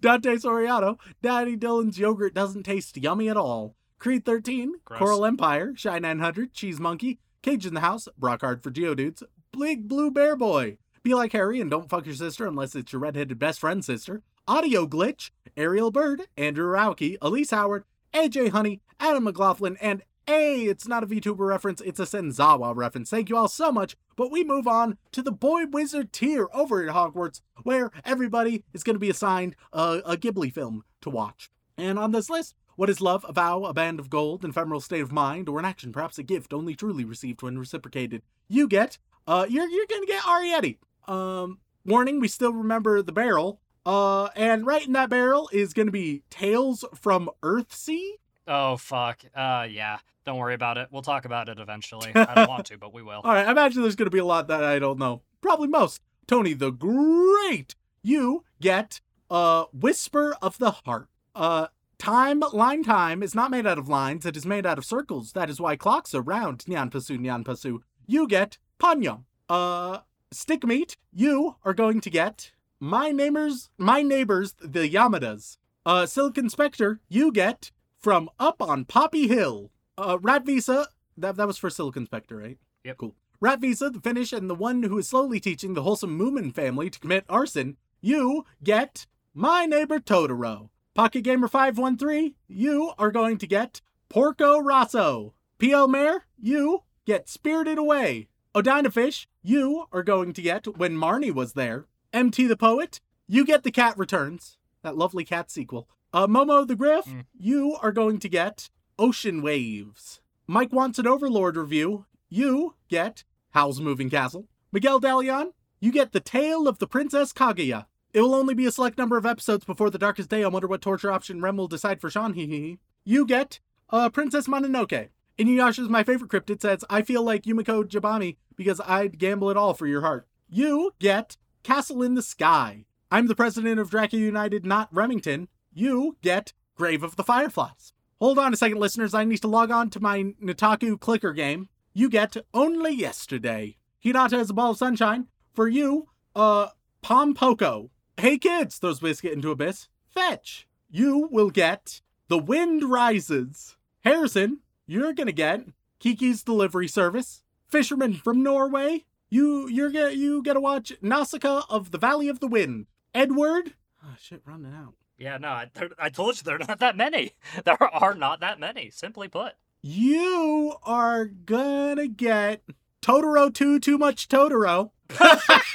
[0.00, 3.76] Dante Soriano, Daddy Dylan's yogurt doesn't taste yummy at all.
[3.98, 4.98] Creed 13, Gross.
[4.98, 9.22] Coral Empire, Shy 900, Cheese Monkey, Cage in the House, Brockard for Geodudes,
[9.58, 12.98] Big Blue Bear Boy, Be Like Harry and Don't Fuck Your Sister Unless It's Your
[12.98, 19.22] Redheaded Best Friend's Sister, Audio Glitch, Ariel Bird, Andrew Rauke, Elise Howard, AJ Honey, Adam
[19.22, 23.08] McLaughlin, and Hey, it's not a VTuber reference, it's a Senzawa reference.
[23.08, 23.96] Thank you all so much.
[24.16, 28.82] But we move on to the Boy Wizard tier over at Hogwarts, where everybody is
[28.82, 31.52] going to be assigned a, a Ghibli film to watch.
[31.78, 34.80] And on this list, what is love, a vow, a band of gold, an ephemeral
[34.80, 38.22] state of mind, or an action, perhaps a gift only truly received when reciprocated?
[38.48, 40.78] You get, uh, you're you're gonna get Arrietty.
[41.08, 43.60] Um, warning, we still remember the barrel.
[43.84, 48.12] Uh, and right in that barrel is gonna be Tales from Earthsea.
[48.48, 49.22] Oh fuck.
[49.34, 49.98] Uh, yeah.
[50.24, 50.88] Don't worry about it.
[50.90, 52.10] We'll talk about it eventually.
[52.12, 53.20] I don't want to, but we will.
[53.24, 55.22] All right, I imagine there's going to be a lot that I don't know.
[55.40, 56.02] Probably most.
[56.26, 57.76] Tony the Great.
[58.02, 59.00] You get
[59.30, 61.08] uh Whisper of the Heart.
[61.34, 61.68] Uh
[61.98, 65.32] time line time is not made out of lines, it is made out of circles.
[65.32, 66.64] That is why clocks are round.
[66.66, 67.78] Nyan pasu nyan pasu.
[68.06, 69.24] You get Panyam.
[69.48, 69.98] Uh
[70.36, 75.56] Stick Meat, you are going to get my neighbors, my neighbors, the Yamadas.
[75.86, 79.70] Uh, Silicon Spectre, you get from up on Poppy Hill.
[79.96, 82.58] Uh, Rat Visa, that that was for Silicon Spectre, right?
[82.84, 82.98] Yep.
[82.98, 83.14] Cool.
[83.40, 86.90] Rat Visa, the Finnish, and the one who is slowly teaching the wholesome Moomin family
[86.90, 87.78] to commit arson.
[88.02, 90.68] You get my neighbor Totoro.
[90.94, 93.80] Pocket Gamer 513, you are going to get
[94.10, 95.32] Porco Rosso.
[95.58, 98.28] PL Mare, you get Spirited Away.
[98.56, 101.84] Odina Fish, you are going to get When Marnie Was There.
[102.14, 105.90] MT the Poet, you get The Cat Returns, that lovely cat sequel.
[106.10, 107.26] Uh, Momo the Griff, Mm.
[107.38, 110.22] you are going to get Ocean Waves.
[110.46, 114.46] Mike Wants an Overlord review, you get Howl's Moving Castle.
[114.72, 117.84] Miguel Dalion, you get The Tale of the Princess Kaguya.
[118.14, 120.42] It will only be a select number of episodes before the darkest day.
[120.42, 122.32] I wonder what torture option Rem will decide for Sean.
[122.32, 122.78] Hee hee hee.
[123.04, 123.60] You get
[123.90, 125.10] uh, Princess Mononoke.
[125.38, 129.74] Inuyasha's my favorite cryptid says, I feel like Yumeko Jabami because I'd gamble it all
[129.74, 130.26] for your heart.
[130.48, 132.86] You get Castle in the Sky.
[133.10, 135.48] I'm the president of Dracula United, not Remington.
[135.72, 137.92] You get Grave of the Fireflies.
[138.18, 139.12] Hold on a second, listeners.
[139.12, 141.68] I need to log on to my Nitaku clicker game.
[141.92, 143.76] You get Only Yesterday.
[144.04, 145.26] Hinata is a ball of sunshine.
[145.52, 146.68] For you, uh,
[147.02, 147.90] Pom Poko.
[148.18, 149.88] Hey kids, throws Biscuit into Abyss.
[150.08, 150.66] Fetch.
[150.90, 153.76] You will get The Wind Rises.
[154.02, 155.66] Harrison, you're gonna get
[156.00, 157.42] Kiki's Delivery Service.
[157.68, 162.46] Fisherman from Norway, you you're gonna you gotta watch Nausicaa of the Valley of the
[162.46, 162.86] Wind.
[163.14, 164.94] Edward, oh shit, running out.
[165.18, 167.32] Yeah, no, I, I told you there are not that many.
[167.64, 169.54] There are not that many, simply put.
[169.82, 172.62] You are gonna get
[173.02, 174.90] Totoro too Too Much Totoro.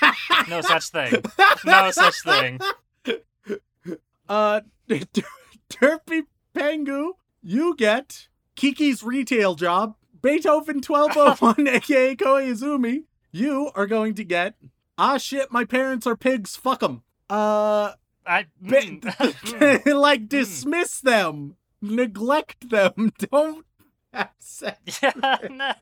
[0.50, 1.14] No such thing.
[1.66, 2.60] No such thing.
[4.28, 4.62] Uh,
[5.70, 6.22] Derpy
[6.56, 7.12] Pangu,
[7.42, 9.96] you get Kiki's retail job.
[10.22, 14.56] Beethoven 1201, aka Koizumi, you are going to get
[15.04, 17.02] Ah shit, my parents are pigs, fuck them.
[17.28, 18.46] Uh, I.
[18.62, 23.66] Ba- mm, like dismiss them, neglect them, don't
[24.14, 25.00] have sex.
[25.02, 25.12] yeah,
[25.50, 25.74] no.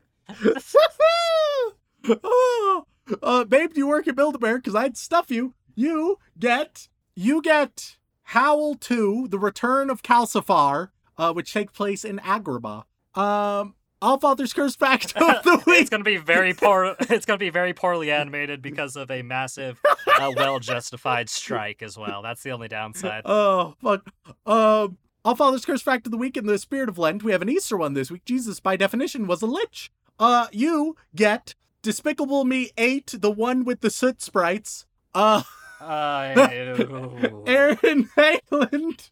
[2.24, 2.86] oh,
[3.22, 4.56] uh, babe, do you work at Build-A-Bear?
[4.56, 5.52] Because I'd stuff you.
[5.74, 10.88] You get, you get Howl 2, The Return of Calcifer,
[11.18, 12.84] uh, which take place in Agrabah.
[13.14, 15.80] Um, All Father's Curse Fact of the Week.
[15.82, 16.94] It's gonna be very poor.
[17.00, 19.80] It's gonna be very poorly animated because of a massive,
[20.18, 22.22] uh, well-justified strike as well.
[22.22, 23.22] That's the only downside.
[23.24, 24.06] Oh, fuck.
[24.46, 27.22] Um, All Father's Curse Fact of the Week in the Spirit of Lent.
[27.22, 28.24] We have an Easter one this week.
[28.24, 29.90] Jesus, by definition, was a lich.
[30.18, 34.86] Uh, you get Despicable Me 8, the one with the soot sprites.
[35.14, 35.42] Uh,
[35.80, 36.34] Uh.
[37.46, 39.10] Aaron Hayland.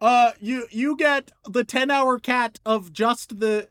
[0.00, 3.68] Uh, you you get the ten hour cat of just the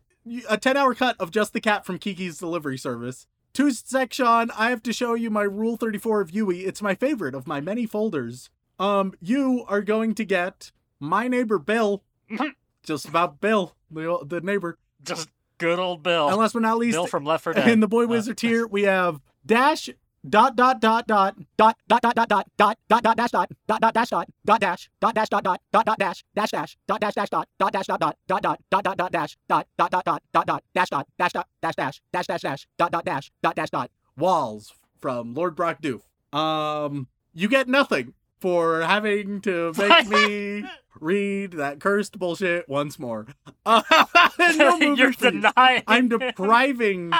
[0.49, 3.27] a ten hour cut of just the cat from Kiki's delivery service.
[3.55, 6.61] To section, I have to show you my Rule Thirty Four of Yui.
[6.61, 8.49] It's my favorite of my many folders.
[8.79, 12.03] Um, you are going to get my neighbor Bill.
[12.83, 14.79] just about Bill, the the neighbor.
[15.03, 15.29] Just
[15.59, 16.29] good old Bill.
[16.29, 17.69] And last but not least, Bill from Left 4 Dead.
[17.69, 19.89] in the boy Uh, wizard tier, we have dash
[20.29, 23.81] dot dot dot dot dot dot dot dot dot dot dot dot dash dot dot
[23.81, 27.01] dot dash dot dot dash dot dash dot dot dot dot dash dash dash dot
[27.01, 29.91] dash dash dot dot dash dot dot dot dot dot dot dot dash dot dot
[29.91, 33.05] dot dot dot dot dash dot dash dot dash dash dash dash dash dot dot
[33.05, 36.01] dash dot dash dot walls from Lord Brock Doof.
[36.31, 40.63] Um, you get nothing for having to make me
[41.01, 43.27] read that cursed bullshit once more.
[43.65, 43.81] Uh,
[44.39, 45.83] no You're denying.
[45.85, 47.11] I'm depriving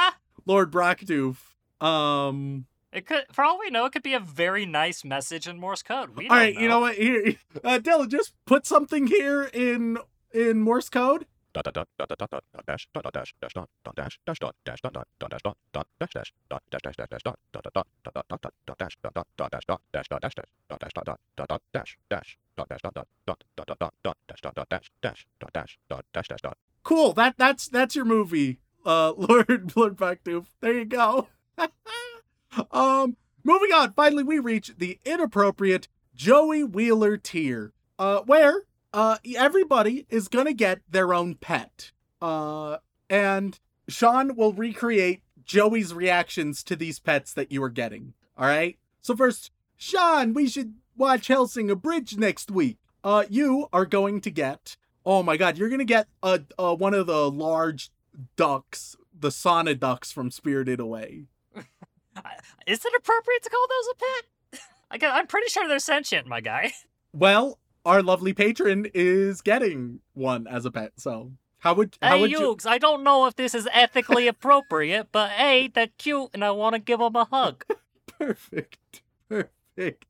[0.45, 1.35] Lord Brockdoof.
[1.81, 2.65] Um.
[2.93, 5.81] It could, for all we know, it could be a very nice message in Morse
[5.81, 6.15] code.
[6.15, 6.55] We All don't right.
[6.55, 6.95] You know what?
[6.95, 9.97] Here, uh, Dylan, just put something here in
[10.31, 11.25] in Morse code.
[11.53, 13.95] dot dot dot dot dot dot dot dot dash dot dot dash dash dot dot
[13.95, 16.95] dash dash dot dash dot dot dot dash dot dot dash dash dot dash dash
[16.97, 19.51] dash dash dot dot dot dot dot dot dot dot dot dash dot dot dot
[19.51, 22.69] dash dot dash dot dash dash dot dash dot dot dot dot dash dash dot
[22.69, 25.77] dash dot dot dot dot dot dot dot dash dot dot dash dash dot dash
[25.89, 27.13] dot dash dash dot Cool.
[27.13, 30.47] That that's that's your movie, uh, Lord Lord Brockdoof.
[30.59, 31.27] There you go.
[32.71, 33.17] Um.
[33.45, 33.91] Moving on.
[33.91, 38.63] Finally, we reach the inappropriate Joey Wheeler tier, uh, where
[38.93, 41.91] uh everybody is gonna get their own pet.
[42.21, 42.77] Uh,
[43.09, 43.59] and
[43.89, 48.13] Sean will recreate Joey's reactions to these pets that you are getting.
[48.37, 48.77] All right.
[49.01, 52.77] So first, Sean, we should watch Helsing Bridge next week.
[53.03, 54.77] Uh, you are going to get.
[55.05, 57.91] Oh my God, you're gonna get a, a one of the large
[58.37, 61.25] ducks, the Sauna ducks from Spirited Away.
[62.67, 64.61] Is it appropriate to call those a pet?
[64.91, 66.73] I got, I'm pretty sure they're sentient, my guy.
[67.15, 72.21] Well, our lovely patron is getting one as a pet, so How would how Hey,
[72.21, 72.57] would you?
[72.65, 76.73] I don't know if this is ethically appropriate, but hey, they're cute and I want
[76.73, 77.63] to give them a hug.
[78.19, 79.03] Perfect.
[79.29, 80.05] Perfect.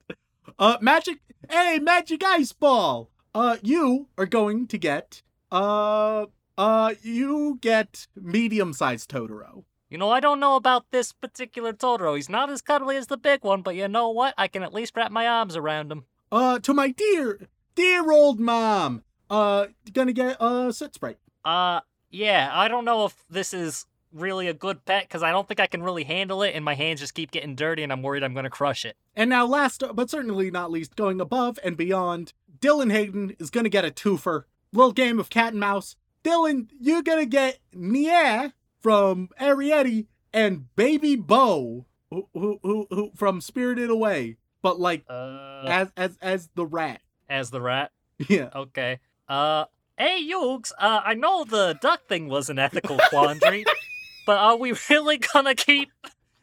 [0.57, 1.19] Uh, magic.
[1.49, 3.09] Hey, magic ice ball.
[3.35, 5.23] Uh, you are going to get.
[5.51, 6.27] Uh,
[6.57, 9.63] uh, you get medium-sized Totoro.
[9.93, 12.15] You know, I don't know about this particular Totoro.
[12.15, 14.33] He's not as cuddly as the big one, but you know what?
[14.39, 16.05] I can at least wrap my arms around him.
[16.31, 17.41] Uh, to my dear,
[17.75, 19.03] dear old mom.
[19.29, 21.19] Uh, gonna get uh soot sprite.
[21.45, 25.47] Uh, yeah, I don't know if this is really a good pet because I don't
[25.47, 28.01] think I can really handle it, and my hands just keep getting dirty, and I'm
[28.01, 28.97] worried I'm gonna crush it.
[29.15, 33.69] And now, last but certainly not least, going above and beyond, Dylan Hayden is gonna
[33.69, 34.45] get a twofer.
[34.71, 35.95] Little game of cat and mouse.
[36.23, 43.41] Dylan, you're gonna get Nia from Arrietty and Baby Bo, who, who, who, who from
[43.41, 47.01] Spirited Away, but like Uh, as as as the rat.
[47.29, 47.91] as the rat.
[48.29, 48.49] Yeah.
[48.55, 48.99] Okay.
[49.27, 49.65] Uh,
[49.97, 53.65] hey, Yugs, uh, I know the duck thing was an ethical quandary,
[54.27, 55.89] but are we really gonna keep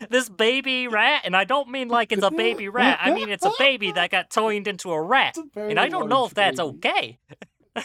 [0.09, 1.23] this baby rat?
[1.25, 2.99] And I don't mean like it's a baby rat.
[3.01, 5.37] I mean it's a baby that got turned into a rat.
[5.55, 7.19] And I don't know if that's okay.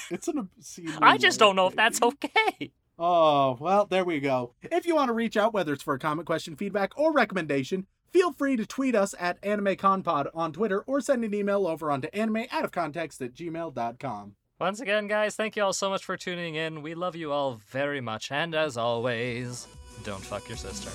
[0.09, 0.89] It's an obscene.
[1.01, 2.71] I just don't know if that's okay.
[2.97, 4.53] Oh, well, there we go.
[4.61, 7.87] If you want to reach out, whether it's for a comment, question, feedback, or recommendation,
[8.11, 12.09] feel free to tweet us at AnimeConPod on Twitter or send an email over onto
[12.11, 14.35] animeoutofcontext at gmail.com.
[14.57, 16.81] Once again, guys, thank you all so much for tuning in.
[16.81, 18.31] We love you all very much.
[18.31, 19.67] And as always,
[20.05, 20.89] don't fuck your sister.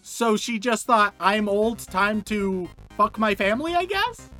[0.00, 4.30] So she just thought, I'm old, time to fuck my family, I guess?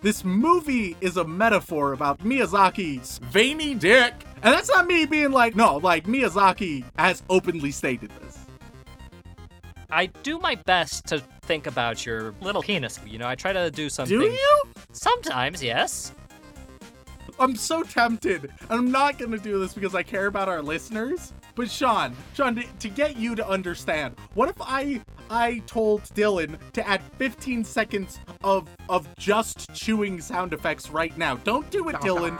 [0.00, 4.14] This movie is a metaphor about Miyazaki's veiny dick.
[4.42, 8.38] And that's not me being like, no, like Miyazaki has openly stated this.
[9.90, 13.00] I do my best to think about your little penis.
[13.06, 14.20] You know, I try to do something.
[14.20, 14.62] Do you?
[14.92, 16.12] Sometimes, yes.
[17.40, 18.50] I'm so tempted.
[18.68, 21.32] And I'm not going to do this because I care about our listeners.
[21.54, 25.00] But Sean, Sean, to, to get you to understand, what if I
[25.30, 31.36] I told Dylan to add 15 seconds of of just chewing sound effects right now?
[31.36, 32.38] Don't do it, Dylan.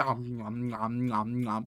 [0.00, 1.58] 啱啱啱啱啱